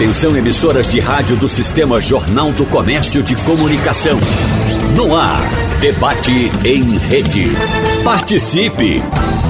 Atenção 0.00 0.34
emissoras 0.34 0.90
de 0.90 0.98
rádio 0.98 1.36
do 1.36 1.46
Sistema 1.46 2.00
Jornal 2.00 2.50
do 2.52 2.64
Comércio 2.64 3.22
de 3.22 3.36
Comunicação. 3.44 4.16
No 4.96 5.14
ar, 5.14 5.42
debate 5.78 6.50
em 6.64 6.96
rede. 6.96 7.50
Participe! 8.02 9.02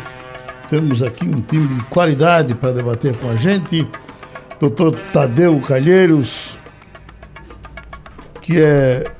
Temos 0.70 1.02
aqui 1.02 1.24
um 1.24 1.42
time 1.42 1.74
de 1.74 1.82
qualidade 1.86 2.54
para 2.54 2.70
debater 2.70 3.14
com 3.14 3.28
a 3.28 3.34
gente. 3.34 3.84
Doutor 4.60 4.96
Tadeu 5.12 5.60
Calheiros, 5.60 6.56
que 8.46 8.60
é 8.60 9.10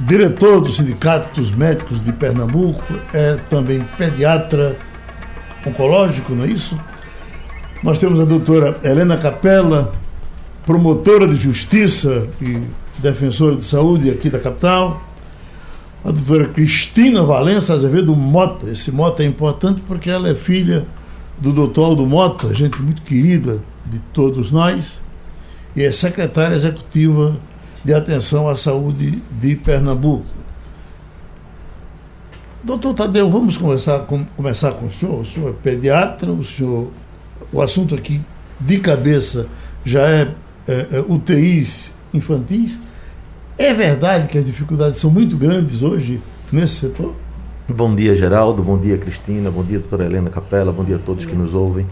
diretor 0.00 0.62
do 0.62 0.72
Sindicato 0.72 1.42
dos 1.42 1.54
Médicos 1.54 2.02
de 2.02 2.10
Pernambuco, 2.10 2.82
é 3.12 3.36
também 3.50 3.84
pediatra 3.98 4.76
oncológico, 5.66 6.34
não 6.34 6.44
é 6.44 6.48
isso? 6.48 6.78
Nós 7.82 7.98
temos 7.98 8.18
a 8.18 8.24
doutora 8.24 8.78
Helena 8.82 9.18
Capella, 9.18 9.92
promotora 10.64 11.28
de 11.28 11.36
justiça 11.36 12.26
e 12.40 12.62
defensora 12.98 13.56
de 13.56 13.64
saúde 13.66 14.10
aqui 14.10 14.30
da 14.30 14.38
capital. 14.38 15.02
A 16.02 16.10
doutora 16.10 16.46
Cristina 16.46 17.22
Valença 17.24 17.74
Azevedo 17.74 18.16
Mota. 18.16 18.70
Esse 18.70 18.90
Mota 18.90 19.22
é 19.22 19.26
importante 19.26 19.82
porque 19.86 20.08
ela 20.08 20.30
é 20.30 20.34
filha 20.34 20.86
do 21.38 21.52
doutor 21.52 21.84
Aldo 21.84 22.06
Mota, 22.06 22.54
gente 22.54 22.80
muito 22.80 23.02
querida 23.02 23.62
de 23.84 23.98
todos 24.14 24.50
nós, 24.50 24.98
e 25.74 25.82
é 25.84 25.92
secretária 25.92 26.54
executiva 26.54 27.36
de 27.86 27.94
atenção 27.94 28.48
à 28.48 28.56
saúde 28.56 29.22
de 29.40 29.54
Pernambuco. 29.54 30.26
Doutor 32.64 32.94
Tadeu, 32.94 33.30
vamos 33.30 33.56
começar 33.56 34.00
com, 34.00 34.24
começar 34.36 34.72
com 34.72 34.86
o 34.86 34.92
senhor. 34.92 35.20
O 35.20 35.24
senhor 35.24 35.50
é 35.50 35.52
pediatra, 35.52 36.32
o 36.32 36.42
senhor. 36.42 36.90
O 37.52 37.62
assunto 37.62 37.94
aqui 37.94 38.20
de 38.58 38.78
cabeça 38.80 39.46
já 39.84 40.00
é, 40.00 40.34
é, 40.66 40.86
é 40.94 41.04
UTIs 41.06 41.92
infantis. 42.12 42.80
É 43.56 43.72
verdade 43.72 44.26
que 44.26 44.36
as 44.36 44.44
dificuldades 44.44 44.98
são 44.98 45.08
muito 45.08 45.36
grandes 45.36 45.84
hoje 45.84 46.20
nesse 46.50 46.80
setor? 46.80 47.14
Bom 47.68 47.94
dia, 47.94 48.16
Geraldo. 48.16 48.64
Bom 48.64 48.76
dia, 48.76 48.98
Cristina. 48.98 49.48
Bom 49.48 49.62
dia, 49.62 49.78
doutora 49.78 50.06
Helena 50.06 50.28
Capela. 50.28 50.72
Bom 50.72 50.82
dia 50.82 50.96
a 50.96 50.98
todos 50.98 51.24
que 51.24 51.36
nos 51.36 51.54
ouvem. 51.54 51.86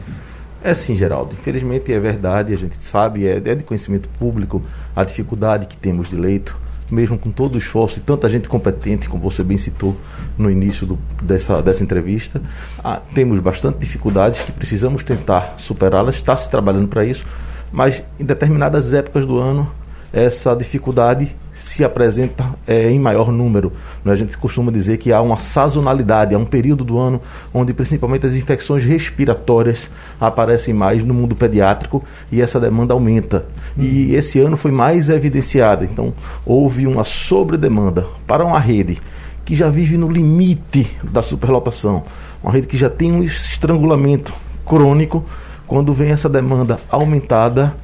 É 0.65 0.73
sim, 0.73 0.97
Geraldo. 0.97 1.35
Infelizmente 1.35 1.93
é 1.93 2.01
verdade, 2.01 2.55
a 2.55 2.57
gente 2.57 2.83
sabe, 2.83 3.29
é, 3.29 3.37
é 3.37 3.55
de 3.55 3.63
conhecimento 3.63 4.09
público 4.19 4.63
a 4.97 5.05
dificuldade 5.05 5.67
que 5.67 5.77
temos 5.77 6.09
de 6.09 6.17
leito 6.17 6.59
mesmo 6.91 7.19
com 7.19 7.31
todo 7.31 7.55
o 7.55 7.59
esforço 7.59 7.99
e 7.99 8.03
tanta 8.03 8.29
gente 8.29 8.49
competente, 8.49 9.09
como 9.09 9.23
você 9.23 9.43
bem 9.43 9.57
citou 9.57 9.97
no 10.39 10.51
início 10.51 10.87
do, 10.87 10.99
dessa, 11.21 11.63
dessa 11.63 11.83
entrevista, 11.83 12.41
ah, 12.83 13.01
temos 13.15 13.41
bastante 13.41 13.79
dificuldades 13.79 14.43
que 14.43 14.53
precisamos 14.53 15.03
tentar 15.03 15.55
superá-las, 15.57 16.15
está 16.15 16.37
se 16.37 16.49
trabalhando 16.49 16.89
para 16.89 17.05
isso, 17.05 17.25
mas 17.73 18.03
em 18.19 18.25
determinadas 18.25 18.93
épocas 18.93 19.27
do 19.27 19.39
ano 19.39 19.71
essa 20.13 20.55
dificuldade 20.55 21.35
se 21.65 21.83
apresenta 21.83 22.45
é, 22.67 22.91
em 22.91 22.99
maior 22.99 23.33
número. 23.33 23.73
Né? 24.05 24.13
A 24.13 24.17
gente 24.17 24.37
costuma 24.37 24.71
dizer 24.71 24.99
que 24.99 25.13
há 25.13 25.21
uma 25.21 25.39
sazonalidade, 25.39 26.35
há 26.35 26.39
um 26.39 26.45
período 26.45 26.85
do 26.85 26.99
ano 26.99 27.21
onde 27.53 27.73
principalmente 27.73 28.27
as 28.27 28.35
infecções 28.35 28.85
respiratórias 28.85 29.91
aparecem 30.21 30.75
mais 30.75 31.03
no 31.03 31.15
mundo 31.15 31.35
pediátrico 31.35 32.05
e 32.31 32.43
essa 32.43 32.61
demanda 32.61 32.93
aumenta. 32.93 33.47
E 33.79 34.11
uhum. 34.11 34.19
esse 34.19 34.39
ano 34.39 34.59
foi 34.59 34.71
mais 34.71 35.09
evidenciada. 35.09 35.85
Então, 35.85 36.13
houve 36.45 36.87
uma 36.87 37.03
sobredemanda 37.03 38.07
para 38.27 38.45
uma 38.45 38.61
rede 38.61 39.01
que 39.43 39.55
já 39.55 39.69
vive 39.69 39.97
no 39.97 40.09
limite 40.09 40.91
da 41.03 41.23
superlotação, 41.23 42.03
uma 42.43 42.53
rede 42.53 42.67
que 42.67 42.77
já 42.77 42.91
tem 42.91 43.11
um 43.11 43.23
estrangulamento 43.23 44.35
crônico. 44.67 45.25
Quando 45.67 45.95
vem 45.95 46.11
essa 46.11 46.29
demanda 46.29 46.79
aumentada, 46.91 47.75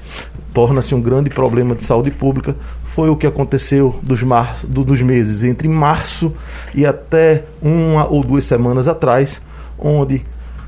torna-se 0.53 0.95
um 0.95 1.01
grande 1.01 1.31
problema 1.31 1.75
de 1.75 1.85
saúde 1.85 2.11
pública, 2.11 2.55
foi 2.95 3.09
o 3.09 3.17
que 3.17 3.27
aconteceu 3.27 3.99
dos, 4.03 4.23
mar, 4.23 4.59
do, 4.67 4.85
dos 4.85 5.01
meses 5.01 5.45
entre 5.45 5.69
março 5.69 6.35
e 6.75 6.85
até 6.85 7.45
uma 7.63 8.07
ou 8.07 8.25
duas 8.25 8.45
semanas 8.45 8.89
atrás, 8.89 9.41
onde 9.79 10.25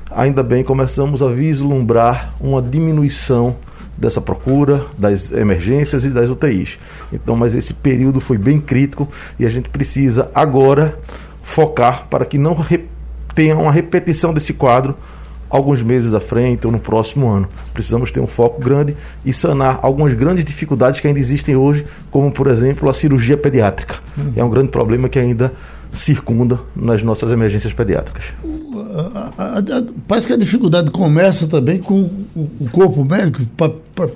ainda 0.09 0.41
bem 0.41 0.63
começamos 0.63 1.21
a 1.21 1.27
vislumbrar 1.27 2.33
uma 2.39 2.61
diminuição 2.61 3.57
dessa 3.97 4.21
procura, 4.21 4.85
das 4.97 5.31
emergências 5.31 6.05
e 6.05 6.09
das 6.09 6.29
UTIs. 6.29 6.79
Então, 7.11 7.35
mas 7.35 7.55
esse 7.55 7.73
período 7.73 8.21
foi 8.21 8.37
bem 8.37 8.59
crítico 8.59 9.07
e 9.37 9.45
a 9.45 9.49
gente 9.49 9.69
precisa 9.69 10.31
agora 10.33 10.97
focar 11.43 12.07
para 12.09 12.25
que 12.25 12.37
não 12.37 12.65
tenha 13.35 13.55
uma 13.57 13.71
repetição 13.71 14.33
desse 14.33 14.53
quadro 14.53 14.95
alguns 15.53 15.83
meses 15.83 16.15
à 16.15 16.19
frente 16.19 16.65
ou 16.65 16.71
no 16.71 16.79
próximo 16.79 17.29
ano. 17.29 17.47
Precisamos 17.75 18.11
ter 18.11 18.19
um 18.19 18.25
foco 18.25 18.59
grande 18.59 18.97
e 19.23 19.31
sanar 19.31 19.79
algumas 19.83 20.11
grandes 20.15 20.43
dificuldades 20.43 20.99
que 20.99 21.07
ainda 21.07 21.19
existem 21.19 21.55
hoje, 21.55 21.85
como, 22.09 22.31
por 22.31 22.47
exemplo, 22.47 22.89
a 22.89 22.93
cirurgia 22.93 23.37
pediátrica. 23.37 23.97
Uhum. 24.17 24.33
É 24.35 24.43
um 24.43 24.49
grande 24.49 24.69
problema 24.69 25.07
que 25.07 25.19
ainda 25.19 25.53
circunda 25.91 26.59
nas 26.75 27.03
nossas 27.03 27.31
emergências 27.31 27.71
pediátricas. 27.71 28.23
A, 28.95 29.31
a, 29.37 29.59
a, 29.59 29.83
parece 30.07 30.25
que 30.25 30.33
a 30.33 30.37
dificuldade 30.37 30.89
começa 30.89 31.45
também 31.45 31.79
com 31.79 32.09
o, 32.35 32.49
o 32.59 32.69
corpo 32.71 33.05
médico. 33.05 33.45
Pa, 33.55 33.69
pa, 33.93 34.09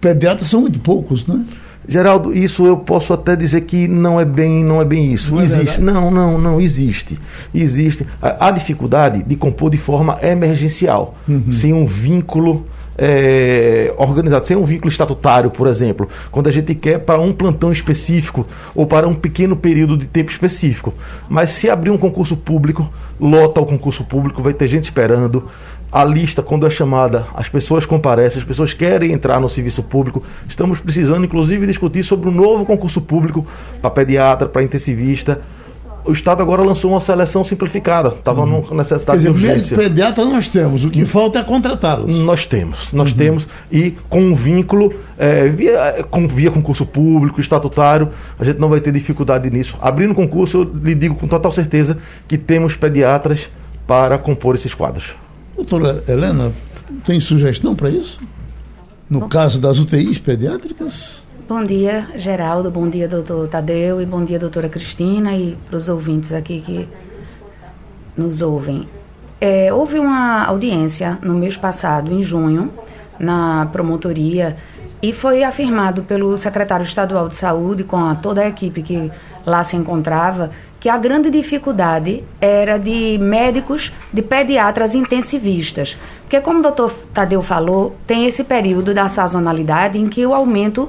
pediatras 0.00 0.48
são 0.48 0.62
muito 0.62 0.80
poucos, 0.80 1.26
né? 1.26 1.44
Geraldo, 1.86 2.32
isso 2.32 2.64
eu 2.64 2.76
posso 2.76 3.12
até 3.12 3.34
dizer 3.34 3.62
que 3.62 3.88
não 3.88 4.20
é 4.20 4.24
bem, 4.24 4.64
não 4.64 4.80
é 4.80 4.84
bem 4.84 5.12
isso. 5.12 5.32
Não 5.32 5.40
é 5.40 5.44
existe. 5.44 5.80
É 5.80 5.82
não, 5.82 6.10
não, 6.10 6.38
não 6.38 6.60
existe. 6.60 7.18
Existe 7.54 8.06
a, 8.20 8.48
a, 8.48 8.50
dificuldade 8.50 9.22
de 9.22 9.36
compor 9.36 9.70
de 9.70 9.78
forma 9.78 10.18
emergencial, 10.22 11.16
uhum. 11.28 11.50
sem 11.50 11.72
um 11.72 11.84
vínculo 11.84 12.64
é, 12.96 13.92
organizado, 13.96 14.46
sem 14.46 14.56
um 14.56 14.64
vínculo 14.64 14.88
estatutário, 14.88 15.50
por 15.50 15.66
exemplo, 15.66 16.08
quando 16.30 16.48
a 16.48 16.52
gente 16.52 16.74
quer 16.74 17.00
para 17.00 17.20
um 17.20 17.32
plantão 17.32 17.72
específico 17.72 18.46
ou 18.74 18.86
para 18.86 19.08
um 19.08 19.14
pequeno 19.14 19.56
período 19.56 19.96
de 19.96 20.06
tempo 20.06 20.30
específico. 20.30 20.94
Mas 21.28 21.50
se 21.50 21.68
abrir 21.68 21.90
um 21.90 21.98
concurso 21.98 22.36
público, 22.36 22.88
lota 23.20 23.60
o 23.60 23.66
concurso 23.66 24.04
público, 24.04 24.42
vai 24.42 24.52
ter 24.52 24.68
gente 24.68 24.84
esperando 24.84 25.48
a 25.92 26.04
lista, 26.04 26.42
quando 26.42 26.66
é 26.66 26.70
chamada, 26.70 27.26
as 27.34 27.50
pessoas 27.50 27.84
comparecem, 27.84 28.40
as 28.40 28.48
pessoas 28.48 28.72
querem 28.72 29.12
entrar 29.12 29.38
no 29.38 29.48
serviço 29.48 29.82
público. 29.82 30.22
Estamos 30.48 30.80
precisando, 30.80 31.26
inclusive, 31.26 31.66
discutir 31.66 32.02
sobre 32.02 32.30
um 32.30 32.32
novo 32.32 32.64
concurso 32.64 33.02
público 33.02 33.46
para 33.82 33.90
pediatra, 33.90 34.48
para 34.48 34.62
intensivista. 34.62 35.42
O 36.02 36.10
Estado 36.10 36.42
agora 36.42 36.62
lançou 36.62 36.90
uma 36.90 36.98
seleção 36.98 37.44
simplificada. 37.44 38.08
Estava 38.08 38.40
uhum. 38.40 38.62
numa 38.62 38.76
necessidade 38.78 39.22
Quer 39.22 39.30
dizer, 39.30 39.38
de 39.38 39.46
urgência. 39.46 39.76
pediatra 39.76 40.24
nós 40.24 40.48
temos. 40.48 40.84
O 40.84 40.90
que 40.90 41.04
falta 41.04 41.38
é 41.38 41.44
contratá-los. 41.44 42.18
Nós 42.20 42.46
temos. 42.46 42.90
Nós 42.92 43.10
uhum. 43.12 43.16
temos. 43.18 43.48
E 43.70 43.92
com 44.08 44.20
um 44.20 44.34
vínculo, 44.34 44.94
é, 45.18 45.46
via, 45.48 46.04
com, 46.10 46.26
via 46.26 46.50
concurso 46.50 46.86
público, 46.86 47.38
estatutário, 47.38 48.08
a 48.40 48.44
gente 48.44 48.58
não 48.58 48.70
vai 48.70 48.80
ter 48.80 48.92
dificuldade 48.92 49.48
nisso. 49.50 49.76
Abrindo 49.80 50.14
concurso, 50.14 50.62
eu 50.62 50.72
lhe 50.82 50.94
digo 50.94 51.14
com 51.14 51.28
total 51.28 51.52
certeza 51.52 51.98
que 52.26 52.38
temos 52.38 52.74
pediatras 52.74 53.48
para 53.86 54.16
compor 54.16 54.54
esses 54.54 54.74
quadros. 54.74 55.21
Doutora 55.62 56.02
Helena, 56.08 56.52
tem 57.04 57.20
sugestão 57.20 57.72
para 57.72 57.88
isso? 57.88 58.20
No 59.08 59.20
bom, 59.20 59.28
caso 59.28 59.60
das 59.60 59.78
UTIs 59.78 60.18
pediátricas? 60.18 61.22
Bom 61.48 61.64
dia, 61.64 62.08
Geraldo. 62.16 62.68
Bom 62.68 62.90
dia, 62.90 63.06
doutor 63.06 63.46
Tadeu. 63.46 64.02
E 64.02 64.04
bom 64.04 64.24
dia, 64.24 64.40
doutora 64.40 64.68
Cristina. 64.68 65.36
E 65.36 65.56
para 65.68 65.76
os 65.76 65.88
ouvintes 65.88 66.32
aqui 66.32 66.60
que 66.60 66.88
nos 68.16 68.42
ouvem. 68.42 68.88
É, 69.40 69.72
houve 69.72 70.00
uma 70.00 70.44
audiência 70.46 71.16
no 71.22 71.34
mês 71.34 71.56
passado, 71.56 72.12
em 72.12 72.24
junho, 72.24 72.72
na 73.16 73.66
promotoria, 73.66 74.56
e 75.02 75.12
foi 75.12 75.42
afirmado 75.42 76.02
pelo 76.02 76.36
secretário 76.38 76.84
estadual 76.84 77.28
de 77.28 77.34
saúde, 77.34 77.82
com 77.82 77.96
a, 77.96 78.14
toda 78.14 78.40
a 78.42 78.48
equipe 78.48 78.82
que 78.82 79.10
lá 79.44 79.64
se 79.64 79.74
encontrava, 79.74 80.50
que 80.78 80.88
a 80.88 80.96
grande 80.96 81.28
dificuldade 81.28 82.22
era 82.40 82.78
de 82.78 83.18
médicos, 83.18 83.92
de 84.12 84.22
pediatras 84.22 84.94
intensivistas. 84.94 85.96
Porque, 86.22 86.40
como 86.40 86.60
o 86.60 86.62
doutor 86.62 86.92
Tadeu 87.12 87.42
falou, 87.42 87.96
tem 88.06 88.26
esse 88.26 88.44
período 88.44 88.94
da 88.94 89.08
sazonalidade 89.08 89.98
em 89.98 90.08
que 90.08 90.24
o 90.24 90.32
aumento 90.32 90.88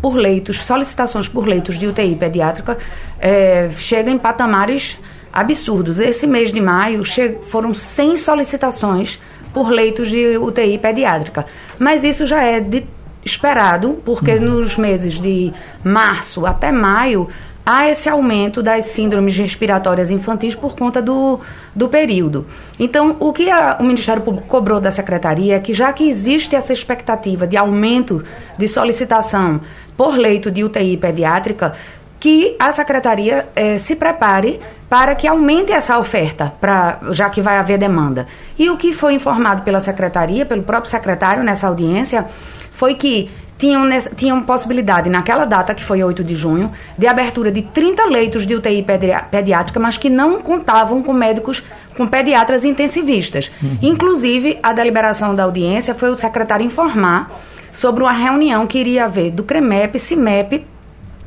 por 0.00 0.16
leitos, 0.16 0.64
solicitações 0.64 1.28
por 1.28 1.46
leitos 1.46 1.78
de 1.78 1.86
UTI 1.86 2.16
pediátrica 2.16 2.76
é, 3.20 3.70
chega 3.76 4.10
em 4.10 4.18
patamares 4.18 4.98
absurdos. 5.32 5.98
Esse 5.98 6.26
mês 6.26 6.52
de 6.52 6.60
maio 6.60 7.02
foram 7.50 7.74
100 7.74 8.16
solicitações 8.16 9.20
por 9.52 9.70
leitos 9.70 10.10
de 10.10 10.36
UTI 10.36 10.78
pediátrica. 10.78 11.46
Mas 11.78 12.02
isso 12.04 12.26
já 12.26 12.42
é 12.42 12.60
de, 12.60 12.84
esperado, 13.24 14.00
porque 14.04 14.32
uhum. 14.34 14.40
nos 14.40 14.76
meses 14.76 15.14
de 15.14 15.52
março 15.82 16.46
até 16.46 16.70
maio 16.70 17.28
há 17.66 17.88
esse 17.88 18.08
aumento 18.08 18.62
das 18.62 18.86
síndromes 18.86 19.36
respiratórias 19.36 20.10
infantis 20.10 20.54
por 20.54 20.76
conta 20.76 21.00
do, 21.00 21.40
do 21.74 21.88
período. 21.88 22.46
Então, 22.78 23.16
o 23.18 23.32
que 23.32 23.50
a, 23.50 23.78
o 23.80 23.84
Ministério 23.84 24.22
Público 24.22 24.46
cobrou 24.46 24.80
da 24.80 24.90
Secretaria 24.90 25.56
é 25.56 25.60
que, 25.60 25.72
já 25.72 25.92
que 25.92 26.08
existe 26.08 26.54
essa 26.54 26.72
expectativa 26.72 27.46
de 27.46 27.56
aumento 27.56 28.22
de 28.58 28.68
solicitação 28.68 29.60
por 29.96 30.16
leito 30.16 30.50
de 30.50 30.62
UTI 30.62 30.96
pediátrica, 30.96 31.74
que 32.20 32.56
a 32.58 32.72
Secretaria 32.72 33.46
eh, 33.54 33.78
se 33.78 33.94
prepare 33.96 34.58
para 34.88 35.14
que 35.14 35.26
aumente 35.26 35.72
essa 35.72 35.98
oferta, 35.98 36.52
pra, 36.60 36.98
já 37.10 37.28
que 37.28 37.42
vai 37.42 37.58
haver 37.58 37.78
demanda. 37.78 38.26
E 38.58 38.70
o 38.70 38.76
que 38.76 38.92
foi 38.92 39.14
informado 39.14 39.62
pela 39.62 39.80
Secretaria, 39.80 40.46
pelo 40.46 40.62
próprio 40.62 40.90
secretário 40.90 41.42
nessa 41.42 41.66
audiência, 41.66 42.26
foi 42.74 42.94
que 42.94 43.30
tinham, 43.56 43.88
tinham 44.16 44.42
possibilidade, 44.42 45.08
naquela 45.08 45.44
data, 45.44 45.74
que 45.74 45.84
foi 45.84 46.02
8 46.02 46.22
de 46.24 46.34
junho, 46.34 46.72
de 46.98 47.06
abertura 47.06 47.50
de 47.50 47.62
30 47.62 48.04
leitos 48.06 48.46
de 48.46 48.54
UTI 48.54 48.84
pediátrica, 49.30 49.78
mas 49.80 49.96
que 49.96 50.10
não 50.10 50.40
contavam 50.40 51.02
com 51.02 51.12
médicos, 51.12 51.62
com 51.96 52.06
pediatras 52.06 52.64
intensivistas. 52.64 53.50
Uhum. 53.62 53.78
Inclusive, 53.82 54.58
a 54.62 54.72
deliberação 54.72 55.34
da 55.34 55.44
audiência 55.44 55.94
foi 55.94 56.10
o 56.10 56.16
secretário 56.16 56.66
informar 56.66 57.30
sobre 57.72 58.02
uma 58.02 58.12
reunião 58.12 58.66
que 58.66 58.78
iria 58.78 59.04
haver 59.04 59.30
do 59.30 59.42
CREMEP, 59.42 59.98
CIMEP 59.98 60.64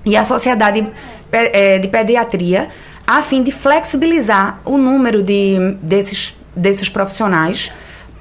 e 0.06 0.16
a 0.16 0.24
Sociedade 0.24 0.88
eh, 1.32 1.80
de 1.80 1.88
Pediatria, 1.88 2.70
a 3.06 3.22
fim 3.22 3.42
de 3.42 3.52
flexibilizar 3.52 4.60
o 4.66 4.78
número 4.78 5.24
de, 5.24 5.76
desses, 5.82 6.38
desses 6.56 6.90
profissionais 6.90 7.72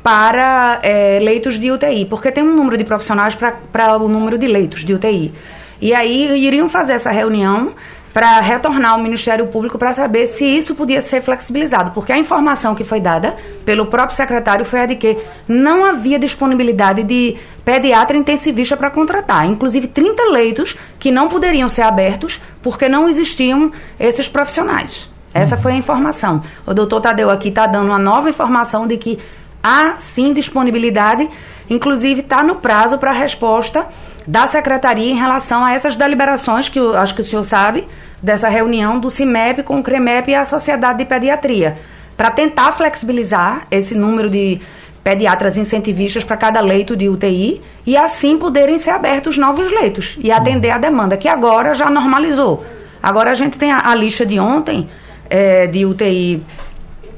para 0.06 0.78
é, 0.84 1.18
leitos 1.20 1.58
de 1.58 1.68
UTI, 1.68 2.04
porque 2.04 2.30
tem 2.30 2.44
um 2.44 2.54
número 2.54 2.78
de 2.78 2.84
profissionais 2.84 3.34
para 3.34 3.96
o 3.96 4.06
número 4.06 4.38
de 4.38 4.46
leitos 4.46 4.84
de 4.84 4.94
UTI. 4.94 5.34
E 5.80 5.92
aí 5.92 6.46
iriam 6.46 6.68
fazer 6.68 6.92
essa 6.92 7.10
reunião 7.10 7.72
para 8.12 8.38
retornar 8.38 8.92
ao 8.92 9.00
Ministério 9.00 9.48
Público 9.48 9.76
para 9.76 9.92
saber 9.92 10.28
se 10.28 10.46
isso 10.46 10.76
podia 10.76 11.00
ser 11.00 11.22
flexibilizado, 11.22 11.90
porque 11.90 12.12
a 12.12 12.18
informação 12.18 12.72
que 12.72 12.84
foi 12.84 13.00
dada 13.00 13.34
pelo 13.64 13.86
próprio 13.86 14.16
secretário 14.16 14.64
foi 14.64 14.78
a 14.78 14.86
de 14.86 14.94
que 14.94 15.18
não 15.48 15.84
havia 15.84 16.20
disponibilidade 16.20 17.02
de 17.02 17.36
pediatra 17.64 18.16
intensivista 18.16 18.76
para 18.76 18.90
contratar, 18.90 19.44
inclusive 19.44 19.88
30 19.88 20.22
leitos 20.30 20.76
que 21.00 21.10
não 21.10 21.26
poderiam 21.26 21.68
ser 21.68 21.82
abertos 21.82 22.40
porque 22.62 22.88
não 22.88 23.08
existiam 23.08 23.72
esses 23.98 24.28
profissionais. 24.28 25.10
Essa 25.34 25.56
foi 25.56 25.72
a 25.72 25.76
informação. 25.76 26.42
O 26.64 26.72
doutor 26.72 27.00
Tadeu 27.00 27.28
aqui 27.28 27.48
está 27.48 27.66
dando 27.66 27.88
uma 27.88 27.98
nova 27.98 28.30
informação 28.30 28.86
de 28.86 28.96
que 28.96 29.18
há 29.66 29.98
sim 29.98 30.32
disponibilidade, 30.32 31.28
inclusive 31.68 32.20
está 32.20 32.42
no 32.42 32.56
prazo 32.56 32.98
para 32.98 33.10
a 33.10 33.14
resposta 33.14 33.86
da 34.26 34.46
secretaria 34.46 35.10
em 35.10 35.16
relação 35.16 35.64
a 35.64 35.72
essas 35.72 35.96
deliberações 35.96 36.68
que 36.68 36.78
eu 36.78 36.96
acho 36.96 37.14
que 37.14 37.20
o 37.20 37.24
senhor 37.24 37.44
sabe, 37.44 37.86
dessa 38.22 38.48
reunião 38.48 38.98
do 38.98 39.10
CIMEP 39.10 39.62
com 39.62 39.78
o 39.80 39.82
CREMEP 39.82 40.30
e 40.30 40.34
a 40.34 40.44
Sociedade 40.44 40.98
de 40.98 41.04
Pediatria, 41.04 41.76
para 42.16 42.30
tentar 42.30 42.72
flexibilizar 42.72 43.66
esse 43.70 43.94
número 43.94 44.30
de 44.30 44.60
pediatras 45.04 45.56
incentivistas 45.56 46.24
para 46.24 46.36
cada 46.36 46.60
leito 46.60 46.96
de 46.96 47.08
UTI 47.08 47.60
e 47.86 47.96
assim 47.96 48.36
poderem 48.36 48.78
ser 48.78 48.90
abertos 48.90 49.38
novos 49.38 49.70
leitos 49.70 50.16
e 50.18 50.32
atender 50.32 50.70
a 50.70 50.78
demanda, 50.78 51.16
que 51.16 51.28
agora 51.28 51.74
já 51.74 51.88
normalizou. 51.88 52.64
Agora 53.00 53.30
a 53.30 53.34
gente 53.34 53.58
tem 53.58 53.70
a, 53.70 53.90
a 53.90 53.94
lista 53.94 54.26
de 54.26 54.40
ontem 54.40 54.88
é, 55.30 55.66
de 55.66 55.84
UTI 55.84 56.42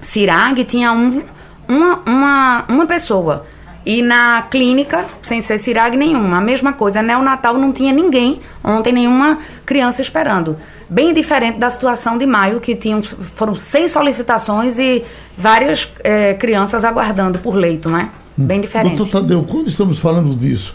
CIRAG, 0.02 0.64
tinha 0.64 0.92
um 0.92 1.22
uma, 1.68 2.00
uma, 2.06 2.64
uma 2.68 2.86
pessoa. 2.86 3.46
E 3.84 4.02
na 4.02 4.42
clínica, 4.42 5.06
sem 5.22 5.40
ser 5.40 5.58
CIRAG 5.58 5.96
nenhuma, 5.96 6.38
a 6.38 6.40
mesma 6.40 6.72
coisa. 6.72 7.00
Neonatal 7.00 7.56
não 7.56 7.72
tinha 7.72 7.92
ninguém, 7.92 8.40
ontem 8.62 8.92
nenhuma 8.92 9.38
criança 9.64 10.02
esperando. 10.02 10.56
Bem 10.90 11.14
diferente 11.14 11.58
da 11.58 11.70
situação 11.70 12.18
de 12.18 12.26
maio, 12.26 12.60
que 12.60 12.74
tinham, 12.74 13.02
foram 13.02 13.54
seis 13.54 13.90
solicitações 13.90 14.78
e 14.78 15.04
várias 15.36 15.90
é, 16.02 16.34
crianças 16.34 16.84
aguardando 16.84 17.38
por 17.38 17.54
leito, 17.54 17.88
né? 17.88 18.10
Bem 18.36 18.60
diferente. 18.60 18.96
Doutor 18.96 19.20
Tadeu, 19.22 19.42
quando 19.44 19.68
estamos 19.68 19.98
falando 19.98 20.34
disso, 20.34 20.74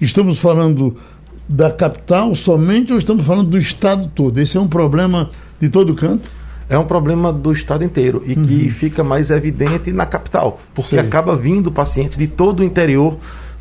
estamos 0.00 0.38
falando 0.38 0.96
da 1.48 1.70
capital 1.70 2.34
somente 2.34 2.92
ou 2.92 2.98
estamos 2.98 3.26
falando 3.26 3.48
do 3.48 3.58
estado 3.58 4.10
todo? 4.14 4.38
Esse 4.38 4.56
é 4.56 4.60
um 4.60 4.68
problema 4.68 5.30
de 5.58 5.68
todo 5.68 5.94
canto? 5.94 6.30
É 6.70 6.78
um 6.78 6.84
problema 6.84 7.32
do 7.32 7.50
estado 7.50 7.82
inteiro 7.82 8.22
e 8.24 8.34
uhum. 8.34 8.42
que 8.42 8.70
fica 8.70 9.02
mais 9.02 9.28
evidente 9.30 9.92
na 9.92 10.06
capital, 10.06 10.60
porque 10.72 10.90
Sim. 10.90 10.98
acaba 10.98 11.34
vindo 11.34 11.72
pacientes 11.72 12.16
de 12.16 12.28
todo 12.28 12.60
o 12.60 12.64
interior 12.64 13.16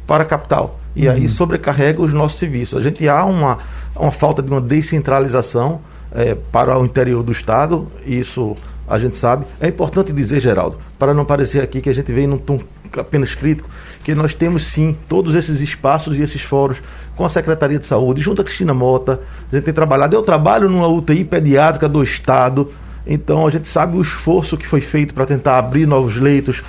para 0.06 0.24
a 0.24 0.26
capital. 0.26 0.80
E 0.96 1.08
uhum. 1.08 1.14
aí 1.14 1.28
sobrecarrega 1.28 2.00
os 2.04 2.14
nossos 2.14 2.38
serviços. 2.38 2.78
A 2.78 2.82
gente 2.82 3.10
há 3.10 3.26
uma, 3.26 3.58
uma 3.96 4.12
falta 4.12 4.44
de 4.44 4.50
uma 4.52 4.62
descentralização 4.62 5.82
é, 6.12 6.36
para 6.36 6.78
o 6.78 6.86
interior 6.86 7.24
do 7.24 7.32
estado, 7.32 7.88
isso 8.06 8.56
a 8.88 9.00
gente 9.00 9.18
sabe. 9.18 9.46
É 9.60 9.68
importante 9.68 10.14
dizer, 10.14 10.40
Geraldo, 10.40 10.78
para 11.00 11.12
não 11.12 11.26
parecer 11.26 11.64
aqui 11.64 11.82
que 11.82 11.90
a 11.90 11.94
gente 11.94 12.14
vem 12.14 12.28
num 12.28 12.38
tom 12.38 12.60
apenas 12.96 13.34
crítico, 13.34 13.68
que 14.04 14.14
nós 14.14 14.36
temos 14.36 14.68
sim 14.68 14.96
todos 15.08 15.34
esses 15.34 15.62
espaços 15.62 16.16
e 16.18 16.22
esses 16.22 16.42
fóruns 16.44 16.82
com 17.16 17.26
a 17.26 17.30
Secretaria 17.30 17.80
de 17.80 17.88
Saúde, 17.88 18.22
junto 18.22 18.42
a 18.42 18.44
Cristina 18.44 18.74
Mota, 18.74 19.20
a 19.52 19.56
gente 19.56 19.66
tem 19.66 19.74
trabalhado. 19.74 20.16
Eu 20.16 20.22
trabalho 20.22 20.70
numa 20.70 20.88
UTI 20.88 21.24
pediátrica 21.24 21.90
do 21.90 22.04
Estado, 22.04 22.72
então 23.12 23.48
a 23.48 23.50
gente 23.50 23.68
sabe 23.68 23.98
o 23.98 24.02
esforço 24.02 24.56
que 24.56 24.68
foi 24.68 24.82
feito 24.82 25.16
para 25.16 25.26
tentar 25.26 25.58
abrir 25.58 25.88
novos 25.88 26.16
leitos, 26.18 26.62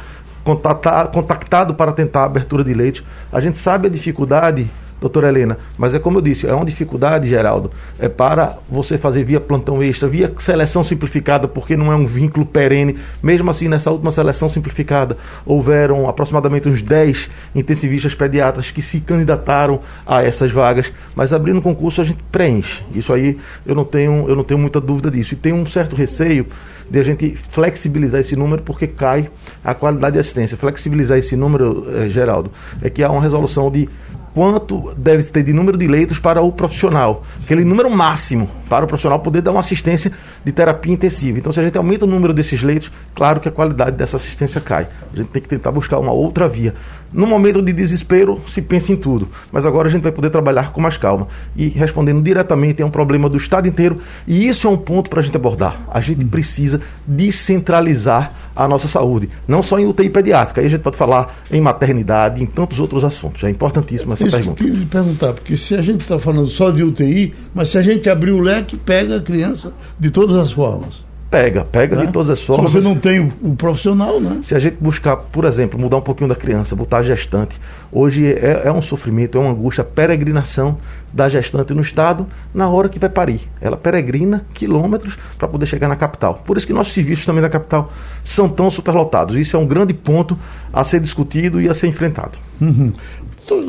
contactado 0.42 1.74
para 1.74 1.92
tentar 1.92 2.22
a 2.22 2.24
abertura 2.24 2.64
de 2.64 2.72
leitos. 2.72 3.04
A 3.30 3.42
gente 3.42 3.58
sabe 3.58 3.88
a 3.88 3.90
dificuldade 3.90 4.70
doutora 5.00 5.28
Helena. 5.28 5.58
Mas 5.78 5.94
é 5.94 5.98
como 5.98 6.18
eu 6.18 6.22
disse, 6.22 6.46
é 6.46 6.54
uma 6.54 6.64
dificuldade, 6.64 7.28
Geraldo, 7.28 7.70
é 7.98 8.08
para 8.08 8.58
você 8.68 8.98
fazer 8.98 9.24
via 9.24 9.40
plantão 9.40 9.82
extra, 9.82 10.08
via 10.08 10.32
seleção 10.38 10.84
simplificada, 10.84 11.48
porque 11.48 11.76
não 11.76 11.92
é 11.92 11.96
um 11.96 12.06
vínculo 12.06 12.44
perene. 12.44 12.98
Mesmo 13.22 13.50
assim, 13.50 13.68
nessa 13.68 13.90
última 13.90 14.12
seleção 14.12 14.48
simplificada, 14.48 15.16
houveram 15.46 16.08
aproximadamente 16.08 16.68
uns 16.68 16.82
10 16.82 17.30
intensivistas 17.54 18.14
pediatras 18.14 18.70
que 18.70 18.82
se 18.82 19.00
candidataram 19.00 19.80
a 20.06 20.22
essas 20.22 20.50
vagas, 20.50 20.92
mas 21.14 21.32
abrindo 21.32 21.62
concurso 21.62 22.00
a 22.00 22.04
gente 22.04 22.22
preenche. 22.30 22.84
Isso 22.94 23.12
aí 23.12 23.38
eu 23.64 23.74
não 23.74 23.84
tenho, 23.84 24.28
eu 24.28 24.36
não 24.36 24.44
tenho 24.44 24.60
muita 24.60 24.80
dúvida 24.80 25.10
disso. 25.10 25.34
E 25.34 25.36
tem 25.36 25.52
um 25.52 25.66
certo 25.66 25.96
receio 25.96 26.46
de 26.90 26.98
a 26.98 27.02
gente 27.04 27.36
flexibilizar 27.50 28.20
esse 28.20 28.34
número 28.34 28.62
porque 28.62 28.86
cai 28.86 29.30
a 29.64 29.72
qualidade 29.72 30.14
de 30.14 30.18
assistência. 30.18 30.56
Flexibilizar 30.56 31.16
esse 31.16 31.36
número, 31.36 31.86
eh, 31.94 32.08
Geraldo, 32.08 32.50
é 32.82 32.90
que 32.90 33.02
há 33.04 33.10
uma 33.10 33.22
resolução 33.22 33.70
de 33.70 33.88
quanto 34.34 34.92
deve 34.96 35.22
ter 35.24 35.42
de 35.42 35.52
número 35.52 35.76
de 35.76 35.86
leitos 35.86 36.18
para 36.18 36.40
o 36.40 36.52
profissional. 36.52 37.24
Aquele 37.42 37.64
número 37.64 37.90
máximo 37.90 38.48
para 38.68 38.84
o 38.84 38.88
profissional 38.88 39.18
poder 39.20 39.42
dar 39.42 39.50
uma 39.50 39.60
assistência 39.60 40.12
de 40.44 40.52
terapia 40.52 40.92
intensiva. 40.92 41.38
Então, 41.38 41.52
se 41.52 41.60
a 41.60 41.62
gente 41.62 41.76
aumenta 41.76 42.04
o 42.04 42.08
número 42.08 42.32
desses 42.32 42.62
leitos, 42.62 42.90
claro 43.14 43.40
que 43.40 43.48
a 43.48 43.52
qualidade 43.52 43.96
dessa 43.96 44.16
assistência 44.16 44.60
cai. 44.60 44.86
A 45.12 45.16
gente 45.16 45.28
tem 45.28 45.42
que 45.42 45.48
tentar 45.48 45.72
buscar 45.72 45.98
uma 45.98 46.12
outra 46.12 46.48
via. 46.48 46.74
No 47.12 47.26
momento 47.26 47.60
de 47.60 47.72
desespero, 47.72 48.40
se 48.48 48.62
pensa 48.62 48.92
em 48.92 48.96
tudo, 48.96 49.28
mas 49.50 49.66
agora 49.66 49.88
a 49.88 49.90
gente 49.90 50.02
vai 50.02 50.12
poder 50.12 50.30
trabalhar 50.30 50.72
com 50.72 50.80
mais 50.80 50.96
calma. 50.96 51.26
E 51.56 51.66
respondendo 51.66 52.22
diretamente, 52.22 52.82
é 52.82 52.86
um 52.86 52.90
problema 52.90 53.28
do 53.28 53.36
Estado 53.36 53.66
inteiro, 53.66 53.98
e 54.26 54.46
isso 54.46 54.68
é 54.68 54.70
um 54.70 54.76
ponto 54.76 55.10
para 55.10 55.20
a 55.20 55.22
gente 55.22 55.36
abordar. 55.36 55.80
A 55.90 56.00
gente 56.00 56.24
precisa 56.24 56.80
descentralizar 57.06 58.32
a 58.54 58.68
nossa 58.68 58.86
saúde, 58.86 59.28
não 59.48 59.62
só 59.62 59.78
em 59.78 59.86
UTI 59.86 60.10
pediátrica, 60.10 60.60
aí 60.60 60.66
a 60.66 60.70
gente 60.70 60.82
pode 60.82 60.96
falar 60.96 61.42
em 61.50 61.60
maternidade, 61.60 62.42
em 62.42 62.46
tantos 62.46 62.78
outros 62.78 63.02
assuntos. 63.04 63.42
É 63.42 63.50
importantíssima 63.50 64.14
essa 64.14 64.26
isso 64.26 64.36
pergunta. 64.36 64.62
Eu 64.62 64.70
queria 64.70 64.86
perguntar, 64.86 65.32
porque 65.32 65.56
se 65.56 65.74
a 65.74 65.80
gente 65.80 66.02
está 66.02 66.18
falando 66.18 66.48
só 66.48 66.70
de 66.70 66.82
UTI, 66.82 67.34
mas 67.54 67.70
se 67.70 67.78
a 67.78 67.82
gente 67.82 68.08
abrir 68.08 68.32
o 68.32 68.40
leque, 68.40 68.76
pega 68.76 69.16
a 69.16 69.20
criança 69.20 69.72
de 69.98 70.10
todas 70.10 70.36
as 70.36 70.52
formas. 70.52 71.09
Pega, 71.30 71.64
pega 71.64 71.94
né? 71.94 72.06
de 72.06 72.12
todas 72.12 72.28
as 72.28 72.42
formas. 72.42 72.72
Se 72.72 72.78
você 72.78 72.82
não 72.86 72.96
tem 72.96 73.20
o, 73.20 73.32
o, 73.40 73.54
profissional, 73.54 74.20
né? 74.20 74.40
Se 74.42 74.52
a 74.56 74.58
gente 74.58 74.78
buscar, 74.80 75.16
por 75.16 75.44
exemplo, 75.44 75.78
mudar 75.78 75.98
um 75.98 76.02
pouquinho 76.02 76.28
da 76.28 76.34
criança, 76.34 76.74
botar 76.74 76.98
a 76.98 77.02
gestante, 77.04 77.60
hoje 77.92 78.26
é, 78.26 78.62
é 78.64 78.72
um 78.72 78.82
sofrimento, 78.82 79.38
é 79.38 79.40
uma 79.40 79.52
angústia, 79.52 79.82
a 79.82 79.84
peregrinação 79.84 80.78
da 81.12 81.28
gestante 81.28 81.72
no 81.72 81.80
estado 81.80 82.26
na 82.52 82.68
hora 82.68 82.88
que 82.88 82.98
vai 82.98 83.08
parir. 83.08 83.42
Ela 83.60 83.76
peregrina 83.76 84.44
quilômetros 84.52 85.16
para 85.38 85.46
poder 85.46 85.66
chegar 85.66 85.86
na 85.86 85.94
capital. 85.94 86.42
Por 86.44 86.56
isso 86.56 86.66
que 86.66 86.72
nossos 86.72 86.92
serviços 86.92 87.24
também 87.24 87.42
da 87.42 87.48
capital 87.48 87.92
são 88.24 88.48
tão 88.48 88.68
superlotados. 88.68 89.36
Isso 89.36 89.56
é 89.56 89.58
um 89.58 89.66
grande 89.66 89.94
ponto 89.94 90.36
a 90.72 90.82
ser 90.82 90.98
discutido 90.98 91.60
e 91.60 91.68
a 91.68 91.74
ser 91.74 91.86
enfrentado. 91.86 92.38
Uhum. 92.60 92.92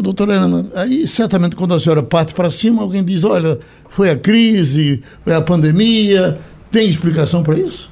Doutora 0.01 0.33
Ana, 0.33 0.65
aí 0.75 1.07
certamente 1.07 1.55
quando 1.55 1.73
a 1.73 1.79
senhora 1.79 2.03
parte 2.03 2.33
para 2.33 2.49
cima, 2.49 2.81
alguém 2.81 3.03
diz, 3.03 3.23
olha, 3.23 3.57
foi 3.89 4.09
a 4.09 4.15
crise, 4.15 5.01
foi 5.23 5.33
a 5.33 5.41
pandemia, 5.41 6.39
tem 6.71 6.89
explicação 6.89 7.43
para 7.43 7.57
isso? 7.57 7.89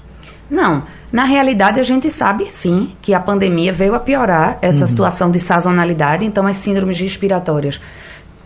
Não. 0.49 0.83
Na 1.11 1.25
realidade, 1.25 1.79
a 1.79 1.83
gente 1.83 2.09
sabe 2.09 2.49
sim 2.49 2.91
que 3.01 3.13
a 3.13 3.19
pandemia 3.19 3.73
veio 3.73 3.95
a 3.95 3.99
piorar 3.99 4.59
essa 4.61 4.81
uhum. 4.81 4.87
situação 4.87 5.31
de 5.31 5.39
sazonalidade, 5.39 6.23
então 6.23 6.45
as 6.45 6.57
síndromes 6.57 6.99
respiratórias 6.99 7.79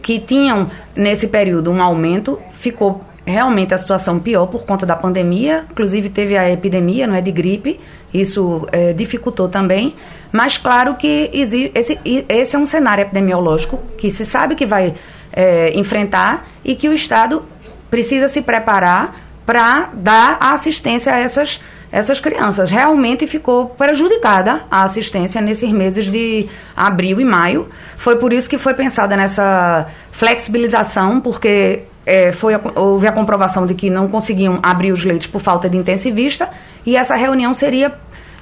que 0.04 0.20
tinham 0.20 0.70
nesse 0.94 1.28
período 1.28 1.72
um 1.72 1.82
aumento, 1.82 2.38
ficou 2.52 3.02
realmente 3.26 3.74
a 3.74 3.78
situação 3.78 4.20
pior 4.20 4.48
por 4.48 4.66
conta 4.66 4.86
da 4.86 4.98
pandemia, 4.98 5.64
inclusive 5.72 6.10
teve 6.10 6.38
a 6.38 6.52
epidemia, 6.52 7.08
não 7.08 7.16
é 7.16 7.22
de 7.22 7.32
gripe, 7.32 7.80
isso 8.14 8.68
é, 8.72 8.92
dificultou 8.92 9.48
também, 9.48 9.96
mas 10.32 10.58
claro 10.58 10.96
que 10.96 11.30
esse, 11.34 11.72
esse 11.74 12.56
é 12.56 12.60
um 12.60 12.66
cenário 12.66 13.04
epidemiológico 13.04 13.80
que 13.98 14.12
se 14.12 14.26
sabe 14.26 14.56
que 14.56 14.66
vai 14.66 14.94
é, 15.32 15.72
enfrentar 15.80 16.46
e 16.66 16.76
que 16.76 16.90
o 16.90 16.94
Estado 16.94 17.42
precisa 17.90 18.28
se 18.28 18.42
preparar 18.42 19.16
para 19.46 19.90
dar 19.94 20.38
assistência 20.40 21.14
a 21.14 21.18
essas, 21.18 21.62
essas 21.92 22.20
crianças. 22.20 22.70
Realmente 22.70 23.28
ficou 23.28 23.68
prejudicada 23.68 24.62
a 24.70 24.84
assistência 24.84 25.42
nesses 25.42 25.72
meses 25.72 26.06
de 26.06 26.48
abril 26.76 27.20
e 27.20 27.26
maio. 27.26 27.68
Foi 27.98 28.16
por 28.18 28.32
isso 28.32 28.50
que 28.50 28.58
foi 28.58 28.74
pensada 28.74 29.16
nessa 29.16 29.88
flexibilização, 30.12 31.20
porque 31.20 31.84
é, 32.06 32.32
foi, 32.32 32.54
houve 32.76 33.08
a 33.08 33.12
comprovação 33.12 33.66
de 33.66 33.74
que 33.74 33.90
não 33.90 34.08
conseguiam 34.08 34.60
abrir 34.62 34.92
os 34.92 35.04
leitos 35.04 35.28
por 35.28 35.42
falta 35.42 35.70
de 35.70 35.78
intensivista, 35.78 36.50
e 36.86 36.96
essa 36.96 37.16
reunião 37.16 37.54
seria 37.54 37.94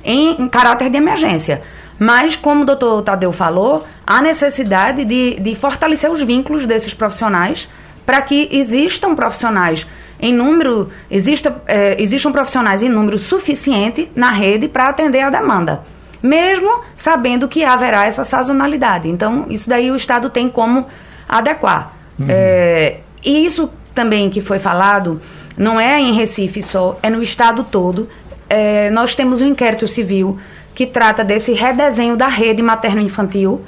em, 0.04 0.42
em 0.42 0.48
caráter 0.48 0.90
de 0.90 0.98
emergência. 0.98 1.62
Mas, 2.00 2.36
como 2.36 2.64
o 2.64 2.66
doutor 2.66 3.04
Tadeu 3.04 3.32
falou, 3.32 3.86
há 4.08 4.22
necessidade 4.24 5.06
de, 5.06 5.40
de 5.40 5.54
fortalecer 5.54 6.10
os 6.10 6.22
vínculos 6.24 6.66
desses 6.66 6.96
profissionais 6.96 7.70
para 8.06 8.22
que 8.24 8.50
existam 8.52 9.14
profissionais 9.14 9.86
em 10.22 10.34
número, 10.34 10.90
exista, 11.10 11.62
é, 11.68 12.02
existam 12.02 12.32
profissionais 12.32 12.84
em 12.84 12.90
número 12.90 13.18
suficiente 13.18 14.10
na 14.16 14.32
rede 14.32 14.68
para 14.68 14.86
atender 14.86 15.22
a 15.22 15.30
demanda, 15.30 15.82
mesmo 16.22 16.82
sabendo 16.96 17.48
que 17.48 17.64
haverá 17.64 18.06
essa 18.06 18.24
sazonalidade. 18.24 19.10
Então, 19.10 19.48
isso 19.50 19.68
daí 19.68 19.90
o 19.90 19.96
Estado 19.96 20.30
tem 20.30 20.48
como 20.48 20.86
adequar. 21.28 21.94
Uhum. 22.20 22.28
É, 22.30 22.98
e 23.26 23.46
isso 23.46 23.72
também 23.96 24.30
que 24.30 24.42
foi 24.42 24.60
falado, 24.60 25.20
não 25.58 25.80
é 25.80 26.00
em 26.00 26.14
Recife 26.14 26.62
só, 26.62 26.96
é 27.02 27.10
no 27.10 27.24
Estado 27.24 27.66
todo. 27.70 28.08
É, 28.48 28.92
nós 28.92 29.16
temos 29.16 29.42
um 29.42 29.48
inquérito 29.48 29.88
civil 29.88 30.38
que 30.76 30.86
trata 30.86 31.24
desse 31.24 31.54
redesenho 31.54 32.16
da 32.16 32.28
rede 32.28 32.62
materno-infantil, 32.62 33.62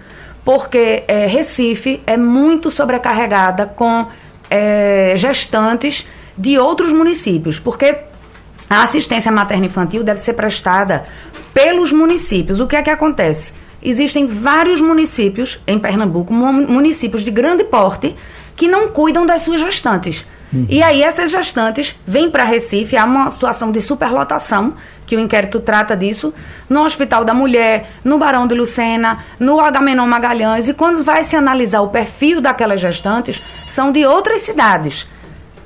porque 0.45 1.03
é, 1.07 1.25
Recife 1.25 2.01
é 2.05 2.15
muito 2.15 2.69
sobrecarregada 2.69 3.65
com 3.65 4.05
é, 4.49 5.13
gestantes 5.17 6.05
de 6.37 6.57
outros 6.57 6.91
municípios, 6.91 7.59
porque 7.59 7.95
a 8.69 8.83
assistência 8.83 9.31
materno-infantil 9.31 10.03
deve 10.03 10.19
ser 10.19 10.33
prestada 10.33 11.05
pelos 11.53 11.91
municípios. 11.91 12.59
O 12.59 12.67
que 12.67 12.75
é 12.75 12.81
que 12.81 12.89
acontece? 12.89 13.53
Existem 13.81 14.25
vários 14.25 14.79
municípios 14.81 15.59
em 15.67 15.77
Pernambuco, 15.77 16.33
municípios 16.33 17.23
de 17.23 17.29
grande 17.29 17.63
porte, 17.63 18.15
que 18.55 18.67
não 18.67 18.87
cuidam 18.87 19.25
das 19.25 19.41
suas 19.41 19.59
gestantes. 19.59 20.25
Uhum. 20.53 20.65
E 20.69 20.81
aí 20.81 21.01
essas 21.01 21.31
gestantes 21.31 21.95
vêm 22.05 22.29
para 22.29 22.45
Recife, 22.45 22.95
há 22.95 23.03
uma 23.03 23.29
situação 23.29 23.71
de 23.71 23.81
superlotação, 23.81 24.75
que 25.05 25.15
o 25.15 25.19
inquérito 25.19 25.59
trata 25.59 25.97
disso, 25.97 26.33
no 26.69 26.83
Hospital 26.83 27.25
da 27.25 27.33
Mulher, 27.33 27.89
no 28.03 28.17
Barão 28.17 28.47
de 28.47 28.55
Lucena, 28.55 29.19
no 29.39 29.59
Agamenon 29.59 30.07
Magalhães, 30.07 30.69
e 30.69 30.73
quando 30.73 31.03
vai 31.03 31.23
se 31.23 31.35
analisar 31.35 31.81
o 31.81 31.89
perfil 31.89 32.39
daquelas 32.39 32.79
gestantes, 32.79 33.41
são 33.67 33.91
de 33.91 34.05
outras 34.05 34.41
cidades. 34.41 35.07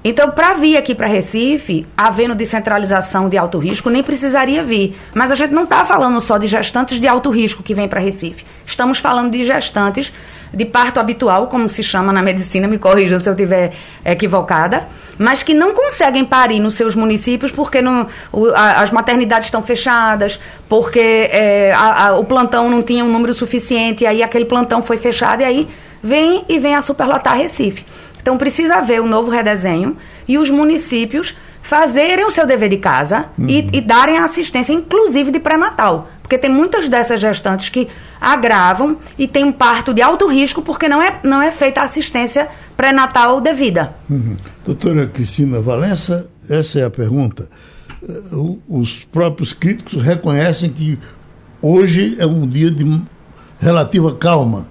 Então, 0.09 0.31
para 0.31 0.53
vir 0.53 0.77
aqui 0.77 0.95
para 0.95 1.05
Recife, 1.05 1.85
havendo 1.97 2.33
descentralização 2.33 3.27
de 3.27 3.37
alto 3.37 3.57
risco, 3.57 3.89
nem 3.89 4.01
precisaria 4.01 4.63
vir. 4.63 4.95
Mas 5.13 5.31
a 5.31 5.35
gente 5.35 5.53
não 5.53 5.65
está 5.65 5.83
falando 5.83 6.21
só 6.21 6.37
de 6.37 6.47
gestantes 6.47 6.97
de 6.97 7.05
alto 7.09 7.29
risco 7.29 7.61
que 7.61 7.73
vêm 7.73 7.89
para 7.89 7.99
Recife. 7.99 8.45
Estamos 8.65 8.99
falando 8.99 9.31
de 9.31 9.43
gestantes 9.43 10.13
de 10.53 10.63
parto 10.63 11.01
habitual, 11.01 11.47
como 11.47 11.67
se 11.67 11.83
chama 11.83 12.13
na 12.13 12.21
medicina, 12.21 12.69
me 12.69 12.79
corrijam 12.79 13.19
se 13.19 13.27
eu 13.27 13.33
estiver 13.33 13.73
equivocada, 14.05 14.87
mas 15.17 15.43
que 15.43 15.53
não 15.53 15.73
conseguem 15.73 16.23
parir 16.23 16.61
nos 16.61 16.75
seus 16.75 16.95
municípios 16.95 17.51
porque 17.51 17.81
não, 17.81 18.07
o, 18.31 18.47
a, 18.55 18.83
as 18.83 18.91
maternidades 18.91 19.47
estão 19.47 19.61
fechadas, 19.61 20.39
porque 20.69 21.01
é, 21.01 21.73
a, 21.75 22.07
a, 22.07 22.17
o 22.17 22.23
plantão 22.23 22.69
não 22.69 22.81
tinha 22.81 23.03
um 23.03 23.11
número 23.11 23.33
suficiente, 23.33 24.05
e 24.05 24.07
aí 24.07 24.23
aquele 24.23 24.45
plantão 24.45 24.81
foi 24.81 24.95
fechado, 24.95 25.41
e 25.41 25.43
aí 25.43 25.67
vem 26.01 26.45
e 26.47 26.59
vem 26.59 26.75
a 26.75 26.81
superlotar 26.81 27.35
Recife. 27.35 27.85
Então 28.27 28.37
precisa 28.37 28.75
haver 28.75 29.01
um 29.01 29.07
novo 29.07 29.31
redesenho 29.31 29.95
e 30.27 30.37
os 30.37 30.49
municípios 30.49 31.33
fazerem 31.61 32.25
o 32.25 32.29
seu 32.29 32.45
dever 32.45 32.67
de 32.67 32.75
casa 32.75 33.27
uhum. 33.39 33.47
e, 33.47 33.69
e 33.71 33.79
darem 33.79 34.17
assistência, 34.17 34.73
inclusive 34.73 35.31
de 35.31 35.39
pré-natal. 35.39 36.09
Porque 36.21 36.37
tem 36.37 36.51
muitas 36.51 36.89
dessas 36.89 37.21
gestantes 37.21 37.69
que 37.69 37.87
agravam 38.19 38.97
e 39.17 39.29
tem 39.29 39.45
um 39.45 39.51
parto 39.53 39.93
de 39.93 40.01
alto 40.01 40.27
risco 40.27 40.61
porque 40.61 40.89
não 40.89 41.01
é, 41.01 41.21
não 41.23 41.41
é 41.41 41.51
feita 41.51 41.79
a 41.79 41.85
assistência 41.85 42.49
pré-natal 42.75 43.39
devida. 43.39 43.93
Uhum. 44.09 44.35
Doutora 44.65 45.07
Cristina 45.07 45.61
Valença, 45.61 46.29
essa 46.49 46.81
é 46.81 46.83
a 46.83 46.89
pergunta. 46.89 47.47
Uh, 48.03 48.59
os 48.67 49.05
próprios 49.05 49.53
críticos 49.53 50.03
reconhecem 50.03 50.69
que 50.69 50.99
hoje 51.61 52.17
é 52.19 52.25
um 52.25 52.45
dia 52.45 52.69
de 52.69 52.83
relativa 53.57 54.13
calma. 54.15 54.67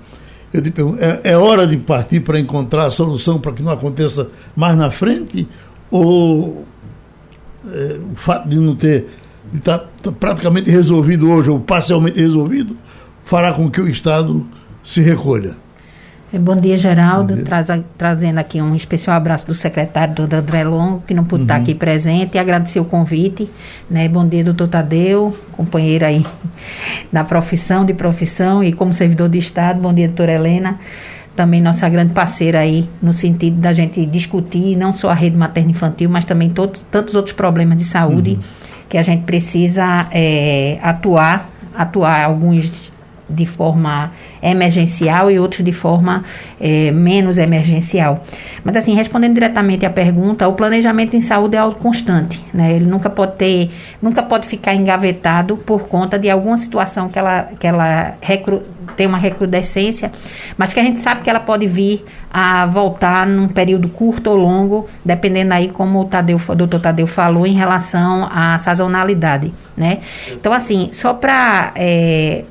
Eu 0.56 0.62
te 0.62 0.70
pergunto, 0.70 0.98
é, 1.02 1.20
é 1.22 1.36
hora 1.36 1.66
de 1.66 1.76
partir 1.76 2.20
para 2.20 2.40
encontrar 2.40 2.86
a 2.86 2.90
solução 2.90 3.38
para 3.38 3.52
que 3.52 3.62
não 3.62 3.70
aconteça 3.70 4.28
mais 4.56 4.74
na 4.74 4.90
frente? 4.90 5.46
Ou 5.90 6.64
é, 7.66 8.00
o 8.10 8.16
fato 8.16 8.48
de 8.48 8.56
não 8.56 8.74
ter 8.74 9.06
está 9.54 9.78
tá 9.78 10.10
praticamente 10.10 10.70
resolvido 10.70 11.30
hoje, 11.30 11.50
ou 11.50 11.60
parcialmente 11.60 12.18
resolvido, 12.18 12.74
fará 13.26 13.52
com 13.52 13.70
que 13.70 13.82
o 13.82 13.86
Estado 13.86 14.46
se 14.82 15.02
recolha. 15.02 15.56
É, 16.32 16.38
bom 16.38 16.56
dia, 16.56 16.76
Geraldo. 16.76 17.28
Bom 17.28 17.34
dia. 17.34 17.44
Traz, 17.44 17.68
trazendo 17.96 18.38
aqui 18.38 18.60
um 18.60 18.74
especial 18.74 19.16
abraço 19.16 19.46
do 19.46 19.54
secretário, 19.54 20.14
doutor 20.14 20.40
André 20.40 20.64
Longo, 20.64 21.02
que 21.06 21.14
não 21.14 21.24
pôde 21.24 21.42
uhum. 21.42 21.44
estar 21.44 21.56
aqui 21.56 21.74
presente, 21.74 22.34
e 22.34 22.38
agradecer 22.38 22.80
o 22.80 22.84
convite. 22.84 23.48
Né? 23.88 24.08
Bom 24.08 24.26
dia, 24.26 24.42
doutor 24.42 24.68
Tadeu, 24.68 25.36
companheiro 25.52 26.04
aí 26.04 26.26
da 27.12 27.22
profissão, 27.22 27.84
de 27.84 27.94
profissão 27.94 28.62
e 28.62 28.72
como 28.72 28.92
servidor 28.92 29.28
de 29.28 29.38
Estado. 29.38 29.80
Bom 29.80 29.94
dia, 29.94 30.08
doutora 30.08 30.32
Helena 30.32 30.78
também 31.36 31.60
nossa 31.60 31.86
grande 31.88 32.14
parceira 32.14 32.60
aí, 32.60 32.88
no 33.00 33.12
sentido 33.12 33.60
da 33.60 33.70
gente 33.70 34.04
discutir 34.06 34.74
não 34.74 34.96
só 34.96 35.10
a 35.10 35.14
rede 35.14 35.36
materno-infantil, 35.36 36.08
mas 36.08 36.24
também 36.24 36.48
todos, 36.48 36.80
tantos 36.90 37.14
outros 37.14 37.34
problemas 37.34 37.76
de 37.76 37.84
saúde 37.84 38.30
uhum. 38.30 38.40
que 38.88 38.96
a 38.96 39.02
gente 39.02 39.24
precisa 39.24 40.08
é, 40.10 40.78
atuar, 40.82 41.50
atuar 41.76 42.22
alguns 42.22 42.90
de 43.28 43.46
forma 43.46 44.12
emergencial 44.42 45.30
e 45.30 45.38
outros 45.38 45.64
de 45.64 45.72
forma 45.72 46.24
é, 46.60 46.90
menos 46.92 47.38
emergencial. 47.38 48.24
Mas 48.64 48.76
assim, 48.76 48.94
respondendo 48.94 49.34
diretamente 49.34 49.84
à 49.84 49.90
pergunta, 49.90 50.46
o 50.46 50.52
planejamento 50.52 51.16
em 51.16 51.20
saúde 51.20 51.56
é 51.56 51.58
algo 51.58 51.76
constante, 51.76 52.44
né? 52.52 52.74
Ele 52.74 52.86
nunca 52.86 53.10
pode 53.10 53.36
ter, 53.36 53.70
nunca 54.00 54.22
pode 54.22 54.46
ficar 54.46 54.74
engavetado 54.74 55.56
por 55.56 55.88
conta 55.88 56.18
de 56.18 56.30
alguma 56.30 56.56
situação 56.58 57.08
que 57.08 57.18
ela, 57.18 57.48
que 57.58 57.66
ela 57.66 58.14
recru, 58.20 58.62
tem 58.96 59.06
uma 59.06 59.18
recrudescência, 59.18 60.12
mas 60.56 60.72
que 60.72 60.80
a 60.80 60.82
gente 60.82 61.00
sabe 61.00 61.22
que 61.22 61.30
ela 61.30 61.40
pode 61.40 61.66
vir 61.66 62.04
a 62.32 62.66
voltar 62.66 63.26
num 63.26 63.48
período 63.48 63.88
curto 63.88 64.30
ou 64.30 64.36
longo, 64.36 64.88
dependendo 65.04 65.54
aí 65.54 65.68
como 65.68 66.00
o, 66.00 66.04
Tadeu, 66.04 66.40
o 66.48 66.54
doutor 66.54 66.80
Tadeu 66.80 67.06
falou 67.06 67.46
em 67.46 67.54
relação 67.54 68.28
à 68.30 68.58
sazonalidade, 68.58 69.52
né? 69.76 69.98
Então, 70.30 70.52
assim, 70.52 70.90
só 70.92 71.14
para 71.14 71.72
é, 71.74 72.44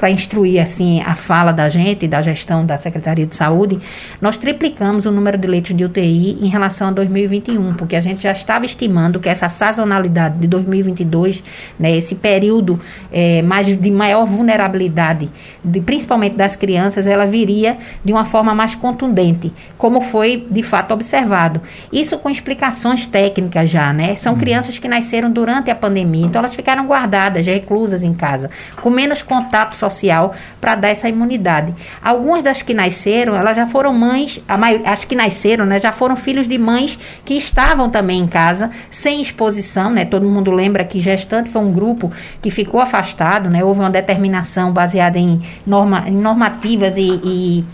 para 0.00 0.10
instruir 0.10 0.62
assim 0.62 1.02
a 1.02 1.14
fala 1.14 1.52
da 1.52 1.68
gente, 1.68 2.08
da 2.08 2.22
gestão 2.22 2.64
da 2.64 2.78
Secretaria 2.78 3.26
de 3.26 3.36
Saúde, 3.36 3.78
nós 4.18 4.38
triplicamos 4.38 5.04
o 5.04 5.10
número 5.10 5.36
de 5.36 5.46
leitos 5.46 5.76
de 5.76 5.84
UTI 5.84 6.38
em 6.40 6.48
relação 6.48 6.88
a 6.88 6.90
2021, 6.90 7.74
porque 7.74 7.94
a 7.94 8.00
gente 8.00 8.22
já 8.22 8.32
estava 8.32 8.64
estimando 8.64 9.20
que 9.20 9.28
essa 9.28 9.50
sazonalidade 9.50 10.38
de 10.38 10.46
2022, 10.46 11.44
né, 11.78 11.94
esse 11.94 12.14
período 12.14 12.80
é, 13.12 13.42
mais 13.42 13.66
de 13.66 13.90
maior 13.90 14.24
vulnerabilidade, 14.24 15.28
de, 15.62 15.80
principalmente 15.82 16.34
das 16.34 16.56
crianças, 16.56 17.06
ela 17.06 17.26
viria 17.26 17.76
de 18.02 18.10
uma 18.10 18.24
forma 18.24 18.54
mais 18.54 18.74
contundente, 18.74 19.52
como 19.76 20.00
foi 20.00 20.46
de 20.50 20.62
fato 20.62 20.94
observado. 20.94 21.60
Isso 21.92 22.16
com 22.16 22.30
explicações 22.30 23.04
técnicas 23.04 23.68
já, 23.68 23.92
né? 23.92 24.16
São 24.16 24.32
uhum. 24.32 24.38
crianças 24.38 24.78
que 24.78 24.88
nasceram 24.88 25.30
durante 25.30 25.70
a 25.70 25.74
pandemia, 25.74 26.24
então 26.24 26.38
elas 26.38 26.54
ficaram 26.54 26.86
guardadas, 26.86 27.46
reclusas 27.46 28.02
em 28.02 28.14
casa, 28.14 28.48
com 28.80 28.88
menos 28.88 29.22
contato 29.22 29.76
social 29.76 29.89
social 29.90 30.34
para 30.60 30.74
dar 30.74 30.88
essa 30.88 31.08
imunidade. 31.08 31.74
Algumas 32.02 32.42
das 32.42 32.62
que 32.62 32.72
nasceram, 32.72 33.34
elas 33.34 33.56
já 33.56 33.66
foram 33.66 33.92
mães, 33.92 34.42
maioria, 34.58 34.90
as 34.90 35.04
que 35.04 35.14
nasceram, 35.14 35.66
né, 35.66 35.78
já 35.78 35.92
foram 35.92 36.16
filhos 36.16 36.46
de 36.46 36.58
mães 36.58 36.98
que 37.24 37.34
estavam 37.34 37.90
também 37.90 38.20
em 38.20 38.26
casa, 38.26 38.70
sem 38.90 39.20
exposição, 39.20 39.90
né? 39.90 40.04
Todo 40.04 40.28
mundo 40.28 40.50
lembra 40.50 40.84
que 40.84 41.00
gestante 41.00 41.50
foi 41.50 41.62
um 41.62 41.72
grupo 41.72 42.12
que 42.40 42.50
ficou 42.50 42.80
afastado, 42.80 43.50
né? 43.50 43.64
Houve 43.64 43.80
uma 43.80 43.90
determinação 43.90 44.72
baseada 44.72 45.18
em, 45.18 45.42
norma, 45.66 46.04
em 46.06 46.16
normativas 46.16 46.96
e, 46.96 47.20
e 47.24 47.64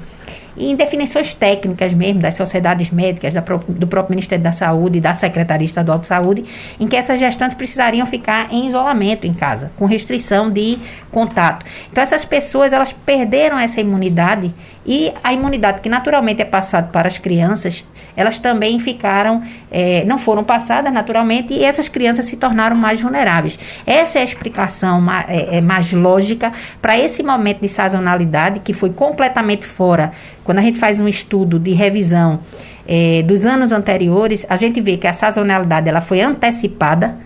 e 0.57 0.71
em 0.71 0.77
definições 0.77 1.35
técnicas 1.35 1.93
mesmo 1.93 2.21
das 2.21 2.35
sociedades 2.35 2.91
médicas, 2.91 3.33
da, 3.33 3.41
do 3.41 3.87
próprio 3.87 4.11
Ministério 4.11 4.43
da 4.43 4.53
Saúde 4.53 5.01
da 5.01 5.15
Secretaria 5.15 5.65
Estadual 5.65 5.99
de 5.99 6.07
Saúde, 6.07 6.45
em 6.79 6.87
que 6.87 6.97
essas 6.97 7.21
gestantes 7.21 7.57
precisariam 7.57 8.07
ficar 8.07 8.53
em 8.53 8.69
isolamento 8.69 9.27
em 9.27 9.35
casa, 9.35 9.71
com 9.77 9.87
restrição 9.87 10.51
de 10.51 10.79
contato. 11.11 11.65
Então 11.91 12.03
essas 12.03 12.25
pessoas 12.25 12.73
elas 12.73 12.93
perderam 12.93 13.59
essa 13.59 13.81
imunidade 13.81 14.55
e 14.87 15.13
a 15.23 15.33
imunidade 15.33 15.81
que 15.81 15.89
naturalmente 15.89 16.41
é 16.41 16.45
passada 16.45 16.89
para 16.93 17.09
as 17.09 17.19
crianças, 17.19 17.85
elas 18.17 18.39
também 18.39 18.79
ficaram, 18.79 19.43
é, 19.71 20.05
não 20.05 20.17
foram 20.17 20.45
passadas 20.45 20.93
naturalmente 20.93 21.53
e 21.53 21.65
essas 21.65 21.89
crianças 21.89 22.27
se 22.27 22.37
tornaram 22.37 22.77
mais 22.77 23.01
vulneráveis. 23.01 23.59
Essa 23.85 24.19
é 24.19 24.23
a 24.23 24.25
explicação 24.25 25.01
mais, 25.01 25.29
é, 25.29 25.57
é 25.57 25.61
mais 25.61 25.93
lógica 25.93 26.53
para 26.81 26.97
esse 26.97 27.23
momento 27.23 27.61
de 27.61 27.69
sazonalidade 27.69 28.61
que 28.61 28.73
foi 28.73 28.91
completamente 28.91 29.67
fora 29.67 30.13
quando 30.47 30.59
a 30.59 30.63
gente 30.63 30.79
faz 30.79 31.01
um 31.01 31.09
estudo 31.09 31.59
de 31.59 31.73
revisão 31.73 32.39
é, 32.87 33.21
dos 33.23 33.45
anos 33.45 33.73
anteriores, 33.73 34.47
a 34.49 34.55
gente 34.55 34.81
vê 34.81 34.97
que 34.97 35.09
a 35.09 35.13
sazonalidade 35.13 35.89
ela 35.89 36.01
foi 36.01 36.21
antecipada, 36.21 37.17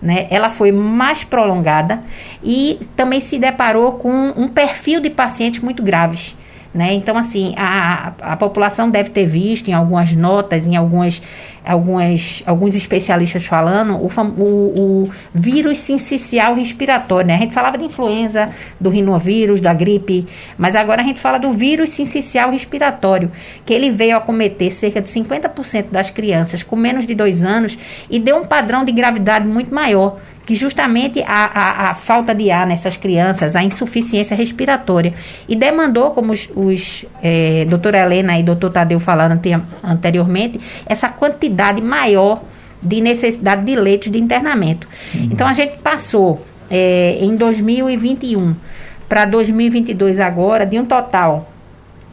né? 0.00 0.26
ela 0.30 0.48
foi 0.48 0.72
mais 0.72 1.22
prolongada 1.22 2.02
e 2.42 2.80
também 2.96 3.20
se 3.20 3.38
deparou 3.38 3.92
com 3.92 4.32
um 4.34 4.48
perfil 4.48 4.98
de 4.98 5.10
pacientes 5.10 5.60
muito 5.60 5.82
graves. 5.82 6.34
Né? 6.72 6.92
Então, 6.94 7.18
assim, 7.18 7.52
a, 7.56 8.12
a 8.20 8.36
população 8.36 8.88
deve 8.88 9.10
ter 9.10 9.26
visto 9.26 9.68
em 9.68 9.72
algumas 9.72 10.12
notas, 10.12 10.68
em 10.68 10.76
algumas, 10.76 11.20
algumas, 11.66 12.44
alguns 12.46 12.76
especialistas 12.76 13.44
falando, 13.44 13.96
o, 13.96 14.06
o, 14.06 15.02
o 15.02 15.10
vírus 15.34 15.80
sincicial 15.80 16.54
respiratório. 16.54 17.26
Né? 17.26 17.34
A 17.34 17.38
gente 17.38 17.54
falava 17.54 17.76
de 17.76 17.84
influenza, 17.84 18.50
do 18.78 18.88
rinovírus, 18.88 19.60
da 19.60 19.74
gripe, 19.74 20.28
mas 20.56 20.76
agora 20.76 21.02
a 21.02 21.04
gente 21.04 21.18
fala 21.18 21.38
do 21.38 21.50
vírus 21.50 21.90
sincicial 21.90 22.52
respiratório, 22.52 23.32
que 23.66 23.74
ele 23.74 23.90
veio 23.90 24.16
acometer 24.16 24.72
cerca 24.72 25.00
de 25.00 25.10
50% 25.10 25.86
das 25.90 26.08
crianças 26.10 26.62
com 26.62 26.76
menos 26.76 27.04
de 27.04 27.16
dois 27.16 27.42
anos 27.42 27.76
e 28.08 28.20
deu 28.20 28.36
um 28.36 28.46
padrão 28.46 28.84
de 28.84 28.92
gravidade 28.92 29.44
muito 29.44 29.74
maior 29.74 30.18
que 30.50 30.56
justamente 30.56 31.22
a, 31.22 31.44
a, 31.44 31.90
a, 31.90 31.94
falta 31.94 32.34
de 32.34 32.50
ar 32.50 32.66
nessas 32.66 32.96
crianças, 32.96 33.54
a 33.54 33.62
insuficiência 33.62 34.36
respiratória. 34.36 35.14
E 35.48 35.54
demandou, 35.54 36.10
como 36.10 36.32
os, 36.32 36.48
os 36.56 37.06
é, 37.22 37.64
doutora 37.66 37.98
Helena 38.00 38.36
e 38.36 38.42
doutor 38.42 38.70
Tadeu 38.70 38.98
falaram 38.98 39.36
ante, 39.36 39.56
anteriormente, 39.80 40.58
essa 40.86 41.08
quantidade 41.08 41.80
maior 41.80 42.42
de 42.82 43.00
necessidade 43.00 43.64
de 43.64 43.76
leitos 43.76 44.10
de 44.10 44.18
internamento. 44.18 44.88
Uhum. 45.14 45.28
Então 45.30 45.46
a 45.46 45.52
gente 45.52 45.78
passou 45.78 46.44
é, 46.68 47.18
em 47.20 47.36
2021 47.36 48.56
para 49.08 49.26
2022 49.26 50.18
agora 50.18 50.66
de 50.66 50.80
um 50.80 50.84
total 50.84 51.49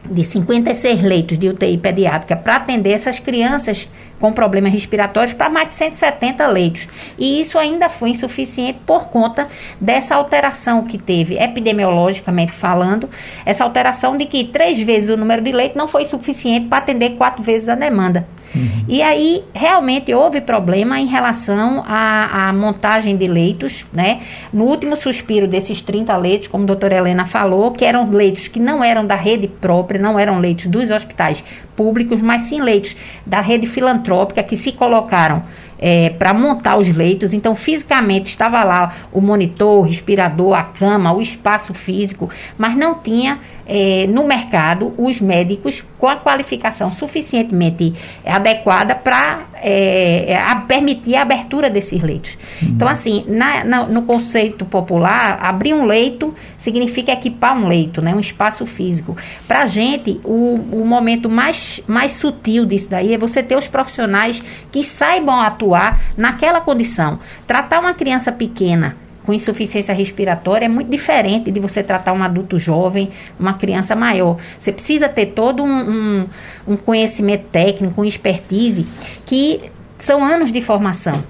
de 0.10 0.24
56 0.24 1.02
leitos 1.04 1.38
de 1.38 1.50
UTI 1.50 1.78
pediátrica 1.78 2.36
para 2.36 2.56
atender 2.56 2.92
essas 2.92 3.20
crianças 3.20 3.88
com 4.20 4.32
problemas 4.32 4.74
respiratórios 4.74 5.34
para 5.34 5.50
mais 5.50 5.70
de 5.70 5.76
170 5.76 6.48
leitos. 6.48 6.88
E 7.18 7.42
isso 7.42 7.58
ainda 7.58 7.90
foi 7.90 8.10
insuficiente 8.10 8.80
por 8.86 9.10
conta 9.10 9.48
dessa 9.80 10.16
alteração 10.16 10.86
que 10.86 10.98
teve, 10.98 11.38
epidemiologicamente 11.38 12.52
falando, 12.52 13.10
essa 13.46 13.64
alteração 13.64 14.18
de 14.18 14.26
que 14.26 14.46
três 14.46 14.82
vezes 14.82 15.10
o 15.10 15.18
número 15.18 15.42
de 15.42 15.52
leitos 15.52 15.78
não 15.78 15.88
foi 15.88 16.06
suficiente 16.06 16.68
para 16.68 16.80
atender 16.80 17.12
quatro 17.12 17.44
vezes 17.44 17.70
a 17.70 17.76
demanda. 17.76 18.28
Uhum. 18.56 18.86
E 18.88 19.02
aí, 19.02 19.44
realmente, 19.54 20.14
houve 20.14 20.42
problema 20.42 21.00
em 21.00 21.06
relação 21.06 21.84
à, 21.88 22.48
à, 22.48 22.54
montagem 22.54 23.16
de 23.16 23.28
leitos, 23.28 23.86
né? 23.92 24.22
No 24.52 24.66
último 24.66 24.96
suspiro 24.96 25.48
desses 25.48 25.82
30 25.82 26.16
leitos, 26.18 26.48
como 26.48 26.64
a 26.64 26.68
doutora 26.68 26.96
Helena 26.96 27.26
falou, 27.26 27.72
que 27.72 27.86
eram 27.86 28.10
leitos 28.10 28.48
que 28.48 28.60
não 28.60 28.84
eram 28.84 29.06
da 29.06 29.16
rede 29.16 29.48
própria, 29.48 30.00
não 30.00 30.18
eram 30.18 30.40
leitos 30.40 30.68
dos 30.68 30.90
hospitais 30.90 31.44
públicos, 31.76 32.22
mas 32.22 32.44
sim 32.44 32.62
leitos 32.62 32.96
da 33.26 33.42
rede 33.42 33.68
filantrópica 33.68 34.42
que 34.42 34.58
se 34.58 34.72
colocaram 34.72 35.44
é, 35.80 36.10
para 36.10 36.34
montar 36.34 36.78
os 36.78 36.88
leitos. 36.88 37.34
Então, 37.34 37.56
fisicamente 37.56 38.28
estava 38.28 38.64
lá 38.64 38.96
o 39.12 39.22
monitor, 39.22 39.80
o 39.80 39.82
respirador, 39.82 40.58
a 40.58 40.64
cama, 40.64 41.14
o 41.14 41.22
espaço 41.22 41.74
físico, 41.74 42.30
mas 42.58 42.76
não 42.76 42.96
tinha 42.96 43.40
é, 43.68 44.08
no 44.08 44.26
mercado 44.26 44.94
os 44.98 45.20
médicos 45.20 45.84
com 45.98 46.08
a 46.08 46.16
qualificação 46.16 46.92
suficientemente 46.94 47.94
adequada 48.26 48.96
para 48.96 49.48
é, 49.56 50.40
a 50.48 50.56
permitir 50.56 51.16
a 51.16 51.24
abertura 51.24 51.70
desses 51.70 52.02
leitos. 52.02 52.38
Uhum. 52.62 52.70
Então, 52.70 52.88
assim, 52.88 53.26
na, 53.28 53.64
na, 53.64 53.84
no 53.84 54.04
conceito 54.04 54.64
popular, 54.66 55.40
abrir 55.42 55.74
um 55.74 55.86
leito 55.86 56.34
significa 56.58 57.12
equipar 57.12 57.58
um 57.58 57.68
leito, 57.68 58.02
né, 58.02 58.14
um 58.14 58.20
espaço 58.20 58.66
físico. 58.66 59.18
Para 59.48 59.64
a 59.64 59.66
gente, 59.66 60.22
o, 60.24 60.60
o 60.72 60.86
momento 60.86 61.30
mais, 61.30 61.82
mais 61.88 62.14
sutil 62.14 62.66
disso 62.66 62.90
daí 62.90 63.14
é 63.14 63.18
você 63.18 63.42
ter 63.42 63.56
os 63.56 63.68
profissionais 63.68 64.42
que 64.72 64.84
saibam 64.84 65.42
atuar 65.42 66.02
naquela 66.16 66.62
condição. 66.62 67.20
Tratar 67.46 67.80
uma 67.80 67.94
criança 67.94 68.32
pequena 68.32 69.07
com 69.28 69.34
insuficiência 69.34 69.94
respiratória 69.94 70.68
é 70.68 70.70
muito 70.70 70.90
diferente 70.90 71.52
de 71.52 71.60
você 71.60 71.84
tratar 71.84 72.14
um 72.14 72.24
adulto 72.24 72.58
jovem, 72.58 73.10
uma 73.38 73.56
criança 73.56 73.94
maior. 73.94 74.38
Você 74.58 74.72
precisa 74.72 75.10
ter 75.10 75.26
todo 75.28 75.62
um, 75.62 75.68
um, 75.68 76.28
um 76.66 76.78
conhecimento 76.78 77.44
técnico, 77.52 78.02
um 78.02 78.06
expertise, 78.06 78.88
que 79.26 79.70
são 80.00 80.24
anos 80.24 80.50
de 80.50 80.62
formação. 80.62 81.26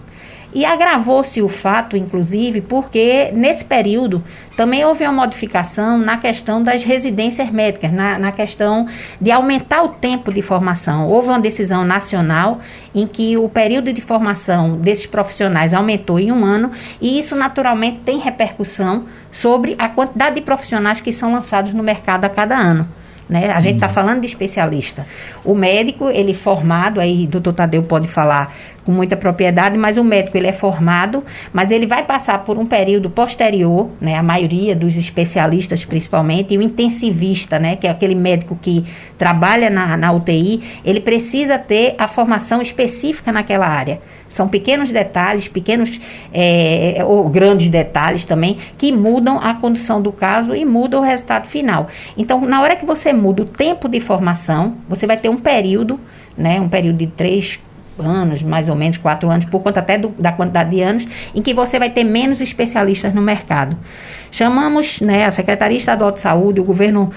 E 0.54 0.66
agravou-se 0.66 1.42
o 1.42 1.50
fato, 1.50 1.98
inclusive, 1.98 2.62
porque 2.62 3.32
nesse 3.34 3.66
período 3.66 4.24
também 4.56 4.84
houve 4.84 5.04
uma 5.04 5.12
modificação 5.12 5.98
na 5.98 6.18
questão 6.18 6.64
das 6.64 6.84
residências 6.84 7.50
médicas, 7.52 7.92
na, 7.92 8.18
na 8.18 8.32
questão 8.32 8.88
de 9.20 9.30
aumentar 9.30 9.84
o 9.84 9.90
tempo 9.90 10.34
de 10.34 10.42
formação. 10.42 11.08
Houve 11.08 11.28
uma 11.28 11.40
decisão 11.40 11.84
nacional 11.84 12.60
em 12.96 13.06
que 13.06 13.38
o 13.38 13.48
período 13.50 13.94
de 13.94 14.02
formação 14.02 14.78
desses 14.78 15.06
profissionais 15.06 15.74
aumentou 15.74 16.20
em 16.20 16.32
um 16.32 16.44
ano, 16.44 16.72
e 17.00 17.20
isso 17.20 17.36
naturalmente 17.36 18.00
tem 18.00 18.18
repercussão 18.18 19.06
sobre 19.32 19.76
a 19.78 19.90
quantidade 19.90 20.36
de 20.36 20.42
profissionais 20.42 21.02
que 21.02 21.12
são 21.12 21.32
lançados 21.32 21.74
no 21.74 21.84
mercado 21.84 22.26
a 22.26 22.30
cada 22.30 22.58
ano. 22.58 22.88
Né? 23.30 23.52
A 23.52 23.60
gente 23.60 23.76
está 23.76 23.88
uhum. 23.88 23.94
falando 23.94 24.22
de 24.22 24.28
especialista. 24.28 25.06
O 25.44 25.54
médico, 25.54 26.10
ele 26.10 26.34
formado, 26.34 27.00
aí 27.00 27.26
o 27.26 27.28
doutor 27.28 27.54
Tadeu 27.54 27.84
pode 27.84 28.08
falar 28.08 28.56
com 28.88 28.92
muita 28.94 29.18
propriedade, 29.18 29.78
mas 29.78 29.98
o 29.98 30.04
médico 30.04 30.38
ele 30.38 30.48
é 30.48 30.54
formado, 30.54 31.22
mas 31.52 31.72
ele 31.72 31.86
vai 31.86 32.06
passar 32.06 32.46
por 32.46 32.58
um 32.58 32.66
período 32.66 33.10
posterior, 33.10 33.90
né, 34.00 34.16
a 34.16 34.24
maioria 34.24 34.74
dos 34.74 34.96
especialistas 34.96 35.84
principalmente, 35.84 36.54
e 36.54 36.58
o 36.58 36.62
intensivista, 36.62 37.60
né, 37.60 37.76
que 37.76 37.86
é 37.86 37.90
aquele 37.90 38.16
médico 38.16 38.58
que 38.62 38.86
trabalha 39.18 39.70
na, 39.70 39.98
na 39.98 40.14
UTI, 40.14 40.80
ele 40.86 41.02
precisa 41.02 41.60
ter 41.60 41.96
a 41.98 42.08
formação 42.08 42.62
específica 42.62 43.30
naquela 43.30 43.68
área. 43.68 44.00
São 44.30 44.48
pequenos 44.48 44.90
detalhes, 44.90 45.50
pequenos 45.50 46.00
é, 46.34 47.04
ou 47.06 47.28
grandes 47.28 47.68
detalhes 47.68 48.24
também, 48.24 48.58
que 48.78 48.90
mudam 48.94 49.38
a 49.38 49.54
condição 49.56 50.02
do 50.02 50.14
caso 50.14 50.56
e 50.56 50.64
mudam 50.64 51.02
o 51.02 51.04
resultado 51.04 51.46
final. 51.46 51.90
Então, 52.18 52.40
na 52.40 52.62
hora 52.62 52.78
que 52.78 52.86
você 52.86 53.12
muda 53.12 53.42
o 53.42 53.46
tempo 53.46 53.90
de 53.90 54.00
formação, 54.00 54.76
você 54.88 55.06
vai 55.06 55.18
ter 55.18 55.28
um 55.28 55.38
período, 55.38 56.00
né, 56.38 56.62
um 56.62 56.70
período 56.70 56.98
de 57.00 57.08
três, 57.08 57.60
anos, 58.02 58.44
mais 58.44 58.70
ou 58.70 58.76
menos 58.76 58.98
quatro 58.98 59.30
anos, 59.30 59.46
por 59.46 59.62
conta 59.62 59.80
até 59.80 59.98
do, 59.98 60.10
da 60.20 60.32
quantidade 60.32 60.70
de 60.72 60.82
anos, 60.82 61.08
em 61.34 61.42
que 61.42 61.54
você 61.54 61.80
vai 61.80 61.90
ter 61.90 62.04
menos 62.04 62.42
especialistas 62.42 63.14
no 63.14 63.22
mercado. 63.22 63.78
Chamamos 64.32 65.02
né, 65.02 65.26
a 65.26 65.32
Secretaria 65.32 65.78
Estadual 65.78 66.12
de 66.12 66.22
Saúde, 66.22 66.60
o 66.60 66.64
governo 66.64 67.12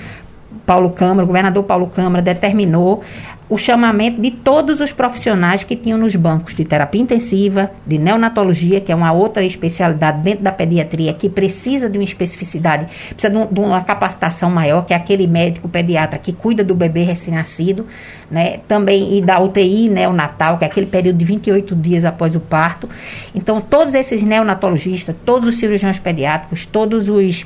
Paulo 0.64 0.90
Câmara, 0.90 1.24
o 1.24 1.26
governador 1.26 1.64
Paulo 1.64 1.86
Câmara 1.86 2.22
determinou 2.22 3.02
o 3.50 3.58
chamamento 3.58 4.20
de 4.20 4.30
todos 4.30 4.78
os 4.78 4.92
profissionais 4.92 5.64
que 5.64 5.74
tinham 5.74 5.98
nos 5.98 6.14
bancos 6.14 6.54
de 6.54 6.64
terapia 6.64 7.00
intensiva, 7.00 7.68
de 7.84 7.98
neonatologia, 7.98 8.80
que 8.80 8.92
é 8.92 8.94
uma 8.94 9.10
outra 9.10 9.44
especialidade 9.44 10.22
dentro 10.22 10.44
da 10.44 10.52
pediatria 10.52 11.12
que 11.12 11.28
precisa 11.28 11.90
de 11.90 11.98
uma 11.98 12.04
especificidade, 12.04 12.86
precisa 13.08 13.28
de, 13.28 13.36
um, 13.36 13.46
de 13.52 13.58
uma 13.58 13.82
capacitação 13.82 14.48
maior, 14.48 14.86
que 14.86 14.94
é 14.94 14.96
aquele 14.96 15.26
médico 15.26 15.68
pediatra 15.68 16.16
que 16.16 16.32
cuida 16.32 16.62
do 16.62 16.76
bebê 16.76 17.02
recém-nascido, 17.02 17.86
né? 18.30 18.58
Também 18.68 19.18
e 19.18 19.20
da 19.20 19.40
UTI 19.40 19.88
neonatal, 19.88 20.56
que 20.56 20.64
é 20.64 20.68
aquele 20.68 20.86
período 20.86 21.16
de 21.16 21.24
28 21.24 21.74
dias 21.74 22.04
após 22.04 22.36
o 22.36 22.40
parto. 22.40 22.88
Então, 23.34 23.60
todos 23.60 23.94
esses 23.94 24.22
neonatologistas, 24.22 25.16
todos 25.24 25.48
os 25.48 25.58
cirurgiões 25.58 25.98
pediátricos, 25.98 26.64
todos 26.64 27.08
os 27.08 27.44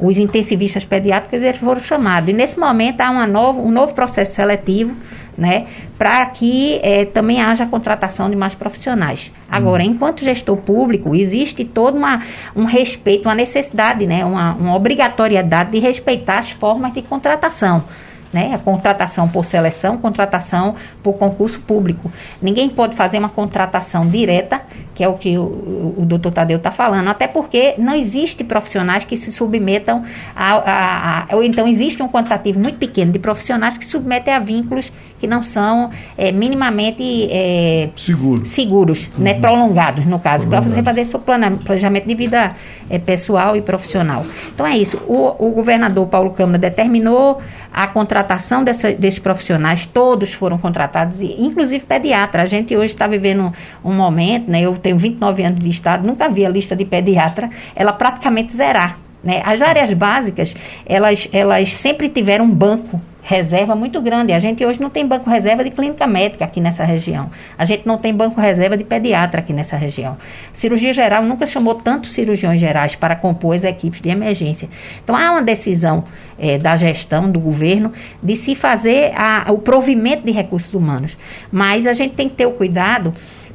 os 0.00 0.18
intensivistas 0.18 0.84
pediátricos 0.84 1.42
eles 1.42 1.58
foram 1.58 1.80
chamados. 1.80 2.28
E 2.28 2.32
nesse 2.32 2.58
momento 2.58 3.00
há 3.00 3.10
uma 3.10 3.26
novo, 3.26 3.60
um 3.60 3.70
novo 3.70 3.94
processo 3.94 4.34
seletivo 4.34 4.96
né, 5.36 5.66
para 5.96 6.26
que 6.26 6.78
é, 6.82 7.04
também 7.06 7.40
haja 7.40 7.64
a 7.64 7.66
contratação 7.66 8.28
de 8.28 8.36
mais 8.36 8.54
profissionais. 8.54 9.30
Agora, 9.50 9.82
hum. 9.82 9.86
enquanto 9.86 10.24
gestor 10.24 10.56
público, 10.56 11.14
existe 11.14 11.64
todo 11.64 11.96
uma, 11.96 12.22
um 12.54 12.64
respeito, 12.64 13.26
uma 13.26 13.34
necessidade, 13.34 14.06
né, 14.06 14.24
uma, 14.24 14.52
uma 14.52 14.74
obrigatoriedade 14.74 15.70
de 15.70 15.78
respeitar 15.78 16.38
as 16.38 16.50
formas 16.50 16.92
de 16.92 17.02
contratação 17.02 17.84
né? 18.32 18.52
A 18.54 18.58
contratação 18.58 19.28
por 19.28 19.44
seleção, 19.44 19.96
contratação 19.98 20.76
por 21.02 21.14
concurso 21.14 21.60
público. 21.60 22.10
Ninguém 22.40 22.68
pode 22.68 22.94
fazer 22.94 23.18
uma 23.18 23.28
contratação 23.28 24.08
direta, 24.08 24.62
que 24.94 25.02
é 25.02 25.08
o 25.08 25.14
que 25.14 25.36
o, 25.36 25.94
o 25.98 26.04
doutor 26.06 26.32
Tadeu 26.32 26.58
está 26.58 26.70
falando, 26.70 27.08
até 27.08 27.26
porque 27.26 27.74
não 27.78 27.94
existe 27.94 28.44
profissionais 28.44 29.04
que 29.04 29.16
se 29.16 29.32
submetam 29.32 30.04
a, 30.34 30.50
a, 30.50 31.20
a, 31.20 31.36
Ou 31.36 31.42
então 31.42 31.66
existe 31.66 32.02
um 32.02 32.08
quantitativo 32.08 32.60
muito 32.60 32.78
pequeno 32.78 33.12
de 33.12 33.18
profissionais 33.18 33.76
que 33.76 33.84
se 33.84 33.90
submetem 33.90 34.32
a 34.32 34.38
vínculos 34.38 34.92
que 35.20 35.26
não 35.26 35.42
são 35.42 35.90
é, 36.16 36.32
minimamente 36.32 37.28
é, 37.30 37.90
Seguro. 37.94 38.46
seguros, 38.46 39.08
né? 39.08 39.12
uhum. 39.16 39.24
né? 39.24 39.34
prolongados, 39.34 40.06
no 40.06 40.18
caso, 40.18 40.48
para 40.48 40.60
você 40.60 40.82
fazer 40.82 41.04
seu 41.04 41.18
planejamento 41.20 42.08
de 42.08 42.14
vida 42.14 42.56
é, 42.88 42.98
pessoal 42.98 43.54
e 43.54 43.60
profissional. 43.60 44.24
Então 44.54 44.66
é 44.66 44.76
isso. 44.78 44.96
O, 45.06 45.46
o 45.46 45.50
governador 45.50 46.06
Paulo 46.06 46.30
Câmara 46.30 46.58
determinou 46.58 47.42
a 47.72 47.86
contratação 47.86 48.19
dessa, 48.64 48.92
desses 48.92 49.18
profissionais, 49.18 49.86
todos 49.86 50.32
foram 50.32 50.58
contratados, 50.58 51.20
inclusive 51.20 51.84
pediatra. 51.84 52.42
A 52.42 52.46
gente 52.46 52.76
hoje 52.76 52.92
está 52.92 53.06
vivendo 53.06 53.52
um 53.84 53.92
momento, 53.92 54.50
né, 54.50 54.62
eu 54.62 54.76
tenho 54.76 54.96
29 54.96 55.42
anos 55.42 55.60
de 55.60 55.68
Estado, 55.68 56.06
nunca 56.06 56.28
vi 56.28 56.44
a 56.44 56.48
lista 56.48 56.74
de 56.74 56.84
pediatra, 56.84 57.50
ela 57.74 57.92
praticamente 57.92 58.54
zerar. 58.54 58.98
Né? 59.22 59.42
As 59.44 59.60
áreas 59.60 59.92
básicas, 59.92 60.54
elas, 60.86 61.28
elas 61.32 61.72
sempre 61.72 62.08
tiveram 62.08 62.46
um 62.46 62.50
banco 62.50 63.00
reserva 63.22 63.74
muito 63.74 64.00
grande. 64.00 64.32
A 64.32 64.38
gente 64.38 64.64
hoje 64.64 64.80
não 64.80 64.90
tem 64.90 65.06
banco 65.06 65.28
reserva 65.28 65.62
de 65.62 65.70
clínica 65.70 66.06
médica 66.06 66.44
aqui 66.44 66.60
nessa 66.60 66.84
região. 66.84 67.30
A 67.56 67.64
gente 67.64 67.86
não 67.86 67.98
tem 67.98 68.14
banco 68.14 68.40
reserva 68.40 68.76
de 68.76 68.84
pediatra 68.84 69.40
aqui 69.40 69.52
nessa 69.52 69.76
região. 69.76 70.16
Cirurgia 70.52 70.92
geral 70.92 71.22
nunca 71.22 71.46
chamou 71.46 71.74
tantos 71.74 72.12
cirurgiões 72.12 72.60
gerais 72.60 72.94
para 72.94 73.14
compor 73.14 73.54
as 73.54 73.64
equipes 73.64 74.00
de 74.00 74.08
emergência. 74.08 74.68
Então 75.02 75.14
há 75.16 75.32
uma 75.32 75.42
decisão 75.42 76.04
é, 76.38 76.58
da 76.58 76.76
gestão 76.76 77.30
do 77.30 77.38
governo 77.38 77.92
de 78.22 78.36
se 78.36 78.54
fazer 78.54 79.12
a, 79.14 79.52
o 79.52 79.58
provimento 79.58 80.24
de 80.24 80.32
recursos 80.32 80.72
humanos. 80.72 81.16
Mas 81.52 81.86
a 81.86 81.92
gente 81.92 82.14
tem 82.14 82.28
que 82.28 82.36
ter 82.36 82.46
o 82.46 82.52
cuidado 82.52 83.12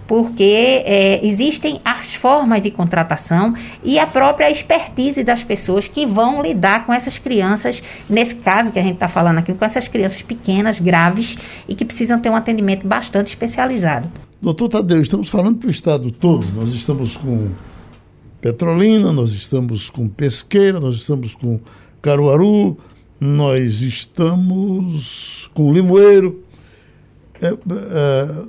porque 0.08 0.44
é, 0.86 1.26
existem 1.26 1.80
as 1.84 2.13
formas 2.13 2.62
de 2.62 2.72
contratação 2.72 3.54
e 3.84 3.98
a 3.98 4.06
própria 4.06 4.50
expertise 4.50 5.24
das 5.24 5.44
pessoas 5.44 5.88
que 5.88 6.06
vão 6.06 6.41
lidar 6.41 6.86
com 6.86 6.94
essas 6.94 7.18
crianças, 7.18 7.82
nesse 8.10 8.36
caso 8.36 8.72
que 8.72 8.80
a 8.80 8.84
gente 8.84 8.96
está 8.96 9.08
falando 9.08 9.39
aqui, 9.39 9.54
com 9.54 9.65
essas 9.65 9.88
crianças 9.88 10.22
pequenas, 10.22 10.80
graves 10.80 11.38
e 11.68 11.76
que 11.76 11.86
precisam 11.86 12.20
ter 12.20 12.30
um 12.30 12.36
atendimento 12.36 12.88
bastante 12.88 13.28
especializado. 13.28 14.10
Doutor 14.41 14.70
Tadeu, 14.70 15.02
estamos 15.02 15.30
falando 15.30 15.58
para 15.58 15.68
o 15.68 15.72
estado 15.72 16.12
todo, 16.12 16.46
nós 16.54 16.74
estamos 16.74 17.18
com 17.18 17.50
Petrolina, 18.41 19.12
nós 19.12 19.32
estamos 19.32 19.89
com 19.89 20.08
Pesqueira, 20.08 20.80
nós 20.80 20.98
estamos 20.98 21.34
com 21.34 21.60
Caruaru, 22.02 22.78
nós 23.20 23.82
estamos 23.82 25.50
com 25.54 25.74
Limoeiro. 25.74 26.44
É, 27.41 27.48
é, 27.48 28.46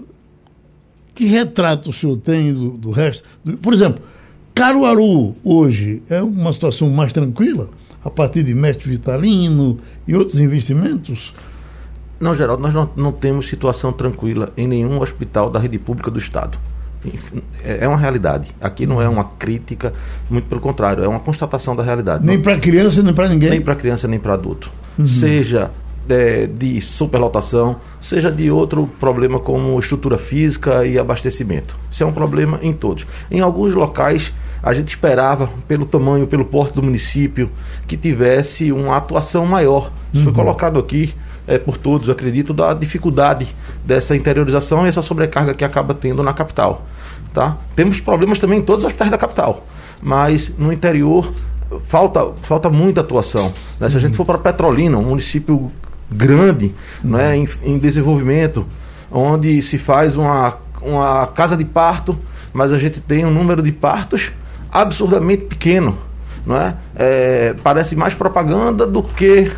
que 1.16 1.24
retrato 1.24 1.88
o 1.88 1.92
senhor 1.92 2.16
tem 2.18 2.52
do, 2.52 2.70
do 2.72 2.90
resto? 2.90 3.24
Do, 3.42 3.56
por 3.56 3.72
exemplo, 3.72 4.02
Caruaru 4.54 5.34
hoje 5.42 6.02
é 6.08 6.22
uma 6.22 6.52
situação 6.52 6.90
mais 6.90 7.12
tranquila, 7.12 7.70
a 8.04 8.10
partir 8.10 8.42
de 8.42 8.54
mestre 8.54 8.88
Vitalino 8.88 9.78
e 10.06 10.14
outros 10.14 10.38
investimentos? 10.38 11.34
Não, 12.20 12.34
Geraldo, 12.34 12.62
nós 12.62 12.74
não, 12.74 12.88
não 12.94 13.12
temos 13.12 13.48
situação 13.48 13.92
tranquila 13.92 14.52
em 14.56 14.68
nenhum 14.68 15.00
hospital 15.00 15.50
da 15.50 15.58
rede 15.58 15.78
pública 15.78 16.10
do 16.10 16.18
Estado. 16.18 16.58
É, 17.64 17.84
é 17.84 17.88
uma 17.88 17.98
realidade. 17.98 18.54
Aqui 18.60 18.86
não 18.86 19.00
é 19.00 19.08
uma 19.08 19.24
crítica, 19.24 19.94
muito 20.28 20.46
pelo 20.48 20.60
contrário, 20.60 21.02
é 21.02 21.08
uma 21.08 21.20
constatação 21.20 21.74
da 21.74 21.82
realidade. 21.82 22.26
Nem 22.26 22.40
para 22.40 22.58
criança, 22.58 23.02
nem 23.02 23.14
para 23.14 23.28
ninguém? 23.28 23.50
Nem 23.50 23.60
para 23.60 23.74
criança, 23.74 24.06
nem 24.06 24.18
para 24.18 24.34
adulto. 24.34 24.70
Uhum. 24.98 25.06
Seja 25.06 25.70
é, 26.08 26.46
de 26.46 26.80
superlotação, 26.80 27.76
seja 28.00 28.30
de 28.30 28.50
outro 28.50 28.88
problema 28.98 29.38
como 29.38 29.78
estrutura 29.78 30.18
física 30.18 30.84
e 30.86 30.98
abastecimento. 30.98 31.78
Isso 31.90 32.02
é 32.02 32.06
um 32.06 32.12
problema 32.12 32.58
em 32.62 32.72
todos. 32.72 33.06
Em 33.30 33.40
alguns 33.40 33.74
locais, 33.74 34.32
a 34.62 34.72
gente 34.72 34.88
esperava, 34.88 35.50
pelo 35.68 35.86
tamanho, 35.86 36.26
pelo 36.26 36.44
porte 36.44 36.74
do 36.74 36.82
município, 36.82 37.50
que 37.86 37.96
tivesse 37.96 38.72
uma 38.72 38.96
atuação 38.96 39.46
maior. 39.46 39.90
Isso 40.12 40.26
uhum. 40.26 40.32
foi 40.32 40.44
colocado 40.44 40.78
aqui 40.78 41.14
é, 41.46 41.58
por 41.58 41.76
todos, 41.78 42.10
acredito, 42.10 42.52
da 42.52 42.74
dificuldade 42.74 43.54
dessa 43.84 44.16
interiorização 44.16 44.84
e 44.84 44.88
essa 44.88 45.02
sobrecarga 45.02 45.54
que 45.54 45.64
acaba 45.64 45.94
tendo 45.94 46.22
na 46.22 46.32
capital. 46.32 46.84
Tá? 47.32 47.56
Temos 47.74 48.00
problemas 48.00 48.38
também 48.38 48.58
em 48.58 48.62
todos 48.62 48.82
os 48.82 48.86
hospitais 48.86 49.10
da 49.10 49.18
capital, 49.18 49.64
mas 50.02 50.50
no 50.58 50.72
interior 50.72 51.30
falta, 51.86 52.26
falta 52.42 52.70
muita 52.70 53.02
atuação. 53.02 53.52
Né? 53.78 53.90
Se 53.90 53.96
a 53.96 54.00
gente 54.00 54.16
for 54.16 54.24
para 54.24 54.38
Petrolina, 54.38 54.96
um 54.96 55.04
município 55.04 55.70
grande 56.10 56.74
né, 57.02 57.36
em, 57.36 57.48
em, 57.62 57.78
desenvolvimento, 57.78 58.66
onde 59.10 59.60
se 59.62 59.78
faz 59.78 60.16
uma, 60.16 60.56
uma 60.80 61.26
casa 61.26 61.56
de 61.56 61.64
parto, 61.64 62.16
mas 62.52 62.72
a 62.72 62.78
gente 62.78 63.00
tem 63.00 63.24
um 63.24 63.30
número 63.30 63.62
de 63.62 63.72
partos 63.72 64.32
absurdamente 64.72 65.44
pequeno. 65.44 65.96
Não 66.44 66.56
é? 66.56 66.74
é 66.94 67.54
parece 67.62 67.96
mais 67.96 68.14
propaganda 68.14 68.86
do 68.86 69.02
que 69.02 69.50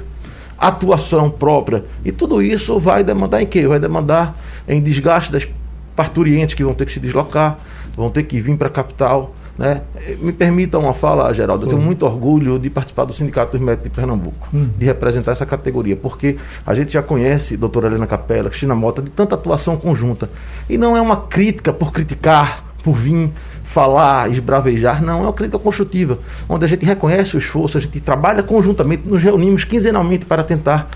atuação 0.59 1.31
própria. 1.31 1.85
E 2.05 2.11
tudo 2.11 2.43
isso 2.43 2.81
vai 2.81 3.05
demandar 3.05 3.43
em 3.43 3.47
quê? 3.47 3.67
Vai 3.67 3.79
demandar 3.79 4.37
em 4.67 4.83
desgaste 4.83 5.31
das 5.31 5.47
parturientes 5.95 6.55
que 6.55 6.65
vão 6.65 6.75
ter 6.75 6.87
que 6.87 6.93
se 6.93 7.01
deslocar, 7.01 7.59
vão 7.97 8.11
ter 8.11 8.25
que 8.25 8.41
vir 8.41 8.57
para 8.57 8.69
a 8.69 8.71
capital, 8.71 9.35
né? 9.59 9.83
Me 10.21 10.33
permita 10.33 10.79
uma 10.79 10.95
fala, 10.95 11.33
Geraldo. 11.35 11.65
Eu 11.65 11.71
tenho 11.71 11.83
muito 11.83 12.07
orgulho 12.07 12.59
de 12.59 12.71
participar 12.71 13.05
do 13.05 13.13
Sindicato 13.13 13.53
dos 13.53 13.61
Médicos 13.61 13.91
de 13.91 13.97
Pernambuco, 13.97 14.49
hum. 14.55 14.69
de 14.79 14.87
representar 14.87 15.33
essa 15.33 15.45
categoria, 15.45 15.97
porque 15.97 16.37
a 16.65 16.75
gente 16.75 16.93
já 16.93 17.03
conhece 17.03 17.55
a 17.55 17.57
doutora 17.57 17.89
Helena 17.89 18.07
Capela, 18.07 18.49
Cristina 18.49 18.75
Mota, 18.75 19.03
de 19.03 19.11
tanta 19.11 19.35
atuação 19.35 19.77
conjunta. 19.77 20.31
E 20.71 20.79
não 20.79 20.97
é 20.97 21.01
uma 21.01 21.17
crítica 21.17 21.73
por 21.73 21.93
criticar, 21.93 22.63
por 22.85 22.95
vir 22.95 23.31
falar, 23.65 24.31
esbravejar, 24.31 25.03
não, 25.03 25.19
é 25.19 25.23
uma 25.25 25.33
crítica 25.33 25.59
construtiva, 25.59 26.19
onde 26.49 26.65
a 26.65 26.69
gente 26.69 26.87
reconhece 26.87 27.37
o 27.37 27.39
esforço, 27.39 27.77
a 27.77 27.81
gente 27.81 28.01
trabalha 28.01 28.43
conjuntamente, 28.43 29.07
nos 29.07 29.23
reunimos 29.23 29.65
quinzenalmente 29.65 30.25
para 30.25 30.43
tentar 30.43 30.89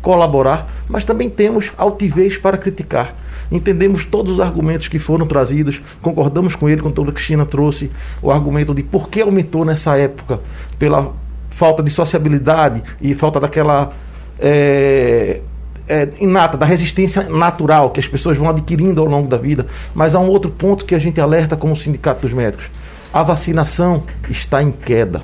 colaborar, 0.00 0.68
mas 0.88 1.04
também 1.04 1.28
temos 1.28 1.72
altivez 1.76 2.36
para 2.36 2.56
criticar. 2.56 3.14
Entendemos 3.50 4.04
todos 4.04 4.34
os 4.34 4.40
argumentos 4.40 4.88
que 4.88 4.98
foram 4.98 5.26
trazidos, 5.26 5.80
concordamos 6.00 6.54
com 6.54 6.68
ele, 6.68 6.80
com 6.80 6.90
tudo 6.90 7.10
que 7.10 7.16
Cristina 7.16 7.44
trouxe, 7.44 7.90
o 8.22 8.30
argumento 8.30 8.74
de 8.74 8.82
por 8.82 9.08
que 9.08 9.20
aumentou 9.20 9.64
nessa 9.64 9.96
época, 9.96 10.40
pela 10.78 11.12
falta 11.50 11.82
de 11.82 11.90
sociabilidade 11.90 12.82
e 13.00 13.12
falta 13.14 13.40
daquela 13.40 13.92
é, 14.38 15.40
é, 15.88 16.08
inata, 16.20 16.56
da 16.56 16.64
resistência 16.64 17.24
natural 17.24 17.90
que 17.90 17.98
as 17.98 18.06
pessoas 18.06 18.38
vão 18.38 18.48
adquirindo 18.48 19.00
ao 19.00 19.06
longo 19.06 19.28
da 19.28 19.36
vida. 19.36 19.66
Mas 19.94 20.14
há 20.14 20.20
um 20.20 20.28
outro 20.28 20.50
ponto 20.50 20.84
que 20.84 20.94
a 20.94 20.98
gente 20.98 21.20
alerta 21.20 21.56
como 21.56 21.76
Sindicato 21.76 22.22
dos 22.22 22.32
Médicos: 22.32 22.70
a 23.12 23.22
vacinação 23.22 24.04
está 24.28 24.62
em 24.62 24.70
queda. 24.70 25.22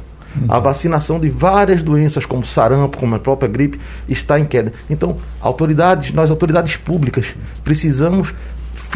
A 0.49 0.59
vacinação 0.59 1.18
de 1.18 1.29
várias 1.29 1.83
doenças, 1.83 2.27
como 2.27 2.44
sarampo, 2.44 2.96
como 2.96 3.14
a 3.14 3.18
própria 3.18 3.49
gripe, 3.49 3.81
está 4.09 4.38
em 4.38 4.44
queda. 4.44 4.72
Então, 4.88 5.16
autoridades, 5.40 6.12
nós, 6.12 6.31
autoridades 6.31 6.77
públicas, 6.77 7.35
precisamos 7.64 8.33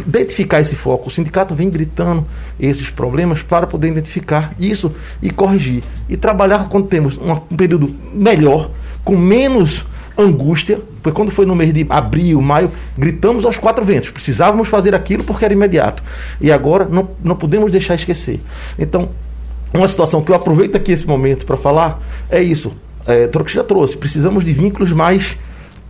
identificar 0.06 0.60
esse 0.60 0.76
foco. 0.76 1.08
O 1.08 1.10
sindicato 1.10 1.54
vem 1.54 1.68
gritando 1.68 2.26
esses 2.58 2.90
problemas 2.90 3.42
para 3.42 3.66
poder 3.66 3.88
identificar 3.88 4.54
isso 4.58 4.94
e 5.22 5.30
corrigir. 5.30 5.82
E 6.08 6.16
trabalhar 6.16 6.68
quando 6.68 6.86
temos 6.86 7.18
um 7.18 7.36
período 7.56 7.94
melhor, 8.12 8.70
com 9.04 9.16
menos 9.16 9.84
angústia, 10.16 10.80
porque 11.02 11.16
quando 11.16 11.32
foi 11.32 11.46
no 11.46 11.56
mês 11.56 11.72
de 11.72 11.86
abril, 11.88 12.40
maio, 12.40 12.70
gritamos 12.96 13.44
aos 13.44 13.58
quatro 13.58 13.84
ventos. 13.84 14.10
Precisávamos 14.10 14.68
fazer 14.68 14.94
aquilo 14.94 15.24
porque 15.24 15.44
era 15.44 15.54
imediato. 15.54 16.02
E 16.40 16.52
agora 16.52 16.84
não, 16.84 17.08
não 17.22 17.36
podemos 17.36 17.70
deixar 17.70 17.94
esquecer. 17.94 18.40
Então, 18.78 19.08
uma 19.78 19.88
situação 19.88 20.22
que 20.22 20.30
eu 20.30 20.34
aproveito 20.34 20.76
aqui 20.76 20.92
esse 20.92 21.06
momento 21.06 21.46
para 21.46 21.56
falar 21.56 22.00
é 22.28 22.42
isso. 22.42 22.72
É, 23.06 23.26
Troco 23.26 23.48
já 23.48 23.64
trouxe. 23.64 23.96
Precisamos 23.96 24.44
de 24.44 24.52
vínculos 24.52 24.92
mais 24.92 25.38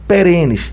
perenes. 0.06 0.72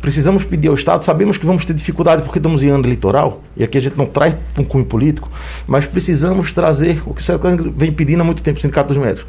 Precisamos 0.00 0.44
pedir 0.44 0.68
ao 0.68 0.74
Estado. 0.74 1.04
Sabemos 1.04 1.36
que 1.36 1.44
vamos 1.44 1.64
ter 1.64 1.74
dificuldade 1.74 2.22
porque 2.22 2.38
estamos 2.38 2.62
em 2.62 2.68
ano 2.68 2.84
eleitoral, 2.84 3.42
e 3.56 3.64
aqui 3.64 3.76
a 3.76 3.80
gente 3.80 3.98
não 3.98 4.06
traz 4.06 4.34
um 4.56 4.64
cunho 4.64 4.84
político, 4.84 5.28
mas 5.66 5.86
precisamos 5.86 6.52
trazer 6.52 7.02
o 7.04 7.12
que 7.12 7.20
o 7.20 7.24
Secretario 7.24 7.72
vem 7.76 7.92
pedindo 7.92 8.20
há 8.20 8.24
muito 8.24 8.42
tempo, 8.42 8.58
o 8.58 8.62
Sindicato 8.62 8.88
dos 8.88 8.96
Médicos: 8.96 9.26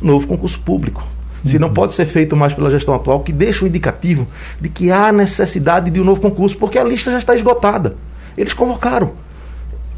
novo 0.00 0.26
concurso 0.26 0.58
público. 0.60 1.04
Se 1.44 1.58
não 1.58 1.68
uhum. 1.68 1.74
pode 1.74 1.94
ser 1.94 2.06
feito 2.06 2.36
mais 2.36 2.52
pela 2.52 2.70
gestão 2.70 2.94
atual, 2.94 3.20
que 3.20 3.32
deixa 3.32 3.64
o 3.64 3.68
indicativo 3.68 4.28
de 4.60 4.68
que 4.68 4.92
há 4.92 5.10
necessidade 5.10 5.90
de 5.90 6.00
um 6.00 6.04
novo 6.04 6.20
concurso, 6.20 6.56
porque 6.56 6.78
a 6.78 6.84
lista 6.84 7.10
já 7.10 7.18
está 7.18 7.34
esgotada. 7.34 7.96
Eles 8.38 8.54
convocaram. 8.54 9.10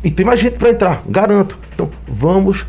E 0.04 0.10
tem 0.10 0.24
mais 0.24 0.38
gente 0.38 0.58
para 0.58 0.68
entrar, 0.68 1.02
garanto. 1.08 1.58
Então, 1.74 1.88
vamos 2.06 2.66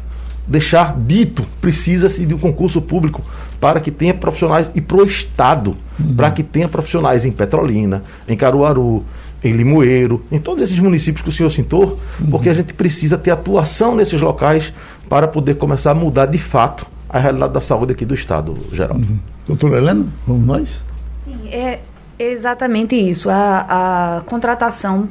deixar 0.47 0.97
dito, 0.97 1.43
precisa-se 1.59 2.25
de 2.25 2.33
um 2.33 2.37
concurso 2.37 2.81
público 2.81 3.21
para 3.59 3.79
que 3.81 3.91
tenha 3.91 4.13
profissionais 4.13 4.69
e 4.73 4.81
para 4.81 4.97
o 4.97 5.05
Estado, 5.05 5.75
uhum. 5.99 6.15
para 6.15 6.31
que 6.31 6.43
tenha 6.43 6.67
profissionais 6.67 7.25
em 7.25 7.31
Petrolina, 7.31 8.03
em 8.27 8.37
Caruaru, 8.37 9.03
em 9.43 9.51
Limoeiro, 9.53 10.23
em 10.31 10.39
todos 10.39 10.63
esses 10.63 10.79
municípios 10.79 11.23
que 11.23 11.29
o 11.29 11.31
senhor 11.31 11.49
citou, 11.49 11.99
uhum. 12.19 12.27
porque 12.29 12.49
a 12.49 12.53
gente 12.53 12.73
precisa 12.73 13.17
ter 13.17 13.31
atuação 13.31 13.95
nesses 13.95 14.21
locais 14.21 14.71
para 15.09 15.27
poder 15.27 15.55
começar 15.55 15.91
a 15.91 15.95
mudar 15.95 16.27
de 16.27 16.37
fato 16.37 16.85
a 17.09 17.19
realidade 17.19 17.53
da 17.53 17.61
saúde 17.61 17.93
aqui 17.93 18.05
do 18.05 18.13
Estado, 18.13 18.55
Geraldo. 18.71 19.05
Uhum. 19.05 19.19
Doutora 19.47 19.77
Helena, 19.77 20.05
vamos 20.27 20.45
nós? 20.45 20.83
Sim, 21.23 21.47
é 21.49 21.79
exatamente 22.17 22.95
isso. 22.95 23.29
A, 23.29 24.17
a 24.17 24.21
contratação 24.21 25.09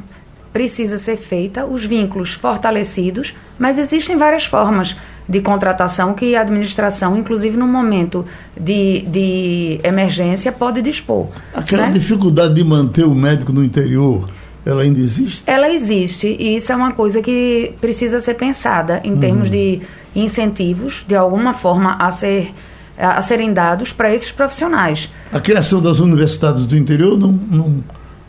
precisa 0.55 0.99
ser 0.99 1.17
feita, 1.17 1.67
os 1.67 1.85
vínculos 1.85 2.33
fortalecidos, 2.33 3.35
mas 3.59 3.77
existem 3.77 4.17
várias 4.17 4.45
formas 4.45 4.97
de 5.29 5.41
contratação 5.41 6.15
que 6.15 6.37
a 6.37 6.43
administração, 6.43 7.17
inclusive 7.17 7.57
no 7.57 7.67
momento 7.67 8.25
de, 8.59 9.01
de 9.09 9.81
emergência, 9.83 10.53
pode 10.53 10.81
dispor. 10.81 11.27
Aquela 11.53 11.87
né? 11.87 11.93
dificuldade 11.93 12.55
de 12.55 12.63
manter 12.63 13.05
o 13.05 13.17
médico 13.17 13.53
no 13.53 13.65
interior, 13.65 14.31
ela 14.65 14.83
ainda 14.83 15.01
existe? 15.01 15.43
Ela 15.45 15.69
existe 15.71 16.29
e 16.39 16.55
isso 16.55 16.71
é 16.71 16.77
uma 16.77 16.93
coisa 16.93 17.21
que 17.21 17.73
precisa 17.81 18.21
ser 18.21 18.35
pensada 18.35 19.01
em 19.03 19.15
uhum. 19.15 19.19
termos 19.19 19.51
de 19.51 19.81
incentivos, 20.15 21.05
de 21.09 21.17
alguma 21.17 21.53
forma, 21.53 21.97
a, 21.99 22.13
ser, 22.13 22.55
a, 22.97 23.21
serem 23.23 23.53
dados 23.53 23.93
para 23.93 24.15
esses 24.15 24.31
profissionais. 24.31 25.11
A 25.33 25.41
criação 25.41 25.83
das 25.83 25.99
universidades 25.99 26.65
do 26.65 26.77
interior 26.77 27.19
não, 27.19 27.33
não, 27.33 27.85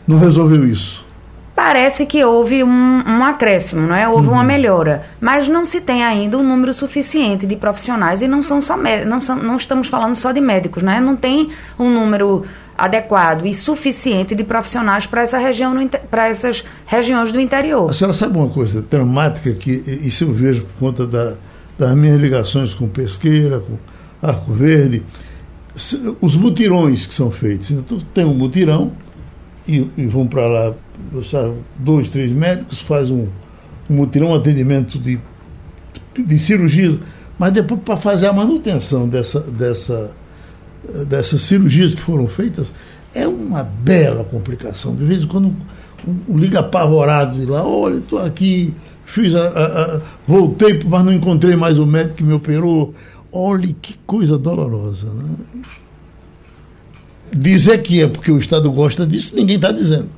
não 0.08 0.18
resolveu 0.18 0.66
isso? 0.66 1.05
Parece 1.66 2.06
que 2.06 2.24
houve 2.24 2.62
um, 2.62 2.68
um 2.68 3.24
acréscimo, 3.24 3.88
não 3.88 3.94
é? 3.96 4.08
Houve 4.08 4.28
uhum. 4.28 4.34
uma 4.34 4.44
melhora, 4.44 5.02
mas 5.20 5.48
não 5.48 5.66
se 5.66 5.80
tem 5.80 6.04
ainda 6.04 6.38
um 6.38 6.42
número 6.44 6.72
suficiente 6.72 7.44
de 7.44 7.56
profissionais 7.56 8.22
e 8.22 8.28
não 8.28 8.40
são 8.40 8.60
só 8.60 8.76
não, 8.76 9.20
são, 9.20 9.34
não 9.34 9.56
estamos 9.56 9.88
falando 9.88 10.14
só 10.14 10.30
de 10.30 10.40
médicos, 10.40 10.84
né? 10.84 11.00
Não 11.00 11.16
tem 11.16 11.48
um 11.76 11.90
número 11.90 12.44
adequado 12.78 13.46
e 13.46 13.52
suficiente 13.52 14.32
de 14.32 14.44
profissionais 14.44 15.08
para 15.08 15.22
essa 15.22 15.38
região 15.38 15.74
para 16.08 16.28
essas 16.28 16.64
regiões 16.86 17.32
do 17.32 17.40
interior. 17.40 17.90
A 17.90 17.92
senhora 17.92 18.14
sabe 18.14 18.38
uma 18.38 18.48
coisa 18.48 18.80
dramática 18.88 19.52
que 19.52 19.72
isso 20.04 20.22
eu 20.22 20.32
vejo 20.32 20.62
por 20.62 20.78
conta 20.78 21.04
da, 21.04 21.34
das 21.76 21.96
minhas 21.96 22.20
ligações 22.20 22.74
com 22.74 22.86
Pesqueira, 22.86 23.58
com 23.58 23.76
Arco 24.24 24.52
Verde, 24.52 25.02
os 26.20 26.36
mutirões 26.36 27.06
que 27.06 27.14
são 27.14 27.28
feitos. 27.32 27.72
Então 27.72 27.98
tem 28.14 28.24
um 28.24 28.34
mutirão 28.34 28.92
e, 29.66 29.90
e 29.96 30.06
vão 30.06 30.28
para 30.28 30.46
lá 30.46 30.72
dois, 31.78 32.08
três 32.08 32.32
médicos, 32.32 32.80
faz 32.80 33.10
um, 33.10 33.26
um 33.88 33.94
mutirão, 33.94 34.28
um 34.28 34.34
atendimento 34.34 34.98
de, 34.98 35.18
de 36.16 36.38
cirurgia, 36.38 36.98
mas 37.38 37.52
depois 37.52 37.80
para 37.82 37.96
fazer 37.96 38.26
a 38.26 38.32
manutenção 38.32 39.08
dessa, 39.08 39.40
dessa 39.40 40.10
dessas 41.08 41.42
cirurgias 41.42 41.94
que 41.94 42.00
foram 42.00 42.28
feitas, 42.28 42.72
é 43.14 43.26
uma 43.26 43.62
bela 43.62 44.24
complicação. 44.24 44.94
De 44.94 45.04
vez 45.04 45.22
em 45.22 45.26
quando 45.26 45.48
um, 46.06 46.16
um 46.28 46.38
liga 46.38 46.60
apavorado 46.60 47.38
de 47.38 47.46
lá, 47.46 47.66
olha, 47.66 47.96
estou 47.96 48.18
aqui, 48.18 48.72
fiz 49.04 49.34
a, 49.34 49.48
a, 49.48 49.96
a, 49.96 50.00
voltei, 50.26 50.80
mas 50.86 51.04
não 51.04 51.12
encontrei 51.12 51.56
mais 51.56 51.78
o 51.78 51.86
médico 51.86 52.16
que 52.16 52.24
me 52.24 52.32
operou. 52.32 52.94
Olha 53.32 53.74
que 53.80 53.94
coisa 54.06 54.38
dolorosa. 54.38 55.06
Né? 55.06 55.64
Dizer 57.32 57.78
que 57.78 58.02
é 58.02 58.06
porque 58.06 58.30
o 58.30 58.38
Estado 58.38 58.70
gosta 58.70 59.06
disso, 59.06 59.34
ninguém 59.34 59.56
está 59.56 59.72
dizendo. 59.72 60.08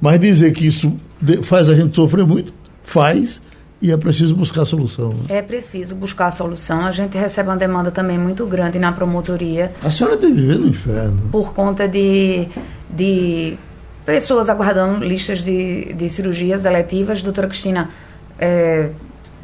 Mas 0.00 0.20
dizer 0.20 0.52
que 0.52 0.66
isso 0.66 0.98
faz 1.42 1.68
a 1.68 1.74
gente 1.74 1.94
sofrer 1.94 2.26
muito, 2.26 2.52
faz 2.84 3.40
e 3.80 3.92
é 3.92 3.96
preciso 3.96 4.34
buscar 4.34 4.64
solução. 4.64 5.10
Né? 5.10 5.38
É 5.38 5.42
preciso 5.42 5.94
buscar 5.94 6.30
solução. 6.30 6.84
A 6.84 6.92
gente 6.92 7.16
recebe 7.16 7.48
uma 7.48 7.56
demanda 7.56 7.90
também 7.90 8.18
muito 8.18 8.44
grande 8.46 8.78
na 8.78 8.92
promotoria. 8.92 9.72
A 9.82 9.90
senhora 9.90 10.16
deve 10.16 10.34
viver 10.34 10.58
no 10.58 10.68
inferno. 10.68 11.28
Por 11.30 11.54
conta 11.54 11.86
de, 11.86 12.48
de 12.90 13.56
pessoas 14.04 14.48
aguardando 14.48 15.04
listas 15.04 15.42
de, 15.42 15.92
de 15.92 16.08
cirurgias 16.08 16.64
eletivas. 16.64 17.22
Doutora 17.22 17.46
Cristina 17.46 17.88
é, 18.38 18.90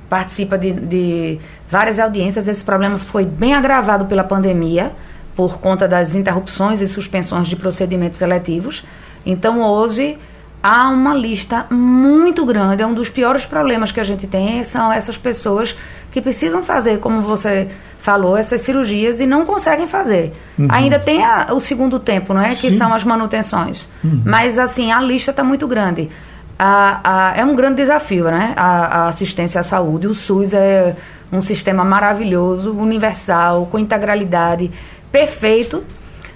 participa 0.08 0.58
de, 0.58 0.72
de 0.72 1.38
várias 1.70 1.98
audiências. 2.00 2.48
Esse 2.48 2.64
problema 2.64 2.96
foi 2.96 3.24
bem 3.24 3.54
agravado 3.54 4.06
pela 4.06 4.24
pandemia, 4.24 4.90
por 5.36 5.60
conta 5.60 5.86
das 5.86 6.14
interrupções 6.14 6.80
e 6.80 6.88
suspensões 6.88 7.46
de 7.46 7.54
procedimentos 7.54 8.20
eletivos. 8.20 8.84
Então, 9.24 9.62
hoje 9.62 10.18
há 10.64 10.88
uma 10.88 11.12
lista 11.12 11.66
muito 11.70 12.46
grande. 12.46 12.82
É 12.82 12.86
um 12.86 12.94
dos 12.94 13.10
piores 13.10 13.44
problemas 13.44 13.92
que 13.92 14.00
a 14.00 14.04
gente 14.04 14.26
tem 14.26 14.64
são 14.64 14.90
essas 14.90 15.18
pessoas 15.18 15.76
que 16.10 16.22
precisam 16.22 16.62
fazer, 16.62 17.00
como 17.00 17.20
você 17.20 17.68
falou, 18.00 18.34
essas 18.34 18.62
cirurgias 18.62 19.20
e 19.20 19.26
não 19.26 19.44
conseguem 19.44 19.86
fazer. 19.86 20.32
Uhum. 20.58 20.68
Ainda 20.70 20.98
tem 20.98 21.22
a, 21.22 21.48
o 21.52 21.60
segundo 21.60 22.00
tempo, 22.00 22.32
não 22.32 22.40
é? 22.40 22.50
Que 22.50 22.70
Sim. 22.70 22.78
são 22.78 22.94
as 22.94 23.04
manutenções. 23.04 23.90
Uhum. 24.02 24.22
Mas 24.24 24.58
assim, 24.58 24.90
a 24.90 25.02
lista 25.02 25.32
está 25.32 25.44
muito 25.44 25.68
grande. 25.68 26.08
A, 26.58 27.00
a, 27.02 27.36
é 27.36 27.44
um 27.44 27.54
grande 27.54 27.76
desafio, 27.76 28.24
né? 28.24 28.54
A, 28.56 29.02
a, 29.02 29.08
assistência 29.08 29.60
à 29.60 29.64
saúde. 29.64 30.06
O 30.06 30.14
SUS 30.14 30.54
é 30.54 30.96
um 31.30 31.42
sistema 31.42 31.84
maravilhoso, 31.84 32.72
universal, 32.72 33.66
com 33.70 33.78
integralidade, 33.78 34.70
perfeito 35.12 35.84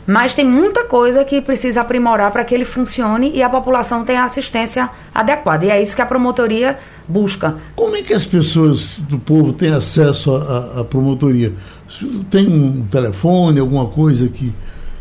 mas 0.09 0.33
tem 0.33 0.43
muita 0.43 0.87
coisa 0.87 1.23
que 1.23 1.39
precisa 1.39 1.83
aprimorar 1.83 2.33
para 2.33 2.43
que 2.43 2.55
ele 2.55 2.65
funcione 2.65 3.31
e 3.35 3.43
a 3.43 3.49
população 3.51 4.07
tenha 4.07 4.25
assistência 4.25 4.89
adequada. 5.15 5.67
E 5.67 5.69
é 5.69 5.83
isso 5.83 5.95
que 5.95 6.01
a 6.01 6.07
promotoria 6.07 6.79
busca. 7.07 7.57
Como 7.77 7.95
é 7.95 8.01
que 8.01 8.15
as 8.15 8.25
pessoas 8.25 8.99
do 9.01 9.19
povo 9.19 9.53
têm 9.53 9.71
acesso 9.71 10.35
à, 10.35 10.83
promotoria? 10.83 11.53
Tem 12.31 12.49
um 12.49 12.87
telefone, 12.87 13.61
alguma 13.61 13.85
coisa 13.89 14.29
que, 14.29 14.51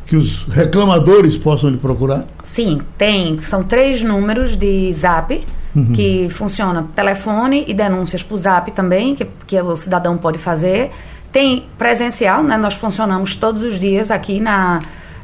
que 0.05 0.17
os 0.17 0.43
reclamadores 0.43 1.37
possam 1.37 1.69
lhe 1.69 1.77
procurar? 1.77 2.25
Sim, 2.43 2.81
tem. 2.97 3.41
São 3.41 3.63
três 3.63 4.03
números 4.03 4.57
de 4.57 4.91
zap. 4.91 5.41
Uhum. 5.75 5.93
que 5.93 6.27
funciona 6.31 6.87
telefone 6.95 7.63
e 7.67 7.73
denúncias 7.73 8.23
por 8.23 8.37
zap 8.37 8.71
também, 8.71 9.13
que, 9.13 9.27
que 9.45 9.61
o 9.61 9.77
cidadão 9.77 10.17
pode 10.17 10.39
fazer. 10.39 10.89
Tem 11.37 11.67
presencial, 11.77 12.41
né? 12.41 12.57
Nós 12.57 12.73
funcionamos 12.73 13.35
todos 13.35 13.61
os 13.61 13.79
dias 13.79 14.09
aqui 14.09 14.39
na 14.39 14.79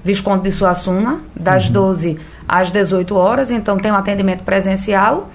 Visconde 0.05 0.43
de 0.43 0.51
Suassuna, 0.51 1.21
das 1.35 1.65
uhum. 1.65 1.73
12 1.73 2.19
às 2.47 2.69
18 2.69 3.15
horas, 3.15 3.49
então 3.49 3.79
tem 3.79 3.91
um 3.91 3.95
atendimento 3.95 4.43
presencial. 4.43 5.31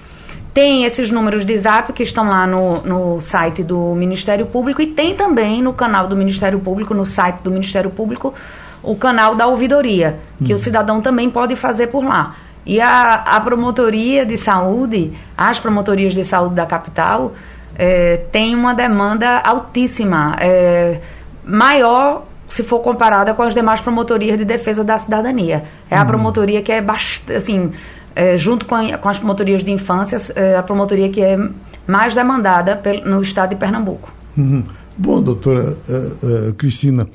Tem 0.54 0.84
esses 0.84 1.10
números 1.10 1.44
de 1.44 1.58
zap 1.58 1.92
que 1.92 2.04
estão 2.04 2.28
lá 2.28 2.46
no, 2.46 2.80
no 2.82 3.20
site 3.20 3.64
do 3.64 3.92
Ministério 3.96 4.46
Público 4.46 4.80
e 4.80 4.86
tem 4.86 5.16
também 5.16 5.60
no 5.60 5.72
canal 5.72 6.06
do 6.06 6.14
Ministério 6.14 6.60
Público, 6.60 6.94
no 6.94 7.04
site 7.04 7.40
do 7.42 7.50
Ministério 7.50 7.90
Público, 7.90 8.32
o 8.80 8.94
canal 8.94 9.34
da 9.34 9.48
ouvidoria, 9.48 10.20
que 10.44 10.52
uhum. 10.52 10.54
o 10.54 10.58
cidadão 10.60 11.00
também 11.00 11.28
pode 11.28 11.56
fazer 11.56 11.88
por 11.88 12.04
lá. 12.04 12.36
E 12.64 12.80
a, 12.80 13.14
a 13.14 13.40
promotoria 13.40 14.24
de 14.24 14.36
saúde, 14.36 15.12
as 15.36 15.58
promotorias 15.58 16.14
de 16.14 16.22
saúde 16.22 16.54
da 16.54 16.66
capital, 16.66 17.34
é, 17.78 18.16
tem 18.32 18.54
uma 18.54 18.74
demanda 18.74 19.38
altíssima, 19.38 20.36
é, 20.40 21.00
maior 21.44 22.26
se 22.48 22.62
for 22.62 22.80
comparada 22.80 23.34
com 23.34 23.42
as 23.42 23.54
demais 23.54 23.80
promotorias 23.80 24.38
de 24.38 24.44
defesa 24.44 24.82
da 24.82 24.98
cidadania. 24.98 25.64
É 25.90 25.96
uhum. 25.96 26.02
a 26.02 26.04
promotoria 26.04 26.62
que 26.62 26.72
é 26.72 26.80
bastante, 26.80 27.34
assim, 27.34 27.70
é, 28.16 28.36
junto 28.36 28.66
com, 28.66 28.74
a, 28.74 28.98
com, 28.98 29.08
as 29.08 29.18
promotorias 29.18 29.62
de 29.62 29.70
infância, 29.70 30.18
é 30.34 30.56
a 30.56 30.62
promotoria 30.62 31.08
que 31.08 31.20
é 31.20 31.38
mais 31.86 32.14
demandada 32.14 32.80
no 33.04 33.22
estado 33.22 33.50
de 33.50 33.56
Pernambuco. 33.56 34.12
Uhum. 34.36 34.64
Bom, 34.96 35.22
doutora 35.22 35.76
uh, 35.88 36.48
uh, 36.48 36.54
Cristina, 36.54 37.08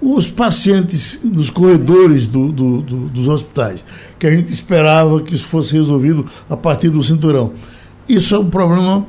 os 0.00 0.30
pacientes 0.30 1.18
nos 1.22 1.50
corredores 1.50 2.26
do, 2.26 2.52
do, 2.52 2.82
do, 2.82 2.96
dos 3.08 3.28
hospitais, 3.28 3.84
que 4.18 4.26
a 4.26 4.30
gente 4.30 4.52
esperava 4.52 5.20
que 5.22 5.34
isso 5.34 5.44
fosse 5.44 5.72
resolvido 5.72 6.28
a 6.48 6.56
partir 6.56 6.90
do 6.90 7.02
cinturão. 7.02 7.52
Isso 8.08 8.34
é 8.34 8.38
um 8.38 8.48
problema, 8.50 9.06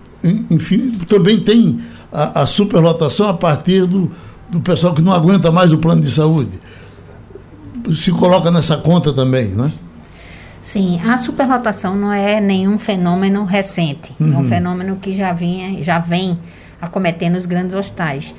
enfim, 0.49 0.91
também 1.07 1.39
tem 1.39 1.81
a, 2.11 2.41
a 2.41 2.45
superlotação 2.45 3.27
a 3.27 3.33
partir 3.33 3.85
do, 3.85 4.11
do 4.49 4.61
pessoal 4.61 4.93
que 4.93 5.01
não 5.01 5.11
aguenta 5.11 5.51
mais 5.51 5.73
o 5.73 5.77
plano 5.77 6.01
de 6.01 6.09
saúde. 6.09 6.59
Se 7.93 8.11
coloca 8.11 8.49
nessa 8.49 8.77
conta 8.77 9.11
também, 9.11 9.49
não 9.49 9.65
é? 9.65 9.71
Sim, 10.61 11.01
a 11.01 11.17
superlotação 11.17 11.93
não 11.93 12.13
é 12.13 12.39
nenhum 12.39 12.79
fenômeno 12.79 13.43
recente, 13.43 14.15
uhum. 14.17 14.27
é 14.27 14.35
um 14.37 14.39
uhum. 14.39 14.47
fenômeno 14.47 14.95
que 14.95 15.11
já 15.11 15.33
vinha, 15.33 15.83
já 15.83 15.99
vem 15.99 16.39
acometendo 16.81 17.35
os 17.35 17.45
grandes 17.45 17.75
hospitais. 17.75 18.33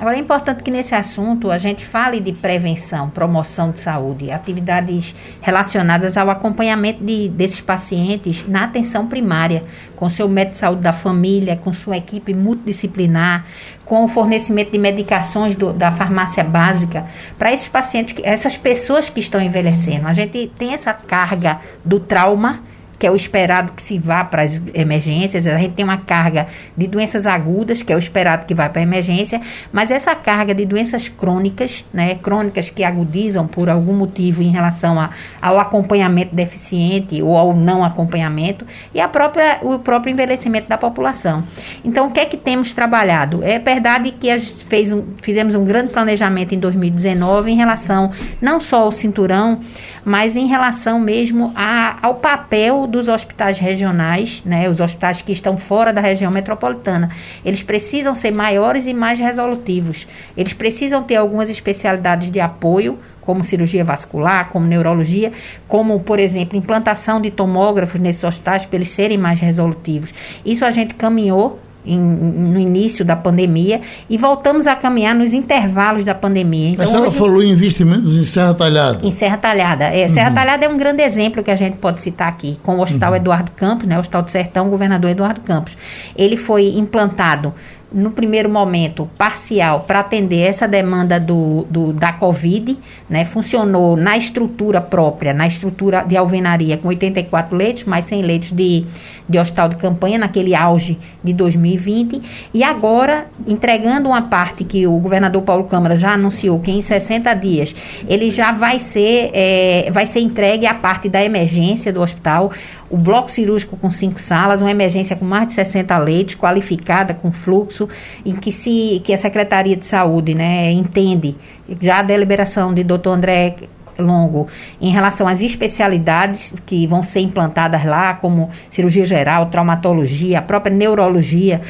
Agora, 0.00 0.16
é 0.16 0.18
importante 0.18 0.62
que 0.62 0.70
nesse 0.70 0.94
assunto 0.94 1.50
a 1.50 1.58
gente 1.58 1.84
fale 1.84 2.20
de 2.20 2.32
prevenção, 2.32 3.10
promoção 3.10 3.70
de 3.70 3.80
saúde, 3.80 4.30
atividades 4.30 5.14
relacionadas 5.42 6.16
ao 6.16 6.30
acompanhamento 6.30 7.04
de, 7.04 7.28
desses 7.28 7.60
pacientes 7.60 8.48
na 8.48 8.64
atenção 8.64 9.06
primária, 9.06 9.62
com 9.94 10.08
seu 10.08 10.26
médico 10.26 10.52
de 10.52 10.56
saúde 10.56 10.80
da 10.80 10.94
família, 10.94 11.54
com 11.54 11.74
sua 11.74 11.98
equipe 11.98 12.32
multidisciplinar, 12.32 13.44
com 13.84 14.02
o 14.02 14.08
fornecimento 14.08 14.72
de 14.72 14.78
medicações 14.78 15.54
do, 15.54 15.70
da 15.70 15.90
farmácia 15.90 16.42
básica 16.42 17.04
para 17.38 17.52
esses 17.52 17.68
pacientes, 17.68 18.14
essas 18.22 18.56
pessoas 18.56 19.10
que 19.10 19.20
estão 19.20 19.38
envelhecendo. 19.38 20.08
A 20.08 20.14
gente 20.14 20.50
tem 20.56 20.72
essa 20.72 20.94
carga 20.94 21.60
do 21.84 22.00
trauma 22.00 22.60
que 23.00 23.06
é 23.06 23.10
o 23.10 23.16
esperado 23.16 23.72
que 23.72 23.82
se 23.82 23.98
vá 23.98 24.22
para 24.22 24.42
as 24.42 24.60
emergências. 24.74 25.46
A 25.46 25.56
gente 25.56 25.72
tem 25.72 25.82
uma 25.82 25.96
carga 25.96 26.48
de 26.76 26.86
doenças 26.86 27.26
agudas, 27.26 27.82
que 27.82 27.90
é 27.90 27.96
o 27.96 27.98
esperado 27.98 28.44
que 28.44 28.54
vai 28.54 28.68
para 28.68 28.80
a 28.80 28.82
emergência, 28.82 29.40
mas 29.72 29.90
essa 29.90 30.14
carga 30.14 30.54
de 30.54 30.66
doenças 30.66 31.08
crônicas, 31.08 31.82
né, 31.94 32.16
crônicas 32.16 32.68
que 32.68 32.84
agudizam 32.84 33.46
por 33.46 33.70
algum 33.70 33.94
motivo 33.94 34.42
em 34.42 34.50
relação 34.50 35.00
a, 35.00 35.08
ao 35.40 35.58
acompanhamento 35.58 36.34
deficiente 36.34 37.22
ou 37.22 37.38
ao 37.38 37.56
não 37.56 37.82
acompanhamento 37.82 38.66
e 38.94 39.00
a 39.00 39.08
própria, 39.08 39.60
o 39.62 39.78
próprio 39.78 40.12
envelhecimento 40.12 40.68
da 40.68 40.76
população. 40.76 41.42
Então, 41.82 42.08
o 42.08 42.10
que 42.10 42.20
é 42.20 42.26
que 42.26 42.36
temos 42.36 42.74
trabalhado? 42.74 43.42
É 43.42 43.58
verdade 43.58 44.10
que 44.10 44.38
fez 44.38 44.92
um, 44.92 45.04
fizemos 45.22 45.54
um 45.54 45.64
grande 45.64 45.90
planejamento 45.90 46.54
em 46.54 46.58
2019 46.58 47.50
em 47.50 47.56
relação 47.56 48.12
não 48.42 48.60
só 48.60 48.82
ao 48.82 48.92
cinturão, 48.92 49.60
mas 50.04 50.36
em 50.36 50.46
relação 50.46 50.98
mesmo 50.98 51.52
a, 51.54 51.98
ao 52.02 52.16
papel 52.16 52.86
dos 52.86 53.08
hospitais 53.08 53.58
regionais, 53.58 54.42
né, 54.44 54.68
os 54.68 54.80
hospitais 54.80 55.22
que 55.22 55.32
estão 55.32 55.56
fora 55.56 55.92
da 55.92 56.00
região 56.00 56.30
metropolitana. 56.30 57.10
Eles 57.44 57.62
precisam 57.62 58.14
ser 58.14 58.30
maiores 58.30 58.86
e 58.86 58.94
mais 58.94 59.18
resolutivos. 59.18 60.06
Eles 60.36 60.52
precisam 60.52 61.02
ter 61.02 61.16
algumas 61.16 61.50
especialidades 61.50 62.30
de 62.30 62.40
apoio, 62.40 62.98
como 63.20 63.44
cirurgia 63.44 63.84
vascular, 63.84 64.48
como 64.48 64.66
neurologia, 64.66 65.32
como, 65.68 66.00
por 66.00 66.18
exemplo, 66.18 66.58
implantação 66.58 67.20
de 67.20 67.30
tomógrafos 67.30 68.00
nesses 68.00 68.24
hospitais 68.24 68.66
para 68.66 68.76
eles 68.76 68.88
serem 68.88 69.18
mais 69.18 69.38
resolutivos. 69.38 70.12
Isso 70.44 70.64
a 70.64 70.70
gente 70.70 70.94
caminhou 70.94 71.60
em, 71.84 71.98
no 71.98 72.58
início 72.58 73.04
da 73.04 73.16
pandemia 73.16 73.80
e 74.08 74.16
voltamos 74.16 74.66
a 74.66 74.74
caminhar 74.74 75.14
nos 75.14 75.32
intervalos 75.32 76.04
da 76.04 76.14
pandemia. 76.14 76.70
Então, 76.70 76.84
a 76.84 76.88
senhora 76.88 77.08
hoje, 77.08 77.18
falou 77.18 77.42
em 77.42 77.50
investimentos 77.50 78.16
em 78.16 78.24
Serra 78.24 78.54
Talhada. 78.54 79.06
Em 79.06 79.12
Serra 79.12 79.36
Talhada. 79.36 79.84
É, 79.84 80.08
Serra 80.08 80.28
uhum. 80.28 80.34
Talhada 80.34 80.64
é 80.64 80.68
um 80.68 80.76
grande 80.76 81.02
exemplo 81.02 81.42
que 81.42 81.50
a 81.50 81.56
gente 81.56 81.76
pode 81.76 82.00
citar 82.00 82.28
aqui, 82.28 82.58
com 82.62 82.76
o 82.76 82.82
Hospital 82.82 83.10
uhum. 83.10 83.16
Eduardo 83.16 83.50
Campos, 83.52 83.86
né, 83.86 83.96
o 83.96 84.00
Hospital 84.00 84.22
do 84.22 84.30
Sertão, 84.30 84.66
o 84.66 84.70
governador 84.70 85.10
Eduardo 85.10 85.40
Campos. 85.40 85.76
Ele 86.16 86.36
foi 86.36 86.68
implantado 86.76 87.54
no 87.92 88.10
primeiro 88.12 88.48
momento, 88.48 89.10
parcial, 89.18 89.80
para 89.80 90.00
atender 90.00 90.40
essa 90.40 90.68
demanda 90.68 91.18
do, 91.18 91.66
do, 91.68 91.92
da 91.92 92.12
Covid, 92.12 92.78
né? 93.08 93.24
Funcionou 93.24 93.96
na 93.96 94.16
estrutura 94.16 94.80
própria, 94.80 95.34
na 95.34 95.46
estrutura 95.46 96.02
de 96.02 96.16
alvenaria, 96.16 96.76
com 96.76 96.88
84 96.88 97.56
leitos, 97.56 97.84
mais 97.84 98.04
100 98.04 98.22
leitos 98.22 98.52
de, 98.52 98.84
de 99.28 99.38
hospital 99.38 99.68
de 99.68 99.76
campanha, 99.76 100.18
naquele 100.18 100.54
auge 100.54 100.98
de 101.22 101.32
2020. 101.32 102.22
E 102.54 102.62
agora, 102.62 103.26
entregando 103.46 104.08
uma 104.08 104.22
parte 104.22 104.62
que 104.62 104.86
o 104.86 104.96
governador 104.98 105.42
Paulo 105.42 105.64
Câmara 105.64 105.96
já 105.96 106.12
anunciou, 106.12 106.60
que 106.60 106.70
em 106.70 106.82
60 106.82 107.34
dias 107.34 107.74
ele 108.06 108.30
já 108.30 108.52
vai 108.52 108.78
ser, 108.78 109.30
é, 109.32 109.90
vai 109.90 110.06
ser 110.06 110.20
entregue 110.20 110.66
a 110.66 110.74
parte 110.74 111.08
da 111.08 111.24
emergência 111.24 111.92
do 111.92 112.00
hospital, 112.00 112.52
o 112.90 112.96
bloco 112.96 113.30
cirúrgico 113.30 113.76
com 113.76 113.90
cinco 113.90 114.20
salas, 114.20 114.60
uma 114.60 114.70
emergência 114.70 115.14
com 115.14 115.24
mais 115.24 115.48
de 115.48 115.54
60 115.54 115.96
leitos, 115.98 116.34
qualificada, 116.34 117.14
com 117.14 117.30
fluxo, 117.30 117.88
em 118.26 118.34
que, 118.34 118.50
se, 118.50 119.00
que 119.04 119.14
a 119.14 119.16
Secretaria 119.16 119.76
de 119.76 119.86
Saúde 119.86 120.34
né, 120.34 120.72
entende, 120.72 121.36
já 121.80 122.00
a 122.00 122.02
deliberação 122.02 122.74
de 122.74 122.82
doutor 122.82 123.12
André 123.12 123.54
longo 124.00 124.48
em 124.80 124.90
relação 124.90 125.28
às 125.28 125.40
especialidades 125.40 126.54
que 126.66 126.86
vão 126.86 127.02
ser 127.02 127.20
implantadas 127.20 127.84
lá, 127.84 128.14
como 128.14 128.50
cirurgia 128.70 129.04
geral, 129.04 129.46
traumatologia, 129.46 130.38
a 130.38 130.42
própria 130.42 130.74
neurologia, 130.74 131.60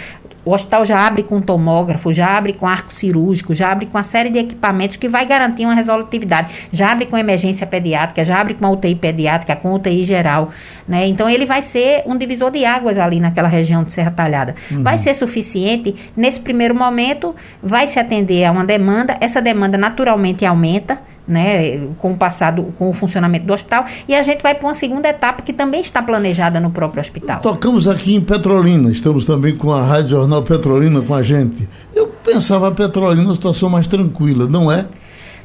o 0.45 0.53
hospital 0.53 0.85
já 0.85 1.07
abre 1.07 1.23
com 1.23 1.41
tomógrafo, 1.41 2.13
já 2.13 2.37
abre 2.37 2.53
com 2.53 2.67
arco 2.67 2.95
cirúrgico, 2.95 3.55
já 3.55 3.71
abre 3.71 3.87
com 3.87 3.99
uma 3.99 4.05
série 4.05 4.31
de 4.31 4.39
equipamentos 4.39 4.97
que 4.97 5.09
vai 5.09 5.27
garantir 5.27 5.65
uma 5.65 5.75
resolutividade. 5.75 6.69
Já 6.73 6.93
abre 6.93 7.07
com 7.07 7.17
emergência 7.17 7.67
pediátrica, 7.67 8.25
já 8.25 8.41
abre 8.41 8.55
com 8.55 8.65
uma 8.65 8.73
UTI 8.73 8.95
pediátrica, 8.95 9.55
com 9.55 9.73
UTI 9.75 10.05
geral. 10.05 10.51
Né? 10.89 11.07
Então, 11.07 11.29
ele 11.29 11.45
vai 11.45 11.63
ser 11.63 12.03
um 12.07 12.17
divisor 12.17 12.51
de 12.51 12.65
águas 12.65 12.99
ali 12.99 13.21
naquela 13.21 13.49
região 13.49 13.85
de 13.85 13.93
Serra 13.93 14.11
Talhada. 14.11 14.55
Uhum. 14.71 14.83
Vai 14.83 14.99
ser 14.99 15.15
suficiente? 15.15 15.95
Nesse 16.17 16.41
primeiro 16.41 16.75
momento, 16.75 17.35
vai 17.63 17.87
se 17.87 17.99
atender 17.99 18.45
a 18.45 18.51
uma 18.51 18.65
demanda. 18.65 19.17
Essa 19.21 19.43
demanda 19.43 19.77
naturalmente 19.77 20.45
aumenta 20.47 20.99
né, 21.31 21.81
com 21.99 22.13
o 22.13 22.17
passado, 22.17 22.75
com 22.77 22.91
o 22.91 22.93
funcionamento 22.93 23.47
do 23.47 23.53
hospital, 23.53 23.87
e 24.09 24.15
a 24.15 24.23
gente 24.23 24.43
vai 24.43 24.55
para 24.55 24.67
uma 24.67 24.75
segunda 24.75 25.09
etapa 25.09 25.43
que 25.43 25.53
também 25.53 25.81
está 25.81 26.03
planejada 26.03 26.59
no 26.61 26.71
próprio 26.71 27.01
hospital. 27.01 27.41
Tocamos 27.41 27.87
aqui 27.89 28.15
em 28.15 28.21
Petrolina, 28.21 28.91
estamos 28.91 29.25
também 29.25 29.55
com 29.55 29.73
a 29.73 29.83
Rádio 29.83 30.11
Jornal 30.11 30.43
Petrolina 30.43 31.01
com 31.01 31.15
a 31.15 31.23
gente. 31.23 31.69
Eu 31.95 32.09
pensava 32.09 32.69
a 32.69 32.73
Petrolina 32.73 33.29
uma 33.29 33.35
situação 33.35 33.71
mais 33.71 33.87
tranquila, 33.87 34.47
não 34.47 34.71
é? 34.71 34.87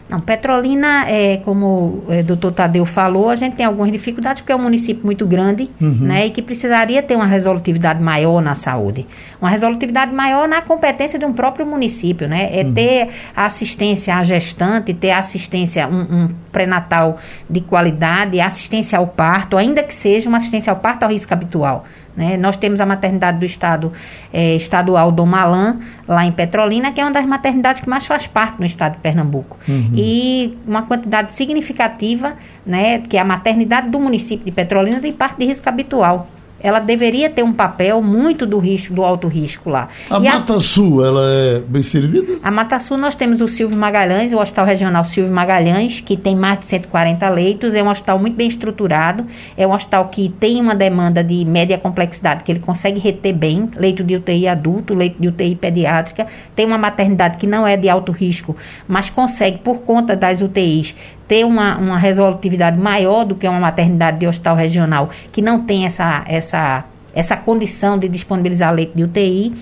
Não, 0.08 0.22
Petrolina, 0.22 1.10
é, 1.10 1.38
como 1.38 2.04
o 2.06 2.06
é, 2.10 2.22
doutor 2.22 2.52
Tadeu 2.52 2.86
falou, 2.86 3.32
a 3.32 3.36
gente 3.36 3.56
tem 3.56 3.66
algumas 3.66 3.92
dificuldades 3.92 4.42
porque 4.42 4.52
é 4.52 4.56
um 4.56 4.62
município 4.62 5.04
muito 5.04 5.26
grande 5.26 5.68
uhum. 5.82 5.98
né, 6.02 6.28
e 6.28 6.30
que 6.30 6.44
precisaria 6.44 7.02
ter 7.02 7.16
uma 7.16 7.26
resolutividade 7.26 8.00
maior 8.00 8.40
na 8.40 8.54
saúde. 8.54 9.08
Uma 9.42 9.50
resolutividade 9.50 10.14
maior 10.14 10.48
na 10.48 10.62
competência 10.62 11.18
de 11.18 11.26
um 11.26 11.34
próprio 11.34 11.66
município, 11.66 12.28
né? 12.28 12.50
É 12.56 12.64
uhum. 12.64 12.74
ter 12.74 13.10
assistência 13.36 14.16
à 14.16 14.24
gestante, 14.24 14.94
ter 14.94 15.10
assistência, 15.10 15.88
um, 15.88 16.02
um 16.02 16.30
pré-natal 16.52 17.18
de 17.50 17.62
qualidade, 17.62 18.40
assistência 18.40 19.00
ao 19.00 19.08
parto, 19.08 19.58
ainda 19.58 19.82
que 19.82 19.94
seja 19.94 20.30
uma 20.30 20.38
assistência 20.38 20.72
ao 20.72 20.78
parto 20.78 21.04
ao 21.04 21.10
risco 21.10 21.34
habitual. 21.34 21.86
Né? 22.16 22.38
Nós 22.38 22.58
temos 22.58 22.80
a 22.80 22.86
maternidade 22.86 23.40
do 23.40 23.46
estado 23.46 23.92
é, 24.32 24.56
estadual 24.56 25.12
do 25.12 25.26
Malan, 25.26 25.80
lá 26.08 26.26
em 26.26 26.32
Petrolina, 26.32 26.92
que 26.92 27.02
é 27.02 27.04
uma 27.04 27.12
das 27.12 27.26
maternidades 27.26 27.82
que 27.82 27.90
mais 27.90 28.06
faz 28.06 28.28
parte 28.28 28.60
no 28.60 28.66
estado 28.66 28.94
de 28.94 29.00
Pernambuco. 29.00 29.58
Uhum. 29.68 29.92
E 29.94 30.58
uma 30.66 30.84
quantidade 30.84 31.34
significativa, 31.34 32.34
né, 32.66 33.00
que 33.00 33.18
é 33.18 33.20
a 33.20 33.26
maternidade 33.26 33.90
do 33.90 34.00
município 34.00 34.46
de 34.46 34.52
Petrolina, 34.52 35.00
tem 35.00 35.12
parte 35.12 35.38
de 35.38 35.46
risco 35.46 35.68
habitual 35.68 36.28
ela 36.60 36.80
deveria 36.80 37.30
ter 37.30 37.44
um 37.44 37.54
papel 37.54 38.02
muito 38.02 38.46
do 38.46 38.58
risco, 38.58 38.94
do 38.94 39.04
alto 39.04 39.28
risco 39.28 39.70
lá. 39.70 39.90
A 40.10 40.18
e 40.18 40.24
Mata 40.24 40.56
a, 40.56 40.60
Sul, 40.60 41.06
ela 41.06 41.22
é 41.24 41.60
bem 41.60 41.84
servida? 41.84 42.40
A 42.42 42.50
Mata 42.50 42.80
Sul 42.80 42.98
nós 42.98 43.16
temos 43.16 43.42
o 43.42 43.48
Silvio 43.48 43.78
Magalhães, 43.78 44.34
o 44.34 44.38
Hospital 44.38 44.66
Regional 44.66 45.06
Silvio 45.06 45.32
Magalhães, 45.32 46.02
que 46.02 46.18
tem 46.18 46.36
mais 46.36 46.60
de 46.60 46.66
140 46.66 47.30
leitos, 47.30 47.76
é 47.76 47.84
um 47.84 47.90
hospital 47.90 48.18
muito 48.18 48.36
bem 48.36 48.48
estruturado, 48.48 49.26
é 49.58 49.68
um 49.68 49.74
hospital 49.74 50.08
que 50.08 50.30
tem 50.40 50.60
uma 50.60 50.74
demanda 50.74 51.24
de 51.24 51.44
média 51.46 51.78
complexidade, 51.78 52.44
que 52.44 52.52
ele 52.52 52.60
consegue 52.60 53.00
reter 53.00 53.34
bem, 53.34 53.70
leito 53.76 54.04
de 54.04 54.16
UTI 54.16 54.48
adulto, 54.48 54.94
leito 54.94 55.22
de 55.22 55.28
UTI 55.28 55.56
pediátrica, 55.56 56.28
tem 56.56 56.66
uma 56.66 56.78
maternidade 56.78 57.38
que 57.38 57.48
não 57.48 57.68
é 57.68 57.78
de 57.78 57.90
alto 57.90 58.12
risco, 58.12 58.56
mas 58.88 59.10
consegue, 59.10 59.60
por 59.60 59.80
conta 59.80 60.16
das 60.16 60.42
UTIs, 60.42 60.96
ter 61.28 61.46
uma, 61.46 61.78
uma 61.78 61.98
resolutividade 61.98 62.80
maior 62.80 63.26
do 63.26 63.36
que 63.36 63.48
uma 63.48 63.60
maternidade 63.60 64.20
de 64.20 64.28
hospital 64.28 64.56
regional 64.56 65.10
que 65.32 65.42
não 65.42 65.64
tem 65.64 65.86
essa, 65.86 66.24
essa, 66.28 66.86
essa 67.14 67.36
condição 67.36 67.98
de 67.98 68.08
disponibilizar 68.08 68.74
leite 68.74 68.94
de 68.96 69.04
UTI 69.04 69.54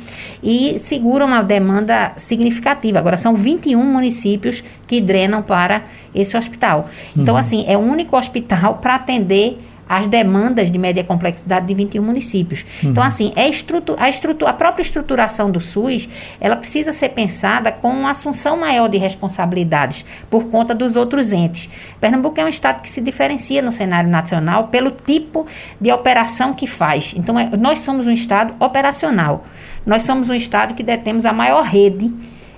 e 0.42 0.80
segura 0.82 1.26
uma 1.26 1.42
demanda 1.42 2.14
significativa. 2.18 3.00
Agora, 3.00 3.18
são 3.18 3.36
21 3.36 3.82
municípios 3.82 4.64
que 4.88 5.00
drenam 5.00 5.42
para 5.42 5.84
esse 6.14 6.36
hospital. 6.36 6.90
Então, 7.16 7.36
uhum. 7.36 7.40
assim, 7.40 7.66
é 7.68 7.78
o 7.78 7.82
único 7.82 8.18
hospital 8.18 8.80
para 8.82 8.96
atender 8.96 9.60
as 9.98 10.08
demandas 10.08 10.72
de 10.72 10.78
média 10.78 11.04
complexidade 11.04 11.66
de 11.66 11.74
21 11.74 12.04
municípios. 12.04 12.66
Uhum. 12.84 12.92
Então, 12.92 13.04
assim, 13.04 13.32
é 13.36 13.48
estrutura, 13.50 14.02
a, 14.02 14.10
estrutura, 14.10 14.52
a 14.52 14.54
própria 14.54 14.82
estruturação 14.82 15.52
do 15.52 15.62
SUS, 15.62 16.10
ela 16.40 16.56
precisa 16.56 16.92
ser 16.92 17.10
pensada 17.10 17.72
com 17.72 17.90
uma 17.90 18.12
assunção 18.12 18.58
maior 18.58 18.88
de 18.88 18.98
responsabilidades 18.98 20.06
por 20.30 20.50
conta 20.50 20.74
dos 20.74 20.96
outros 20.96 21.32
entes. 21.32 21.70
Pernambuco 22.00 22.40
é 22.40 22.46
um 22.46 22.50
estado 22.50 22.82
que 22.82 22.90
se 22.90 23.02
diferencia 23.02 23.62
no 23.62 23.72
cenário 23.72 24.10
nacional 24.10 24.68
pelo 24.68 24.92
tipo 24.92 25.46
de 25.80 25.92
operação 25.92 26.54
que 26.54 26.68
faz. 26.68 27.14
Então, 27.16 27.38
é, 27.38 27.50
nós 27.58 27.82
somos 27.82 28.08
um 28.08 28.12
estado 28.12 28.54
operacional. 28.60 29.46
Nós 29.86 30.04
somos 30.04 30.30
um 30.30 30.34
estado 30.34 30.74
que 30.74 30.84
detemos 30.84 31.26
a 31.26 31.34
maior 31.34 31.64
rede 31.64 32.14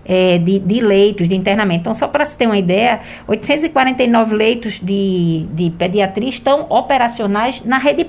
é, 0.05 0.37
de, 0.37 0.59
de, 0.59 0.81
leitos 0.81 1.27
de 1.27 1.35
internamento. 1.35 1.81
Então, 1.81 1.95
só 1.95 2.07
para 2.07 2.25
se 2.25 2.37
ter 2.37 2.45
uma 2.45 2.57
ideia, 2.57 3.01
849 3.27 4.35
leitos 4.35 4.79
de, 4.79 5.45
de 5.51 5.71
pediatria 5.71 6.29
estão 6.29 6.67
operacionais 6.69 7.63
na 7.65 7.77
rede 7.77 8.07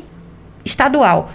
estadual 0.64 1.30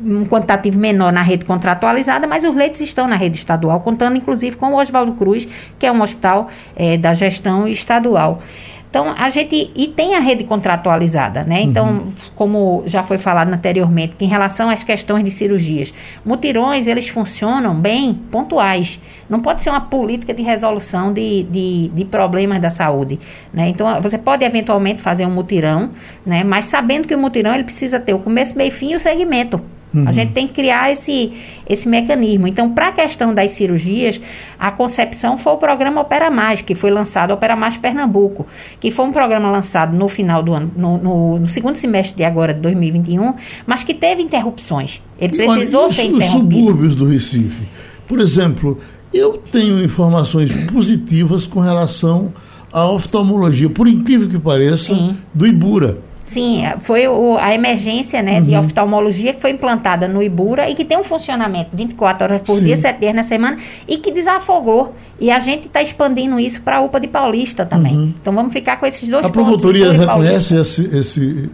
um 0.00 0.26
quantitativo 0.26 0.78
menor 0.78 1.12
na 1.12 1.22
rede 1.22 1.44
contratualizada, 1.44 2.26
mas 2.26 2.44
os 2.44 2.54
leitos 2.54 2.80
estão 2.80 3.06
na 3.08 3.16
rede 3.16 3.38
estadual, 3.38 3.80
contando 3.80 4.16
inclusive 4.16 4.56
com 4.56 4.74
o 4.74 4.76
Oswaldo 4.76 5.12
Cruz, 5.12 5.48
que 5.78 5.86
é 5.86 5.92
um 5.92 6.02
hospital 6.02 6.48
é, 6.76 6.96
da 6.96 7.14
gestão 7.14 7.66
estadual. 7.66 8.42
Então, 8.94 9.12
a 9.18 9.28
gente. 9.28 9.72
E 9.74 9.88
tem 9.88 10.14
a 10.14 10.20
rede 10.20 10.44
contratualizada, 10.44 11.42
né? 11.42 11.60
Então, 11.62 11.86
uhum. 11.88 12.12
como 12.36 12.84
já 12.86 13.02
foi 13.02 13.18
falado 13.18 13.52
anteriormente, 13.52 14.14
que 14.14 14.24
em 14.24 14.28
relação 14.28 14.70
às 14.70 14.84
questões 14.84 15.24
de 15.24 15.32
cirurgias, 15.32 15.92
mutirões, 16.24 16.86
eles 16.86 17.08
funcionam 17.08 17.74
bem 17.74 18.14
pontuais. 18.14 19.00
Não 19.28 19.40
pode 19.40 19.62
ser 19.62 19.70
uma 19.70 19.80
política 19.80 20.32
de 20.32 20.42
resolução 20.42 21.12
de, 21.12 21.42
de, 21.42 21.88
de 21.88 22.04
problemas 22.04 22.60
da 22.60 22.70
saúde. 22.70 23.18
Né? 23.52 23.68
Então, 23.68 24.00
você 24.00 24.16
pode 24.16 24.44
eventualmente 24.44 25.02
fazer 25.02 25.26
um 25.26 25.30
mutirão, 25.30 25.90
né? 26.24 26.44
mas 26.44 26.66
sabendo 26.66 27.08
que 27.08 27.16
o 27.16 27.18
mutirão 27.18 27.52
ele 27.52 27.64
precisa 27.64 27.98
ter 27.98 28.14
o 28.14 28.20
começo, 28.20 28.56
meio 28.56 28.70
fim 28.70 28.92
e 28.92 28.94
o 28.94 29.00
segmento. 29.00 29.60
Uhum. 29.94 30.08
A 30.08 30.12
gente 30.12 30.32
tem 30.32 30.48
que 30.48 30.54
criar 30.54 30.90
esse, 30.92 31.32
esse 31.68 31.88
mecanismo. 31.88 32.48
Então, 32.48 32.70
para 32.70 32.88
a 32.88 32.92
questão 32.92 33.32
das 33.32 33.52
cirurgias, 33.52 34.20
a 34.58 34.70
concepção 34.70 35.38
foi 35.38 35.52
o 35.52 35.56
programa 35.56 36.00
Opera 36.00 36.30
Mais, 36.30 36.60
que 36.60 36.74
foi 36.74 36.90
lançado, 36.90 37.32
Opera 37.32 37.54
Mais 37.54 37.76
Pernambuco, 37.76 38.46
que 38.80 38.90
foi 38.90 39.04
um 39.04 39.12
programa 39.12 39.50
lançado 39.50 39.96
no 39.96 40.08
final 40.08 40.42
do 40.42 40.52
ano, 40.52 40.70
no, 40.76 40.98
no, 40.98 41.38
no 41.38 41.48
segundo 41.48 41.76
semestre 41.76 42.16
de 42.16 42.24
agora, 42.24 42.52
de 42.52 42.60
2021, 42.60 43.34
mas 43.66 43.84
que 43.84 43.94
teve 43.94 44.22
interrupções. 44.22 45.00
Ele 45.18 45.36
precisou 45.36 45.90
ser 45.92 46.04
interrompido. 46.04 46.26
Os 46.26 46.32
subúrbios 46.32 46.94
do 46.96 47.06
Recife. 47.06 47.62
Por 48.08 48.20
exemplo, 48.20 48.80
eu 49.12 49.38
tenho 49.52 49.82
informações 49.82 50.50
positivas 50.66 51.46
com 51.46 51.60
relação 51.60 52.32
à 52.72 52.90
oftalmologia, 52.90 53.70
por 53.70 53.86
incrível 53.86 54.28
que 54.28 54.38
pareça, 54.38 54.94
Sim. 54.94 55.16
do 55.32 55.46
Ibura. 55.46 55.98
Sim, 56.24 56.64
é, 56.64 56.76
foi 56.80 57.06
o, 57.06 57.36
a 57.38 57.54
emergência 57.54 58.22
né, 58.22 58.38
uhum. 58.38 58.44
de 58.44 58.56
oftalmologia 58.56 59.34
que 59.34 59.40
foi 59.40 59.50
implantada 59.50 60.08
no 60.08 60.22
Ibura 60.22 60.68
e 60.70 60.74
que 60.74 60.84
tem 60.84 60.98
um 60.98 61.04
funcionamento 61.04 61.70
24 61.74 62.24
horas 62.24 62.40
por 62.40 62.56
Sim. 62.56 62.64
dia, 62.64 62.76
7 62.76 62.98
dias 62.98 63.14
na 63.14 63.22
semana 63.22 63.58
e 63.86 63.98
que 63.98 64.10
desafogou. 64.10 64.94
E 65.20 65.30
a 65.30 65.38
gente 65.38 65.66
está 65.66 65.82
expandindo 65.82 66.40
isso 66.40 66.60
para 66.62 66.76
a 66.76 66.80
UPA 66.80 66.98
de 66.98 67.08
Paulista 67.08 67.64
também. 67.64 67.96
Uhum. 67.96 68.14
Então 68.20 68.34
vamos 68.34 68.52
ficar 68.52 68.80
com 68.80 68.86
esses 68.86 69.06
dois 69.08 69.24
a 69.24 69.28
pontos. 69.28 69.40
A 69.40 69.44
promotoria 69.44 69.92
reconhece 69.92 70.56
esse, 70.56 70.96
esse, 70.96 71.50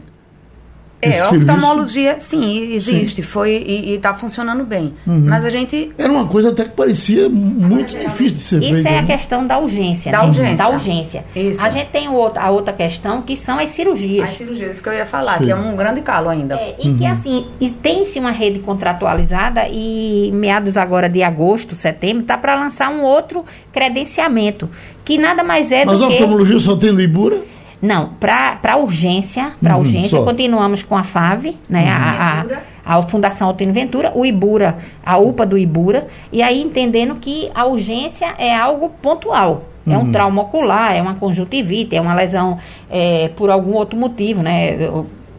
é, 1.03 1.25
oftalmologia, 1.25 2.19
sim, 2.19 2.75
existe, 2.75 3.17
sim. 3.17 3.23
foi 3.23 3.53
e 3.53 3.95
está 3.95 4.13
funcionando 4.13 4.65
bem. 4.65 4.93
Uhum. 5.07 5.25
Mas 5.27 5.45
a 5.47 5.51
gente. 5.51 5.91
Era 5.97 6.13
uma 6.13 6.27
coisa 6.27 6.51
até 6.51 6.65
que 6.65 6.71
parecia 6.71 7.29
muito 7.29 7.97
difícil 7.97 8.37
de 8.37 8.43
ser 8.43 8.63
Isso 8.63 8.73
feita. 8.75 8.89
é 8.89 8.99
a 8.99 9.03
né? 9.03 9.07
questão 9.07 9.47
da 9.47 9.59
urgência. 9.59 10.13
Da 10.13 10.19
né? 10.19 10.27
urgência. 10.27 10.57
Da 10.57 10.69
urgência. 10.69 11.25
Isso. 11.35 11.63
A 11.63 11.71
gente 11.71 11.89
tem 11.89 12.09
o, 12.09 12.33
a 12.37 12.51
outra 12.51 12.73
questão 12.73 13.23
que 13.23 13.35
são 13.37 13.59
as 13.59 13.71
cirurgias. 13.71 14.29
As 14.29 14.37
cirurgias 14.37 14.81
que 14.81 14.89
eu 14.89 14.93
ia 14.93 15.07
falar, 15.07 15.39
sim. 15.39 15.47
que 15.47 15.51
é 15.51 15.57
um 15.57 15.75
grande 15.75 16.03
calo 16.03 16.29
ainda. 16.29 16.57
É, 16.57 16.77
e 16.79 16.89
uhum. 16.89 16.99
que 16.99 17.07
assim, 17.07 17.47
tem-se 17.83 18.19
uma 18.19 18.31
rede 18.31 18.59
contratualizada 18.59 19.69
e 19.71 20.31
meados 20.35 20.77
agora 20.77 21.09
de 21.09 21.23
agosto, 21.23 21.75
setembro, 21.75 22.23
está 22.23 22.37
para 22.37 22.55
lançar 22.55 22.91
um 22.91 23.03
outro 23.03 23.45
credenciamento. 23.73 24.69
Que 25.03 25.17
nada 25.17 25.43
mais 25.43 25.73
é 25.73 25.85
Mas 25.87 25.99
do 25.99 25.99
que. 25.99 26.05
Mas 26.05 26.13
a 26.13 26.15
oftalmologia 26.15 26.59
só 26.59 26.77
tem 26.77 26.93
no 26.93 27.01
Ibura? 27.01 27.39
Não, 27.81 28.11
para 28.21 28.77
urgência, 28.77 29.53
para 29.61 29.75
uhum, 29.75 29.81
urgência, 29.81 30.19
só. 30.19 30.25
continuamos 30.25 30.83
com 30.83 30.97
a 30.97 31.03
FAV, 31.03 31.57
né? 31.69 31.85
Uhum. 31.85 31.91
A, 31.91 32.45
a, 32.85 32.99
a, 32.99 33.03
Fundação 33.03 33.49
Altino 33.49 33.73
Ventura, 33.73 34.13
o 34.15 34.27
Ibura, 34.27 34.79
a 35.05 35.17
UPA 35.19 35.47
do 35.47 35.57
Ibura, 35.57 36.07
e 36.31 36.43
aí 36.43 36.61
entendendo 36.61 37.15
que 37.15 37.51
a 37.55 37.65
urgência 37.65 38.35
é 38.39 38.55
algo 38.55 38.91
pontual. 39.01 39.65
É 39.87 39.97
um 39.97 40.03
uhum. 40.03 40.13
trauma 40.13 40.43
ocular, 40.43 40.95
é 40.95 41.01
uma 41.01 41.15
conjuntivite, 41.15 41.97
é 41.97 42.01
uma 42.01 42.15
lesão 42.15 42.59
é, 42.91 43.29
por 43.35 43.51
algum 43.51 43.73
outro 43.73 43.99
motivo, 43.99 44.43
né? 44.43 44.77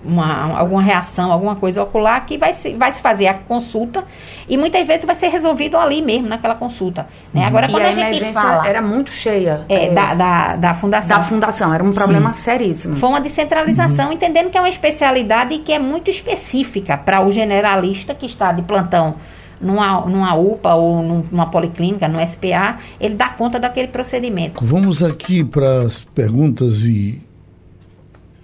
Uma, 0.03 0.57
alguma 0.57 0.81
reação, 0.81 1.31
alguma 1.31 1.55
coisa 1.55 1.83
ocular, 1.83 2.25
que 2.25 2.37
vai 2.37 2.53
se, 2.53 2.73
vai 2.73 2.91
se 2.91 3.01
fazer 3.01 3.27
a 3.27 3.33
consulta 3.33 4.03
e 4.47 4.57
muitas 4.57 4.85
vezes 4.85 5.05
vai 5.05 5.15
ser 5.15 5.27
resolvido 5.29 5.77
ali 5.77 6.01
mesmo, 6.01 6.27
naquela 6.27 6.55
consulta. 6.55 7.07
Né? 7.33 7.41
Uhum. 7.41 7.47
Agora, 7.47 7.69
quando 7.69 7.83
e 7.83 7.85
a, 7.85 7.89
a 7.89 8.13
gente 8.13 8.33
fala... 8.33 8.67
era 8.67 8.81
muito 8.81 9.11
cheia. 9.11 9.61
É, 9.69 9.87
é, 9.87 9.93
da, 9.93 10.13
da, 10.13 10.55
da 10.55 10.73
fundação. 10.73 11.17
Da 11.17 11.23
fundação, 11.23 11.73
era 11.73 11.83
um 11.83 11.91
problema 11.91 12.33
Sim. 12.33 12.41
seríssimo. 12.41 12.95
Foi 12.95 13.09
uma 13.09 13.21
descentralização, 13.21 14.07
uhum. 14.07 14.13
entendendo 14.13 14.49
que 14.49 14.57
é 14.57 14.61
uma 14.61 14.69
especialidade 14.69 15.57
que 15.59 15.71
é 15.71 15.79
muito 15.79 16.09
específica 16.09 16.97
para 16.97 17.21
o 17.21 17.31
generalista 17.31 18.13
que 18.13 18.25
está 18.25 18.51
de 18.51 18.61
plantão 18.61 19.15
numa, 19.61 20.01
numa 20.01 20.33
UPA 20.35 20.73
ou 20.73 21.03
numa 21.03 21.45
policlínica, 21.45 22.07
no 22.07 22.19
SPA, 22.27 22.79
ele 22.99 23.15
dá 23.15 23.29
conta 23.29 23.59
daquele 23.59 23.87
procedimento. 23.87 24.63
Vamos 24.65 25.03
aqui 25.03 25.43
para 25.43 25.83
as 25.83 26.03
perguntas 26.03 26.83
e 26.83 27.21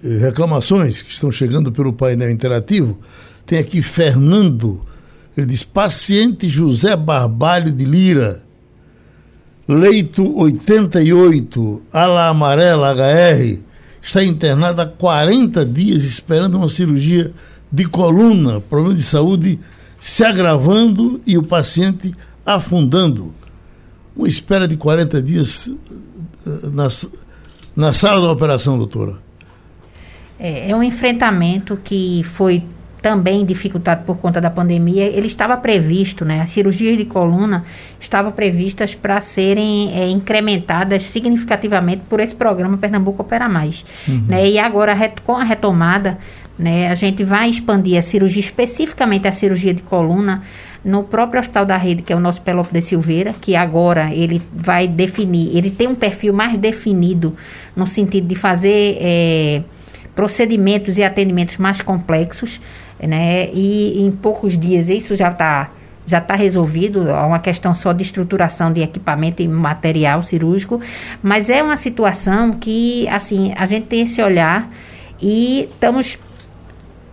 reclamações 0.01 1.01
que 1.01 1.11
estão 1.11 1.31
chegando 1.31 1.71
pelo 1.71 1.93
painel 1.93 2.29
interativo. 2.29 2.97
Tem 3.45 3.59
aqui 3.59 3.81
Fernando, 3.81 4.81
ele 5.35 5.47
diz: 5.47 5.63
paciente 5.63 6.49
José 6.49 6.95
Barbalho 6.95 7.71
de 7.71 7.85
Lira, 7.85 8.43
leito 9.67 10.37
88, 10.37 11.81
ala 11.91 12.27
amarela 12.27 12.93
HR, 12.93 13.59
está 14.01 14.23
internado 14.23 14.81
há 14.81 14.85
40 14.85 15.65
dias 15.65 16.03
esperando 16.03 16.55
uma 16.55 16.69
cirurgia 16.69 17.31
de 17.71 17.85
coluna, 17.85 18.61
problema 18.61 18.95
de 18.95 19.03
saúde 19.03 19.59
se 19.99 20.23
agravando 20.23 21.19
e 21.25 21.37
o 21.37 21.43
paciente 21.43 22.13
afundando. 22.45 23.33
Uma 24.15 24.27
espera 24.27 24.67
de 24.67 24.77
40 24.77 25.21
dias 25.21 25.69
eh, 26.45 26.69
na, 26.71 26.87
na 27.75 27.93
sala 27.93 28.21
da 28.21 28.31
operação, 28.31 28.77
doutora. 28.77 29.26
É, 30.39 30.71
é 30.71 30.75
um 30.75 30.83
enfrentamento 30.83 31.77
que 31.83 32.21
foi 32.23 32.63
também 33.01 33.45
dificultado 33.45 34.03
por 34.03 34.17
conta 34.17 34.41
da 34.41 34.49
pandemia, 34.49 35.05
ele 35.05 35.27
estava 35.27 35.55
previsto, 35.55 36.25
né? 36.25 36.41
As 36.41 36.49
cirurgias 36.49 36.97
de 36.97 37.05
coluna 37.05 37.63
estavam 37.99 38.31
previstas 38.31 38.95
para 38.95 39.21
serem 39.21 39.93
é, 39.93 40.09
incrementadas 40.09 41.03
significativamente 41.03 42.03
por 42.09 42.19
esse 42.19 42.35
programa 42.35 42.77
Pernambuco 42.77 43.21
Opera 43.21 43.47
Mais, 43.47 43.85
uhum. 44.07 44.25
né? 44.27 44.49
E 44.49 44.59
agora 44.59 44.93
com 45.23 45.37
a 45.37 45.43
retomada, 45.43 46.17
né? 46.57 46.89
A 46.89 46.95
gente 46.95 47.23
vai 47.23 47.49
expandir 47.49 47.97
a 47.97 48.01
cirurgia 48.01 48.41
especificamente 48.41 49.27
a 49.27 49.31
cirurgia 49.31 49.73
de 49.73 49.83
coluna 49.83 50.43
no 50.83 51.03
próprio 51.03 51.39
Hospital 51.39 51.65
da 51.65 51.77
Rede, 51.77 52.01
que 52.01 52.11
é 52.11 52.15
o 52.15 52.19
nosso 52.19 52.41
Pelopo 52.41 52.73
de 52.73 52.81
Silveira, 52.81 53.33
que 53.39 53.55
agora 53.55 54.13
ele 54.13 54.41
vai 54.53 54.87
definir, 54.87 55.55
ele 55.55 55.69
tem 55.69 55.87
um 55.87 55.95
perfil 55.95 56.33
mais 56.33 56.57
definido 56.57 57.35
no 57.75 57.85
sentido 57.85 58.27
de 58.27 58.35
fazer 58.35 58.97
é, 58.99 59.61
procedimentos 60.17 60.97
e 60.97 61.03
atendimentos 61.03 61.57
mais 61.57 61.79
complexos, 61.79 62.59
né? 62.99 63.51
E 63.53 64.01
em 64.01 64.09
poucos 64.09 64.57
dias 64.57 64.89
isso 64.89 65.15
já 65.15 65.29
está 65.29 65.69
já 66.07 66.19
está 66.19 66.35
resolvido, 66.35 67.09
é 67.09 67.21
uma 67.21 67.37
questão 67.37 67.75
só 67.75 67.91
de 67.91 68.01
estruturação 68.01 68.71
de 68.71 68.81
equipamento 68.81 69.41
e 69.41 69.47
material 69.47 70.23
cirúrgico, 70.23 70.79
mas 71.21 71.49
é 71.49 71.61
uma 71.61 71.75
situação 71.75 72.53
que, 72.53 73.05
assim, 73.09 73.53
a 73.57 73.65
gente 73.65 73.87
tem 73.87 74.03
esse 74.03 74.21
olhar 74.21 74.71
e 75.21 75.67
estamos 75.69 76.17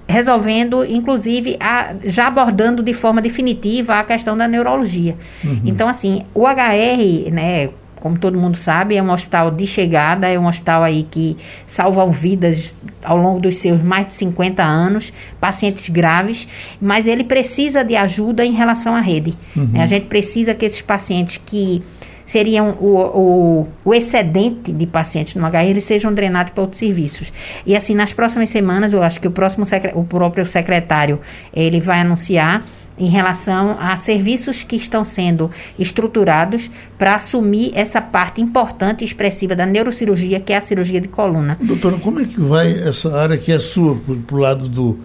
resolvendo, 0.07 0.85
inclusive, 0.85 1.57
a, 1.59 1.93
já 2.05 2.29
abordando 2.29 2.85
de 2.85 2.95
forma 2.95 3.21
definitiva 3.21 3.99
a 3.99 4.05
questão 4.05 4.37
da 4.37 4.47
neurologia. 4.47 5.17
Uhum. 5.43 5.63
Então, 5.65 5.89
assim, 5.89 6.23
o 6.33 6.47
HR, 6.47 7.33
né, 7.33 7.71
como 8.05 8.19
todo 8.19 8.39
mundo 8.39 8.59
sabe, 8.59 8.99
é 8.99 9.03
um 9.03 9.11
hospital 9.11 9.51
de 9.51 9.67
chegada, 9.67 10.29
é 10.29 10.39
um 10.39 10.47
hospital 10.47 10.83
aí 10.83 11.05
que 11.11 11.39
salva 11.67 12.07
vidas 12.07 12.77
ao 13.03 13.17
longo 13.17 13.41
dos 13.41 13.57
seus 13.57 13.83
mais 13.83 14.09
de 14.09 14.13
50 14.13 14.63
anos, 14.63 15.11
pacientes 15.41 15.89
graves, 15.89 16.47
mas 16.79 17.07
ele 17.07 17.25
precisa 17.25 17.83
de 17.83 17.97
ajuda 17.97 18.45
em 18.45 18.53
relação 18.53 18.95
à 18.95 19.01
rede. 19.01 19.35
Uhum. 19.57 19.81
A 19.81 19.87
gente 19.87 20.05
precisa 20.05 20.55
que 20.55 20.67
esses 20.67 20.83
pacientes 20.83 21.41
que 21.47 21.83
seriam 22.27 22.77
o, 22.79 22.99
o, 22.99 23.69
o, 23.83 23.95
excedente 23.95 24.71
de 24.71 24.87
pacientes 24.87 25.35
no 25.35 25.47
HR, 25.47 25.65
eles 25.65 25.85
sejam 25.85 26.13
drenados 26.13 26.53
para 26.53 26.61
outros 26.61 26.79
serviços. 26.79 27.33
E 27.65 27.75
assim, 27.75 27.95
nas 27.95 28.13
próximas 28.13 28.51
semanas, 28.51 28.93
eu 28.93 29.03
acho 29.03 29.19
que 29.19 29.29
o 29.29 29.31
próximo 29.31 29.65
o 29.95 30.05
próprio 30.05 30.45
secretário, 30.45 31.21
ele 31.55 31.81
vai 31.81 32.01
anunciar 32.03 32.63
em 32.99 33.09
relação 33.09 33.77
a 33.81 33.97
serviços 33.97 34.63
que 34.63 34.77
estão 34.77 35.05
sendo 35.05 35.51
estruturados 35.79 36.71
para 36.97 37.17
assumir 37.17 37.73
essa 37.75 38.01
parte 38.01 38.41
importante 38.41 39.03
e 39.03 39.05
expressiva 39.05 39.57
da 39.57 39.67
neurocirurgia, 39.67 40.41
que 40.41 40.53
é 40.53 40.57
a 40.57 40.61
cirurgia 40.61 41.01
de 41.01 41.09
coluna. 41.09 41.59
Doutora, 41.61 41.97
como 41.99 42.21
é 42.21 42.25
que 42.25 42.41
vai 42.41 42.73
essa 42.73 43.17
área 43.17 43.37
que 43.37 43.51
é 43.51 43.59
sua, 43.59 43.97
para 44.27 44.37
o 44.37 44.39
lado 44.39 44.69
do, 44.69 44.99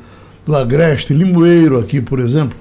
do 0.45 0.55
Agreste, 0.55 1.13
Limoeiro 1.13 1.79
aqui, 1.79 1.99
por 1.99 2.19
exemplo? 2.19 2.55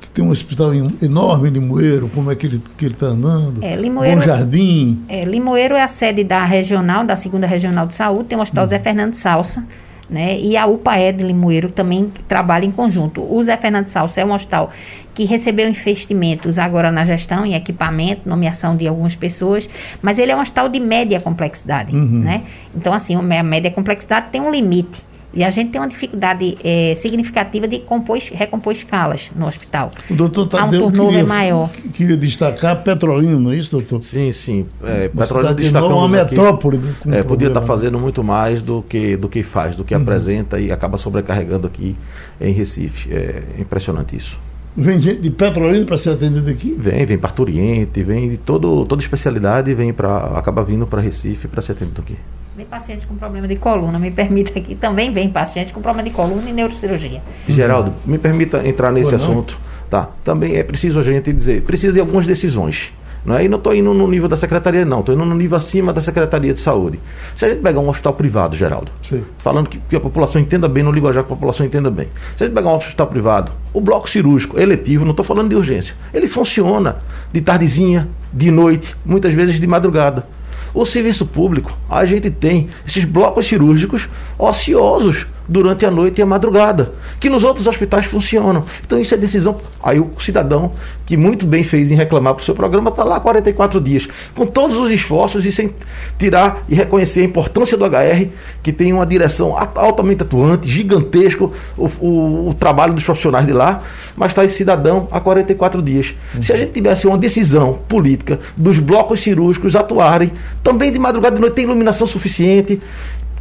que 0.00 0.08
Tem 0.08 0.24
um 0.24 0.30
hospital 0.30 0.72
enorme 0.74 1.50
em 1.50 1.52
Limoeiro, 1.52 2.08
como 2.08 2.30
é 2.30 2.34
que 2.34 2.46
ele 2.46 2.62
que 2.76 2.86
está 2.86 3.06
andando? 3.06 3.62
É, 3.62 3.76
Limoeiro, 3.76 4.18
Bom 4.18 4.26
Jardim. 4.26 5.02
É, 5.08 5.24
Limoeiro 5.24 5.74
é 5.74 5.82
a 5.82 5.88
sede 5.88 6.24
da 6.24 6.42
regional, 6.44 7.04
da 7.04 7.16
segunda 7.16 7.46
regional 7.46 7.86
de 7.86 7.94
saúde, 7.94 8.24
tem 8.30 8.38
o 8.38 8.40
Hospital 8.40 8.64
hum. 8.64 8.68
Zé 8.68 8.78
Fernando 8.78 9.14
Salsa, 9.14 9.62
né? 10.10 10.38
E 10.38 10.56
a 10.56 10.66
UPAE 10.66 11.12
de 11.12 11.24
Limoeiro 11.24 11.70
também 11.70 12.12
trabalha 12.26 12.64
em 12.64 12.70
conjunto. 12.70 13.22
O 13.22 13.42
Zé 13.44 13.56
Fernando 13.56 13.88
Salso 13.88 14.18
é 14.18 14.24
um 14.24 14.32
hospital 14.32 14.70
que 15.14 15.24
recebeu 15.24 15.68
investimentos 15.68 16.58
agora 16.58 16.90
na 16.90 17.04
gestão 17.04 17.46
em 17.46 17.54
equipamento, 17.54 18.28
nomeação 18.28 18.76
de 18.76 18.86
algumas 18.88 19.14
pessoas, 19.14 19.68
mas 20.02 20.18
ele 20.18 20.32
é 20.32 20.36
um 20.36 20.40
hospital 20.40 20.68
de 20.68 20.80
média 20.80 21.20
complexidade, 21.20 21.94
uhum. 21.94 22.20
né? 22.20 22.42
Então, 22.74 22.92
assim, 22.92 23.14
a 23.14 23.42
média 23.42 23.70
complexidade 23.70 24.26
tem 24.30 24.40
um 24.40 24.50
limite. 24.50 25.09
E 25.32 25.44
a 25.44 25.50
gente 25.50 25.70
tem 25.70 25.80
uma 25.80 25.86
dificuldade 25.86 26.56
é, 26.64 26.94
significativa 26.96 27.68
de 27.68 27.78
compor, 27.80 28.18
recompor 28.32 28.72
escalas 28.72 29.30
no 29.34 29.46
hospital. 29.46 29.92
O 30.10 30.14
doutor 30.14 30.46
Tadeu 30.48 30.84
Há 30.84 30.86
um 30.86 30.90
queria, 30.90 31.24
maior. 31.24 31.70
Queria 31.94 32.16
destacar 32.16 32.82
Petrolina, 32.82 33.38
não 33.38 33.52
é 33.52 33.56
isso, 33.56 33.70
doutor? 33.70 34.02
Sim, 34.02 34.32
sim. 34.32 34.66
É, 34.82 35.08
Petrolina 35.08 35.54
destacamos 35.54 35.96
uma 35.96 36.08
metrópole. 36.08 36.78
Aqui, 36.78 37.14
é, 37.14 37.22
podia 37.22 37.48
estar 37.48 37.60
tá 37.60 37.66
fazendo 37.66 37.98
muito 37.98 38.24
mais 38.24 38.60
do 38.60 38.82
que, 38.82 39.16
do 39.16 39.28
que 39.28 39.42
faz, 39.42 39.76
do 39.76 39.84
que 39.84 39.94
uhum. 39.94 40.02
apresenta 40.02 40.58
e 40.58 40.72
acaba 40.72 40.98
sobrecarregando 40.98 41.66
aqui 41.66 41.94
em 42.40 42.52
Recife. 42.52 43.12
É 43.12 43.42
impressionante 43.58 44.16
isso. 44.16 44.38
Vem 44.76 45.00
gente 45.00 45.20
de 45.20 45.30
Petrolina 45.30 45.84
para 45.84 45.96
ser 45.96 46.10
atendido 46.10 46.48
aqui? 46.48 46.76
Vem, 46.78 47.04
vem 47.04 47.18
Parturiente, 47.18 48.02
vem 48.02 48.30
de 48.30 48.36
todo, 48.36 48.84
toda 48.86 49.02
especialidade, 49.02 49.74
vem 49.74 49.92
para 49.92 50.38
acaba 50.38 50.62
vindo 50.62 50.86
para 50.86 51.00
Recife 51.00 51.48
para 51.48 51.60
ser 51.60 51.72
atendido 51.72 52.00
aqui. 52.00 52.16
Vem 52.60 52.66
paciente 52.66 53.06
com 53.06 53.14
problema 53.14 53.48
de 53.48 53.56
coluna, 53.56 53.98
me 53.98 54.10
permita 54.10 54.58
aqui, 54.58 54.74
também 54.74 55.10
vem 55.10 55.30
paciente 55.30 55.72
com 55.72 55.80
problema 55.80 56.06
de 56.06 56.14
coluna 56.14 56.50
e 56.50 56.52
neurocirurgia. 56.52 57.22
Geraldo, 57.48 57.94
me 58.04 58.18
permita 58.18 58.66
entrar 58.68 58.92
nesse 58.92 59.14
assunto. 59.14 59.58
Tá, 59.88 60.10
também 60.22 60.56
é 60.56 60.62
preciso 60.62 61.00
a 61.00 61.02
gente 61.02 61.32
dizer, 61.32 61.62
precisa 61.62 61.90
de 61.94 62.00
algumas 62.00 62.26
decisões. 62.26 62.92
Não 63.24 63.34
é? 63.34 63.46
E 63.46 63.48
não 63.48 63.56
estou 63.56 63.74
indo 63.74 63.94
no 63.94 64.06
nível 64.06 64.28
da 64.28 64.36
secretaria, 64.36 64.84
não. 64.84 65.00
Estou 65.00 65.14
indo 65.14 65.24
no 65.24 65.34
nível 65.34 65.56
acima 65.56 65.90
da 65.90 66.00
Secretaria 66.02 66.52
de 66.52 66.60
Saúde. 66.60 67.00
Se 67.34 67.46
a 67.46 67.48
gente 67.48 67.62
pegar 67.62 67.80
um 67.80 67.88
hospital 67.88 68.12
privado, 68.12 68.56
Geraldo, 68.56 68.90
Sim. 69.02 69.22
falando 69.38 69.68
que, 69.68 69.78
que, 69.78 69.96
a 69.96 70.00
população 70.00 70.40
entenda 70.40 70.68
bem, 70.68 70.82
no 70.82 70.92
linguajar 70.92 71.24
que 71.24 71.32
a 71.32 71.34
população 71.34 71.64
entenda 71.64 71.90
bem. 71.90 72.08
Se 72.36 72.44
a 72.44 72.46
gente 72.46 72.54
pegar 72.54 72.70
um 72.70 72.76
hospital 72.76 73.06
privado, 73.06 73.52
o 73.72 73.80
bloco 73.80 74.08
cirúrgico 74.08 74.58
eletivo, 74.58 75.04
não 75.04 75.12
estou 75.12 75.24
falando 75.24 75.48
de 75.48 75.54
urgência, 75.54 75.94
ele 76.12 76.28
funciona 76.28 76.96
de 77.32 77.40
tardezinha, 77.40 78.08
de 78.32 78.50
noite, 78.50 78.94
muitas 79.04 79.32
vezes 79.32 79.58
de 79.58 79.66
madrugada. 79.66 80.26
O 80.72 80.84
serviço 80.86 81.26
público, 81.26 81.76
a 81.88 82.04
gente 82.04 82.30
tem 82.30 82.68
esses 82.86 83.04
blocos 83.04 83.46
cirúrgicos 83.46 84.08
ociosos 84.38 85.26
durante 85.50 85.84
a 85.84 85.90
noite 85.90 86.20
e 86.20 86.22
a 86.22 86.26
madrugada, 86.26 86.92
que 87.18 87.28
nos 87.28 87.42
outros 87.42 87.66
hospitais 87.66 88.06
funcionam. 88.06 88.64
Então 88.86 89.00
isso 89.00 89.12
é 89.12 89.16
decisão. 89.16 89.60
Aí 89.82 89.98
o 89.98 90.12
cidadão, 90.20 90.70
que 91.04 91.16
muito 91.16 91.44
bem 91.44 91.64
fez 91.64 91.90
em 91.90 91.96
reclamar 91.96 92.34
para 92.34 92.42
o 92.42 92.44
seu 92.44 92.54
programa, 92.54 92.90
está 92.90 93.02
lá 93.02 93.16
há 93.16 93.20
44 93.20 93.80
dias, 93.80 94.06
com 94.32 94.46
todos 94.46 94.78
os 94.78 94.92
esforços 94.92 95.44
e 95.44 95.50
sem 95.50 95.74
tirar 96.16 96.62
e 96.68 96.74
reconhecer 96.76 97.22
a 97.22 97.24
importância 97.24 97.76
do 97.76 97.84
HR, 97.84 98.28
que 98.62 98.72
tem 98.72 98.92
uma 98.92 99.04
direção 99.04 99.56
altamente 99.74 100.22
atuante, 100.22 100.68
gigantesco 100.68 101.52
o, 101.76 101.86
o, 102.00 102.48
o 102.50 102.54
trabalho 102.54 102.94
dos 102.94 103.02
profissionais 103.02 103.44
de 103.44 103.52
lá, 103.52 103.82
mas 104.16 104.30
está 104.30 104.44
esse 104.44 104.54
cidadão 104.54 105.08
há 105.10 105.18
44 105.18 105.82
dias. 105.82 106.14
Uhum. 106.32 106.42
Se 106.42 106.52
a 106.52 106.56
gente 106.56 106.70
tivesse 106.70 107.08
uma 107.08 107.18
decisão 107.18 107.80
política 107.88 108.38
dos 108.56 108.78
blocos 108.78 109.20
cirúrgicos 109.20 109.74
atuarem, 109.74 110.30
também 110.62 110.92
de 110.92 110.98
madrugada 111.00 111.36
e 111.36 111.40
noite 111.40 111.54
tem 111.54 111.64
iluminação 111.64 112.06
suficiente, 112.06 112.80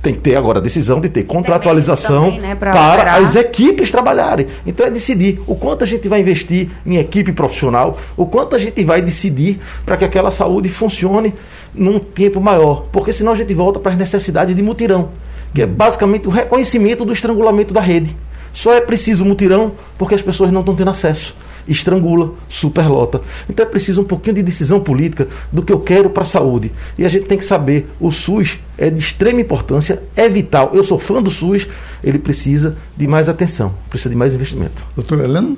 tem 0.02 0.14
que 0.14 0.22
ter 0.22 0.36
agora 0.36 0.60
a 0.60 0.62
decisão 0.62 1.00
de 1.00 1.10
ter 1.10 1.24
contratualização 1.24 2.26
também, 2.26 2.40
né, 2.40 2.56
para 2.56 3.16
as 3.16 3.36
equipes 3.36 3.92
trabalharem. 3.92 4.48
Então 4.66 4.86
é 4.86 4.90
decidir 4.90 5.42
o 5.46 5.56
quanto 5.56 5.84
a 5.84 5.88
gente 5.88 6.08
vai 6.08 6.22
investir 6.22 6.70
em 6.86 6.98
equipe 6.98 7.32
profissional, 7.32 7.98
o 8.16 8.26
quanto 8.26 8.56
a 8.56 8.60
gente 8.60 8.84
vai 8.84 9.02
decidir 9.02 9.60
para 9.86 9.98
que 9.98 10.06
aquela 10.06 10.32
saúde 10.32 10.70
funcione 10.70 11.34
num 11.74 12.00
tempo 12.00 12.40
maior, 12.40 12.86
porque 12.92 13.12
senão 13.12 13.34
a 13.34 13.36
gente 13.36 13.54
volta 13.54 13.80
para 13.80 13.92
as 13.92 13.98
necessidades 13.98 14.56
de 14.56 14.62
mutirão, 14.62 15.10
que 15.54 15.62
é 15.62 15.66
basicamente 15.66 16.28
o 16.28 16.32
reconhecimento 16.32 17.04
do 17.04 17.14
estrangulamento 17.14 17.74
da 17.74 17.82
rede. 17.82 18.16
Só 18.54 18.74
é 18.74 18.82
preciso 18.82 19.26
mutirão 19.26 19.74
porque 19.98 20.16
as 20.16 20.22
pessoas 20.22 20.52
não 20.52 20.62
estão 20.62 20.76
tendo 20.76 20.90
acesso 20.90 21.36
estrangula, 21.70 22.34
superlota. 22.48 23.22
Então 23.50 23.66
é 23.66 23.70
preciso 23.70 24.02
um 24.02 24.06
pouquinho 24.06 24.36
de 24.36 24.44
decisão 24.44 24.80
política 24.80 25.28
do 25.52 25.62
que 25.62 25.72
eu 25.72 25.80
quero 25.80 26.10
para 26.10 26.24
a 26.24 26.26
saúde. 26.26 26.72
E 26.98 27.06
a 27.06 27.10
gente 27.10 27.26
tem 27.26 27.38
que 27.38 27.46
saber, 27.46 27.90
o 28.00 28.12
SUS 28.12 28.60
é 28.78 28.90
de 28.90 29.00
extrema 29.00 29.40
importância, 29.40 30.02
é 30.16 30.28
vital. 30.28 30.72
Eu 30.74 30.84
sou 30.84 31.00
fã 31.00 31.22
do 31.22 31.30
SUS, 31.30 31.68
ele 32.04 32.20
precisa 32.20 32.76
de 32.96 33.08
mais 33.08 33.30
atenção, 33.30 33.74
precisa 33.90 34.10
de 34.10 34.16
mais 34.16 34.34
investimento. 34.34 34.86
Doutora 34.96 35.24
Helena? 35.24 35.56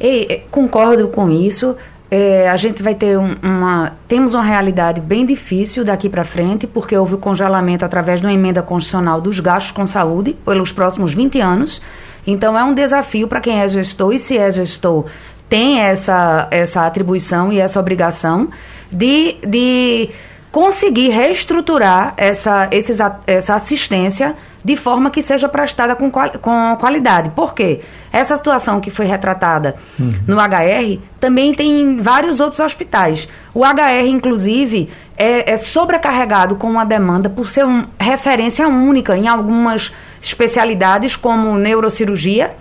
E, 0.00 0.42
concordo 0.50 1.08
com 1.08 1.30
isso. 1.30 1.76
É, 2.10 2.46
a 2.50 2.58
gente 2.58 2.82
vai 2.82 2.94
ter 2.94 3.18
um, 3.18 3.34
uma. 3.42 3.92
Temos 4.06 4.34
uma 4.34 4.42
realidade 4.42 5.00
bem 5.00 5.24
difícil 5.24 5.82
daqui 5.82 6.10
para 6.10 6.24
frente, 6.24 6.66
porque 6.66 6.94
houve 6.94 7.14
o 7.14 7.18
congelamento 7.18 7.86
através 7.86 8.20
de 8.20 8.26
uma 8.26 8.32
emenda 8.34 8.60
constitucional 8.60 9.18
dos 9.18 9.40
gastos 9.40 9.72
com 9.72 9.86
saúde 9.86 10.36
pelos 10.44 10.70
próximos 10.70 11.14
20 11.14 11.40
anos. 11.40 11.80
Então 12.26 12.56
é 12.56 12.62
um 12.62 12.74
desafio 12.74 13.26
para 13.26 13.40
quem 13.40 13.60
é 13.60 13.68
gestor, 13.68 14.12
e 14.12 14.18
se 14.18 14.36
é 14.36 14.50
gestor, 14.52 15.06
tem 15.52 15.80
essa, 15.80 16.48
essa 16.50 16.86
atribuição 16.86 17.52
e 17.52 17.60
essa 17.60 17.78
obrigação 17.78 18.48
de, 18.90 19.36
de 19.46 20.08
conseguir 20.50 21.10
reestruturar 21.10 22.14
essa, 22.16 22.68
esses, 22.70 22.96
essa 23.26 23.56
assistência 23.56 24.34
de 24.64 24.76
forma 24.76 25.10
que 25.10 25.20
seja 25.20 25.50
prestada 25.50 25.94
com, 25.94 26.10
com 26.10 26.76
qualidade. 26.80 27.28
Por 27.36 27.52
quê? 27.52 27.80
Essa 28.10 28.34
situação 28.34 28.80
que 28.80 28.90
foi 28.90 29.04
retratada 29.04 29.76
uhum. 30.00 30.14
no 30.26 30.36
HR 30.38 30.98
também 31.20 31.52
tem 31.52 31.82
em 31.82 31.96
vários 32.00 32.40
outros 32.40 32.60
hospitais. 32.60 33.28
O 33.52 33.62
HR, 33.62 34.06
inclusive, 34.06 34.88
é, 35.18 35.52
é 35.52 35.56
sobrecarregado 35.58 36.56
com 36.56 36.70
uma 36.70 36.86
demanda 36.86 37.28
por 37.28 37.46
ser 37.46 37.66
uma 37.66 37.90
referência 38.00 38.66
única 38.66 39.14
em 39.18 39.28
algumas 39.28 39.92
especialidades, 40.22 41.14
como 41.14 41.58
neurocirurgia 41.58 42.56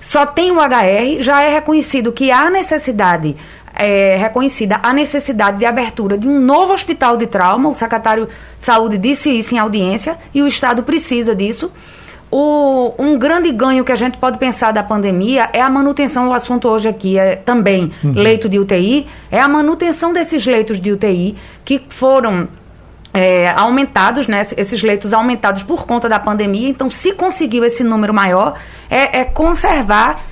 só 0.00 0.26
tem 0.26 0.50
o 0.50 0.56
HR, 0.56 1.20
já 1.20 1.42
é 1.42 1.52
reconhecido 1.52 2.12
que 2.12 2.30
há 2.30 2.48
necessidade, 2.50 3.36
é, 3.74 4.16
reconhecida 4.16 4.80
a 4.82 4.92
necessidade 4.92 5.58
de 5.58 5.66
abertura 5.66 6.16
de 6.16 6.26
um 6.26 6.40
novo 6.40 6.72
hospital 6.72 7.16
de 7.16 7.26
trauma. 7.26 7.68
O 7.68 7.74
secretário 7.74 8.26
de 8.26 8.64
Saúde 8.64 8.98
disse 8.98 9.30
isso 9.30 9.54
em 9.54 9.58
audiência 9.58 10.16
e 10.34 10.42
o 10.42 10.46
Estado 10.46 10.82
precisa 10.82 11.34
disso. 11.34 11.70
O, 12.30 12.92
um 12.98 13.16
grande 13.16 13.52
ganho 13.52 13.84
que 13.84 13.92
a 13.92 13.96
gente 13.96 14.18
pode 14.18 14.38
pensar 14.38 14.72
da 14.72 14.82
pandemia 14.82 15.48
é 15.52 15.60
a 15.60 15.70
manutenção, 15.70 16.28
o 16.28 16.32
assunto 16.32 16.68
hoje 16.68 16.88
aqui 16.88 17.16
é 17.16 17.36
também 17.36 17.92
uhum. 18.02 18.12
leito 18.14 18.48
de 18.48 18.58
UTI, 18.58 19.06
é 19.30 19.40
a 19.40 19.46
manutenção 19.46 20.12
desses 20.12 20.44
leitos 20.44 20.80
de 20.80 20.90
UTI 20.90 21.36
que 21.64 21.82
foram 21.88 22.48
é, 23.16 23.48
aumentados, 23.56 24.28
né, 24.28 24.46
esses 24.58 24.82
leitos 24.82 25.14
aumentados 25.14 25.62
por 25.62 25.86
conta 25.86 26.06
da 26.06 26.18
pandemia. 26.18 26.68
Então, 26.68 26.86
se 26.90 27.12
conseguiu 27.12 27.64
esse 27.64 27.82
número 27.82 28.12
maior, 28.12 28.58
é, 28.90 29.20
é, 29.20 29.24
conservar 29.24 30.22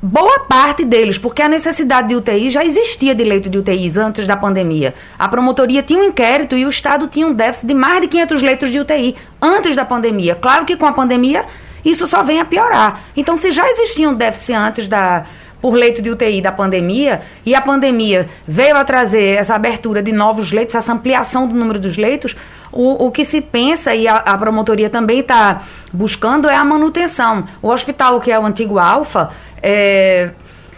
boa 0.00 0.38
parte 0.48 0.84
deles, 0.84 1.18
porque 1.18 1.42
a 1.42 1.48
necessidade 1.48 2.06
de 2.06 2.14
UTI 2.14 2.50
já 2.50 2.64
existia 2.64 3.12
de 3.12 3.24
leito 3.24 3.50
de 3.50 3.58
UTIs 3.58 3.96
antes 3.96 4.24
da 4.24 4.36
pandemia. 4.36 4.94
A 5.18 5.28
promotoria 5.28 5.82
tinha 5.82 5.98
um 5.98 6.04
inquérito 6.04 6.56
e 6.56 6.64
o 6.64 6.68
Estado 6.68 7.08
tinha 7.08 7.26
um 7.26 7.32
déficit 7.32 7.66
de 7.66 7.74
mais 7.74 8.00
de 8.02 8.06
500 8.06 8.40
leitos 8.40 8.70
de 8.70 8.78
UTI 8.78 9.16
antes 9.42 9.74
da 9.74 9.84
pandemia. 9.84 10.36
Claro 10.36 10.64
que 10.64 10.76
com 10.76 10.86
a 10.86 10.92
pandemia 10.92 11.44
isso 11.84 12.06
só 12.06 12.22
vem 12.22 12.38
a 12.38 12.44
piorar. 12.44 13.00
Então, 13.16 13.36
se 13.36 13.50
já 13.50 13.68
existia 13.68 14.08
um 14.08 14.14
déficit 14.14 14.52
antes 14.52 14.88
da 14.88 15.24
por 15.60 15.74
leito 15.74 16.00
de 16.00 16.10
UTI 16.10 16.40
da 16.40 16.52
pandemia, 16.52 17.22
e 17.44 17.54
a 17.54 17.60
pandemia 17.60 18.28
veio 18.46 18.76
a 18.76 18.84
trazer 18.84 19.36
essa 19.36 19.54
abertura 19.54 20.02
de 20.02 20.12
novos 20.12 20.52
leitos, 20.52 20.74
essa 20.74 20.92
ampliação 20.92 21.46
do 21.46 21.54
número 21.54 21.78
dos 21.78 21.96
leitos, 21.96 22.36
o, 22.70 23.06
o 23.06 23.10
que 23.10 23.24
se 23.24 23.40
pensa, 23.40 23.94
e 23.94 24.06
a, 24.06 24.16
a 24.16 24.36
promotoria 24.36 24.90
também 24.90 25.20
está 25.20 25.62
buscando, 25.92 26.48
é 26.48 26.54
a 26.54 26.64
manutenção. 26.64 27.44
O 27.62 27.68
hospital, 27.68 28.20
que 28.20 28.30
é 28.30 28.38
o 28.38 28.44
antigo 28.44 28.78
Alfa, 28.78 29.30
é, 29.62 30.30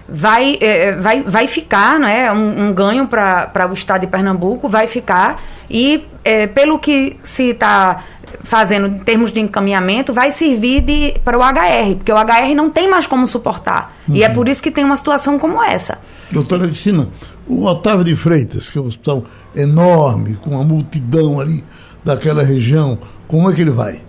vai, 0.09 0.57
é, 0.61 0.93
vai, 0.93 1.23
vai 1.23 1.47
ficar, 1.47 1.99
não 1.99 2.09
é? 2.09 2.33
Um, 2.33 2.69
um 2.69 2.73
ganho 2.73 3.07
para 3.07 3.69
o 3.69 3.73
estado 3.73 4.03
de 4.03 4.07
Pernambuco, 4.07 4.69
vai 4.69 4.87
ficar, 4.87 5.41
e 5.69 6.07
é, 6.25 6.47
pelo 6.47 6.79
que 6.79 7.17
se 7.23 7.51
está 7.51 8.03
fazendo 8.43 8.87
em 8.87 8.99
termos 8.99 9.33
de 9.33 9.41
encaminhamento 9.41 10.13
vai 10.13 10.31
servir 10.31 11.21
para 11.25 11.39
o 11.39 11.43
HR, 11.43 11.97
porque 11.97 12.13
o 12.13 12.17
HR 12.17 12.55
não 12.55 12.71
tem 12.71 12.89
mais 12.89 13.07
como 13.07 13.27
suportar. 13.27 13.97
Uhum. 14.09 14.17
E 14.17 14.23
é 14.23 14.29
uhum. 14.29 14.35
por 14.35 14.49
isso 14.49 14.63
que 14.63 14.71
tem 14.71 14.85
uma 14.85 14.97
situação 14.97 15.39
como 15.39 15.63
essa. 15.63 15.99
Doutora 16.31 16.67
Cristina, 16.67 17.09
o 17.47 17.65
Otávio 17.65 18.05
de 18.05 18.15
Freitas, 18.15 18.71
que 18.71 18.79
é 18.79 18.81
um 18.81 18.87
hospital 18.87 19.25
enorme, 19.55 20.39
com 20.43 20.51
uma 20.51 20.65
multidão 20.65 21.41
ali 21.41 21.65
daquela 22.05 22.43
região, 22.43 22.99
como 23.27 23.51
é 23.51 23.55
que 23.55 23.61
ele 23.61 23.71
vai? 23.71 24.01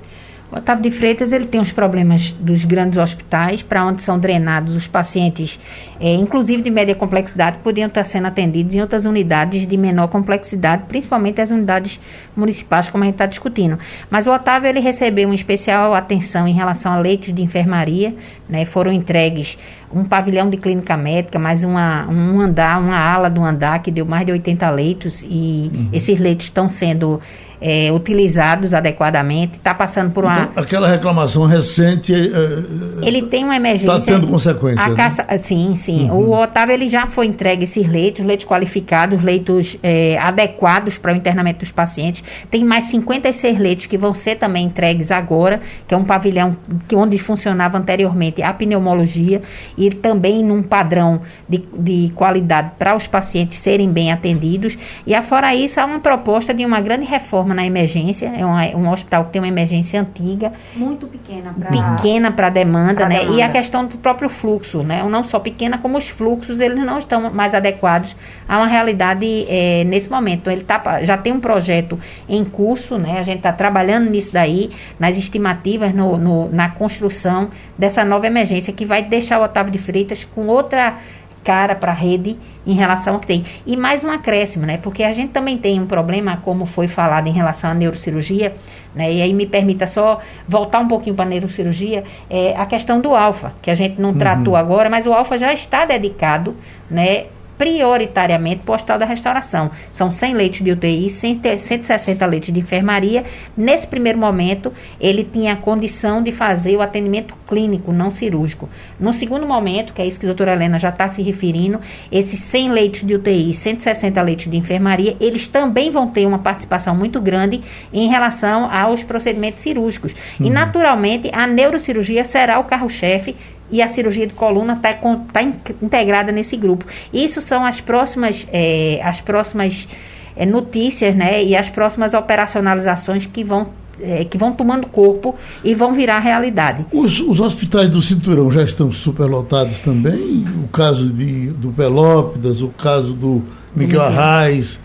O 0.52 0.58
Otávio 0.58 0.84
de 0.84 0.92
Freitas 0.92 1.32
ele 1.32 1.46
tem 1.46 1.62
os 1.62 1.72
problemas 1.72 2.32
dos 2.32 2.66
grandes 2.66 3.00
hospitais, 3.00 3.62
para 3.62 3.86
onde 3.86 4.02
são 4.02 4.20
drenados 4.20 4.76
os 4.76 4.86
pacientes, 4.86 5.58
é, 5.98 6.14
inclusive 6.14 6.62
de 6.62 6.70
média 6.70 6.94
complexidade, 6.94 7.60
podiam 7.60 7.88
estar 7.88 8.04
sendo 8.04 8.28
atendidos 8.28 8.76
em 8.76 8.82
outras 8.82 9.06
unidades 9.06 9.66
de 9.66 9.78
menor 9.78 10.10
complexidade, 10.10 10.84
principalmente 10.90 11.40
as 11.40 11.52
unidades 11.52 12.02
municipais, 12.36 12.90
como 12.90 13.04
a 13.04 13.08
gente 13.08 13.16
está 13.16 13.26
discutindo. 13.26 13.80
Mas 14.10 14.28
o 14.28 14.34
Otávio 14.34 14.68
ele 14.68 14.82
recebeu 14.82 15.30
uma 15.30 15.36
especial 15.36 15.94
atenção 15.94 16.46
em 16.46 16.54
relação 16.54 16.92
a 16.92 17.00
leitos 17.00 17.34
de 17.34 17.42
enfermaria, 17.42 18.14
né, 18.50 18.66
foram 18.66 18.92
entregues 18.92 19.58
um 19.94 20.06
pavilhão 20.06 20.50
de 20.50 20.58
clínica 20.58 20.96
médica, 20.96 21.38
mais 21.38 21.64
uma, 21.64 22.08
um 22.10 22.40
andar, 22.40 22.80
uma 22.80 22.98
ala 22.98 23.30
do 23.30 23.42
andar 23.42 23.80
que 23.80 23.92
deu 23.92 24.06
mais 24.06 24.26
de 24.26 24.32
80 24.32 24.70
leitos 24.70 25.22
e 25.22 25.70
uhum. 25.74 25.90
esses 25.92 26.18
leitos 26.20 26.46
estão 26.46 26.70
sendo 26.70 27.20
é, 27.62 27.92
utilizados 27.92 28.74
adequadamente, 28.74 29.58
está 29.58 29.74
passando 29.74 30.12
por 30.12 30.24
uma. 30.24 30.34
Então, 30.34 30.64
aquela 30.64 30.88
reclamação 30.88 31.46
recente. 31.46 32.14
É, 32.14 33.06
ele 33.06 33.22
tem 33.24 33.44
uma 33.44 33.56
emergência. 33.56 33.98
Está 34.00 34.14
tendo 34.14 34.28
consequências. 34.28 34.88
Né? 34.88 34.96
Caça, 34.96 35.26
sim, 35.38 35.76
sim. 35.78 36.10
Uhum. 36.10 36.30
O 36.30 36.42
Otávio 36.42 36.74
ele 36.74 36.90
já 36.90 37.06
foi 37.06 37.28
entregue 37.28 37.66
esses 37.66 37.88
leitos, 37.88 38.26
leitos 38.26 38.48
qualificados, 38.48 39.24
leitos 39.24 39.78
é, 39.84 40.18
adequados 40.18 40.98
para 40.98 41.14
o 41.14 41.16
internamento 41.16 41.60
dos 41.60 41.72
pacientes. 41.72 42.24
Tem 42.50 42.64
mais 42.64 42.86
56 42.86 43.60
leitos 43.60 43.86
que 43.86 43.98
vão 43.98 44.16
ser 44.16 44.36
também 44.36 44.66
entregues 44.66 45.12
agora, 45.12 45.62
que 45.88 45.94
é 45.94 45.98
um 45.98 46.04
pavilhão 46.04 46.58
que, 46.88 46.96
onde 46.96 47.20
funcionava 47.20 47.78
anteriormente 47.78 48.42
a 48.42 48.52
pneumologia, 48.52 49.42
e 49.78 49.92
também 49.92 50.44
num 50.44 50.64
padrão 50.64 51.22
de, 51.48 51.64
de 51.78 52.12
qualidade 52.16 52.72
para 52.80 52.96
os 52.96 53.06
pacientes 53.06 53.60
serem 53.60 53.92
bem 53.92 54.12
atendidos. 54.12 54.78
E 55.06 55.14
afora 55.14 55.54
isso, 55.54 55.80
há 55.80 55.86
uma 55.86 56.00
proposta 56.00 56.54
de 56.54 56.66
uma 56.66 56.82
grande 56.82 57.06
reforma 57.06 57.51
na 57.54 57.66
emergência, 57.66 58.32
é 58.36 58.46
um, 58.46 58.84
um 58.84 58.90
hospital 58.90 59.26
que 59.26 59.32
tem 59.32 59.42
uma 59.42 59.48
emergência 59.48 60.00
antiga. 60.00 60.54
Muito 60.76 61.08
pequena 61.08 61.54
para 61.58 61.96
Pequena 61.96 62.32
para 62.32 62.48
a 62.48 62.50
demanda, 62.50 63.08
né? 63.08 63.20
Demanda. 63.20 63.38
E 63.38 63.42
a 63.42 63.50
questão 63.50 63.86
do 63.86 63.98
próprio 63.98 64.30
fluxo, 64.30 64.84
né? 64.84 65.04
Não 65.04 65.24
só 65.24 65.40
pequena, 65.40 65.78
como 65.78 65.98
os 65.98 66.10
fluxos, 66.10 66.60
eles 66.60 66.84
não 66.84 67.00
estão 67.00 67.32
mais 67.32 67.54
adequados 67.54 68.16
a 68.48 68.58
uma 68.58 68.68
realidade 68.68 69.46
é, 69.48 69.84
nesse 69.84 70.10
momento. 70.10 70.50
Ele 70.50 70.64
tá, 70.64 71.04
já 71.04 71.18
tem 71.18 71.34
um 71.34 71.40
projeto 71.40 72.00
em 72.28 72.44
curso, 72.44 72.98
né? 72.98 73.20
A 73.20 73.24
gente 73.24 73.38
está 73.38 73.52
trabalhando 73.52 74.10
nisso 74.10 74.32
daí, 74.32 74.72
nas 75.00 75.18
estimativas, 75.18 75.94
no, 75.94 76.18
no, 76.18 76.50
na 76.50 76.70
construção 76.70 77.50
dessa 77.78 78.04
nova 78.04 78.28
emergência, 78.28 78.74
que 78.74 78.86
vai 78.86 79.04
deixar 79.04 79.40
o 79.40 79.44
Otávio 79.44 79.72
de 79.72 79.78
Freitas 79.78 80.24
com 80.24 80.48
outra 80.48 80.98
cara 81.44 81.76
para 81.76 81.92
a 81.92 81.96
rede 81.96 82.38
em 82.66 82.74
relação 82.74 83.16
ao 83.16 83.20
que 83.20 83.28
tem. 83.28 83.46
E 83.66 83.76
mais 83.76 84.04
um 84.04 84.12
acréscimo, 84.12 84.66
né? 84.66 84.78
Porque 84.78 85.04
a 85.04 85.12
gente 85.12 85.32
também 85.32 85.58
tem 85.58 85.80
um 85.80 85.86
problema, 85.86 86.38
como 86.44 86.66
foi 86.66 86.88
falado 86.88 87.28
em 87.28 87.32
relação 87.32 87.72
à 87.72 87.74
neurocirurgia, 87.74 88.54
né? 88.96 89.12
E 89.12 89.22
aí 89.22 89.34
me 89.34 89.46
permita 89.46 89.88
só 89.88 90.20
voltar 90.48 90.80
um 90.80 90.88
pouquinho 90.88 91.16
para 91.16 91.26
a 91.26 91.30
neurocirurgia, 91.30 92.04
é 92.30 92.56
a 92.56 92.66
questão 92.66 93.02
do 93.02 93.16
alfa, 93.16 93.54
que 93.62 93.72
a 93.72 93.76
gente 93.76 94.00
não 94.00 94.10
uhum. 94.10 94.18
tratou 94.18 94.56
agora, 94.56 94.90
mas 94.90 95.06
o 95.06 95.14
alfa 95.14 95.38
já 95.38 95.52
está 95.54 95.86
dedicado, 95.86 96.56
né? 96.90 97.26
Prioritariamente 97.62 98.64
para 98.64 98.72
o 98.72 98.76
Hospital 98.76 98.98
da 98.98 99.06
Restauração. 99.06 99.70
São 99.92 100.12
100 100.12 100.34
leitos 100.34 100.62
de 100.62 100.72
UTI, 100.72 101.12
160 101.12 102.26
leitos 102.26 102.52
de 102.52 102.60
enfermaria. 102.60 103.24
Nesse 103.56 103.86
primeiro 103.86 104.18
momento, 104.18 104.74
ele 105.00 105.24
tinha 105.24 105.54
a 105.54 105.56
condição 105.56 106.24
de 106.24 106.32
fazer 106.32 106.76
o 106.76 106.82
atendimento 106.82 107.36
clínico, 107.48 107.94
não 107.94 108.12
cirúrgico. 108.12 108.68
No 109.00 109.14
segundo 109.14 109.46
momento, 109.46 109.94
que 109.94 110.02
é 110.02 110.08
isso 110.08 110.20
que 110.20 110.26
a 110.26 110.30
doutora 110.30 110.54
Helena 110.54 110.80
já 110.80 110.90
está 110.90 111.08
se 111.08 111.22
referindo, 111.22 111.80
esses 112.12 112.40
100 112.40 112.70
leitos 112.72 113.04
de 113.04 113.14
UTI, 113.14 113.54
160 113.54 114.20
leitos 114.24 114.50
de 114.50 114.58
enfermaria, 114.58 115.16
eles 115.20 115.48
também 115.48 115.92
vão 115.92 116.08
ter 116.08 116.26
uma 116.26 116.40
participação 116.40 116.96
muito 116.96 117.22
grande 117.22 117.62
em 117.94 118.10
relação 118.10 118.68
aos 118.74 119.04
procedimentos 119.04 119.62
cirúrgicos. 119.62 120.16
Uhum. 120.40 120.48
E, 120.48 120.50
naturalmente, 120.50 121.30
a 121.32 121.46
neurocirurgia 121.46 122.26
será 122.26 122.58
o 122.58 122.64
carro-chefe 122.64 123.36
e 123.72 123.82
a 123.82 123.88
cirurgia 123.88 124.28
de 124.28 124.34
coluna 124.34 124.74
está 124.74 124.94
tá 124.94 125.42
integrada 125.82 126.32
nesse 126.32 126.58
grupo. 126.58 126.86
Isso 127.14 127.42
são 127.42 127.66
as 127.66 127.80
próximas, 127.80 128.48
é, 128.52 129.00
as 129.04 129.22
próximas 129.22 129.88
é, 130.36 130.46
notícias 130.46 131.16
né, 131.16 131.44
e 131.44 131.56
as 131.56 131.70
próximas 131.70 132.14
operacionalizações 132.14 133.26
que 133.26 133.44
vão 133.44 133.70
é, 134.04 134.26
que 134.26 134.36
vão 134.36 134.52
tomando 134.52 134.88
corpo 134.88 135.36
e 135.64 135.76
vão 135.76 135.94
virar 135.94 136.20
realidade. 136.20 136.86
Os, 136.92 137.20
os, 137.20 137.40
hospitais 137.40 137.88
do 137.88 138.02
cinturão 138.02 138.50
já 138.52 138.64
estão 138.64 138.92
superlotados 138.92 139.80
também? 139.82 140.44
O 140.64 140.68
caso 140.70 141.14
de, 141.14 141.48
do 141.52 141.70
Pelópidas, 141.70 142.62
o 142.62 142.70
caso 142.70 143.14
do 143.14 143.44
Miguel 143.76 144.02
Arraes, 144.02 144.80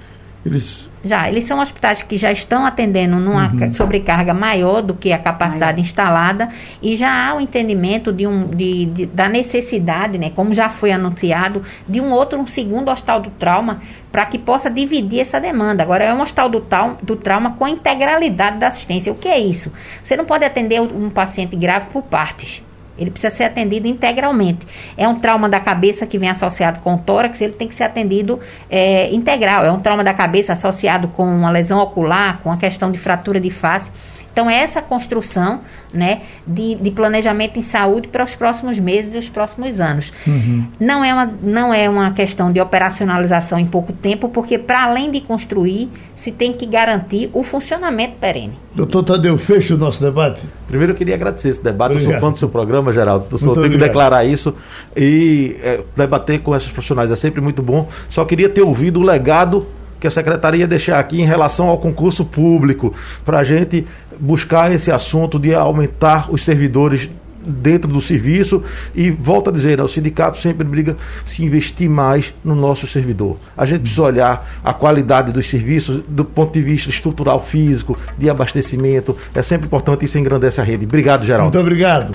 eles 0.44 0.90
já, 1.06 1.28
eles 1.28 1.44
são 1.44 1.60
hospitais 1.60 2.02
que 2.02 2.16
já 2.16 2.32
estão 2.32 2.66
atendendo 2.66 3.16
numa 3.16 3.52
uhum. 3.52 3.72
sobrecarga 3.72 4.34
maior 4.34 4.82
do 4.82 4.94
que 4.94 5.12
a 5.12 5.18
capacidade 5.18 5.72
maior. 5.72 5.84
instalada 5.84 6.48
e 6.82 6.96
já 6.96 7.28
há 7.28 7.34
o 7.36 7.40
entendimento 7.40 8.12
de 8.12 8.26
um, 8.26 8.48
de, 8.48 8.86
de, 8.86 9.06
da 9.06 9.28
necessidade, 9.28 10.18
né, 10.18 10.30
como 10.34 10.52
já 10.52 10.68
foi 10.68 10.92
anunciado, 10.92 11.62
de 11.88 12.00
um 12.00 12.10
outro, 12.10 12.38
um 12.38 12.46
segundo 12.46 12.90
hospital 12.90 13.20
do 13.20 13.30
trauma 13.30 13.80
para 14.10 14.24
que 14.26 14.38
possa 14.38 14.70
dividir 14.70 15.20
essa 15.20 15.38
demanda. 15.38 15.82
Agora, 15.82 16.04
é 16.04 16.12
um 16.12 16.22
hospital 16.22 16.48
do, 16.48 16.60
trauma, 16.60 16.96
do 17.02 17.16
trauma 17.16 17.52
com 17.52 17.64
a 17.64 17.70
integralidade 17.70 18.58
da 18.58 18.68
assistência. 18.68 19.12
O 19.12 19.16
que 19.16 19.28
é 19.28 19.38
isso? 19.38 19.70
Você 20.02 20.16
não 20.16 20.24
pode 20.24 20.44
atender 20.44 20.80
um 20.80 21.10
paciente 21.10 21.54
grave 21.54 21.86
por 21.92 22.02
partes. 22.02 22.62
Ele 22.98 23.10
precisa 23.10 23.34
ser 23.34 23.44
atendido 23.44 23.86
integralmente. 23.86 24.66
É 24.96 25.08
um 25.08 25.18
trauma 25.18 25.48
da 25.48 25.60
cabeça 25.60 26.06
que 26.06 26.18
vem 26.18 26.28
associado 26.28 26.80
com 26.80 26.94
o 26.94 26.98
tórax, 26.98 27.40
ele 27.40 27.52
tem 27.52 27.68
que 27.68 27.74
ser 27.74 27.84
atendido 27.84 28.40
é, 28.70 29.12
integral. 29.12 29.64
É 29.64 29.70
um 29.70 29.80
trauma 29.80 30.02
da 30.02 30.14
cabeça 30.14 30.52
associado 30.52 31.08
com 31.08 31.24
uma 31.24 31.50
lesão 31.50 31.78
ocular, 31.78 32.40
com 32.42 32.50
a 32.50 32.56
questão 32.56 32.90
de 32.90 32.98
fratura 32.98 33.40
de 33.40 33.50
face. 33.50 33.90
Então, 34.36 34.50
é 34.50 34.56
essa 34.56 34.82
construção 34.82 35.62
né, 35.94 36.20
de, 36.46 36.74
de, 36.74 36.90
planejamento 36.90 37.58
em 37.58 37.62
saúde 37.62 38.06
para 38.08 38.22
os 38.22 38.34
próximos 38.34 38.78
meses 38.78 39.14
e 39.14 39.16
os 39.16 39.30
próximos 39.30 39.80
anos. 39.80 40.12
Uhum. 40.26 40.66
Não, 40.78 41.02
é 41.02 41.14
uma, 41.14 41.32
não 41.42 41.72
é 41.72 41.88
uma 41.88 42.10
questão 42.10 42.52
de 42.52 42.60
operacionalização 42.60 43.58
em 43.58 43.64
pouco 43.64 43.94
tempo, 43.94 44.28
porque 44.28 44.58
para 44.58 44.84
além 44.84 45.10
de 45.10 45.22
construir, 45.22 45.88
se 46.14 46.30
tem 46.30 46.52
que 46.52 46.66
garantir 46.66 47.30
o 47.32 47.42
funcionamento 47.42 48.16
perene. 48.20 48.52
Doutor 48.74 49.04
Tadeu, 49.04 49.38
fecha 49.38 49.72
o 49.72 49.78
nosso 49.78 50.04
debate. 50.04 50.42
Primeiro 50.68 50.92
eu 50.92 50.96
queria 50.98 51.14
agradecer 51.14 51.48
esse 51.48 51.64
debate, 51.64 51.92
obrigado. 51.92 52.12
eu 52.12 52.20
sou 52.20 52.28
fã 52.28 52.32
do 52.34 52.38
seu 52.38 52.50
programa, 52.50 52.92
Geraldo. 52.92 53.28
Eu 53.32 53.38
só 53.38 53.54
tenho 53.54 53.70
que 53.70 53.78
declarar 53.78 54.26
isso 54.26 54.54
e 54.94 55.56
é, 55.62 55.80
debater 55.96 56.42
com 56.42 56.54
esses 56.54 56.70
profissionais 56.70 57.10
é 57.10 57.16
sempre 57.16 57.40
muito 57.40 57.62
bom. 57.62 57.88
Só 58.10 58.22
queria 58.26 58.50
ter 58.50 58.60
ouvido 58.60 59.00
o 59.00 59.02
legado 59.02 59.66
que 60.00 60.06
a 60.06 60.10
secretaria 60.10 60.66
deixar 60.66 60.98
aqui 60.98 61.20
em 61.20 61.24
relação 61.24 61.68
ao 61.68 61.78
concurso 61.78 62.24
público, 62.24 62.94
para 63.24 63.38
a 63.38 63.44
gente 63.44 63.86
buscar 64.18 64.72
esse 64.72 64.90
assunto 64.90 65.38
de 65.38 65.54
aumentar 65.54 66.30
os 66.30 66.44
servidores 66.44 67.10
dentro 67.46 67.90
do 67.90 68.00
serviço 68.00 68.62
e 68.94 69.10
volta 69.10 69.50
a 69.50 69.52
dizer, 69.52 69.78
né, 69.78 69.84
o 69.84 69.88
sindicato 69.88 70.38
sempre 70.38 70.66
briga 70.66 70.96
se 71.24 71.44
investir 71.44 71.88
mais 71.88 72.34
no 72.44 72.54
nosso 72.54 72.86
servidor. 72.86 73.36
A 73.56 73.64
gente 73.64 73.82
precisa 73.82 74.02
olhar 74.02 74.60
a 74.64 74.74
qualidade 74.74 75.32
dos 75.32 75.48
serviços 75.48 76.02
do 76.08 76.24
ponto 76.24 76.52
de 76.52 76.60
vista 76.60 76.90
estrutural, 76.90 77.44
físico, 77.44 77.96
de 78.18 78.28
abastecimento. 78.28 79.16
É 79.34 79.42
sempre 79.42 79.66
importante 79.66 80.04
isso 80.04 80.18
engrandece 80.18 80.60
a 80.60 80.64
rede. 80.64 80.84
Obrigado, 80.84 81.24
Geraldo. 81.24 81.44
Muito 81.44 81.60
obrigado. 81.60 82.14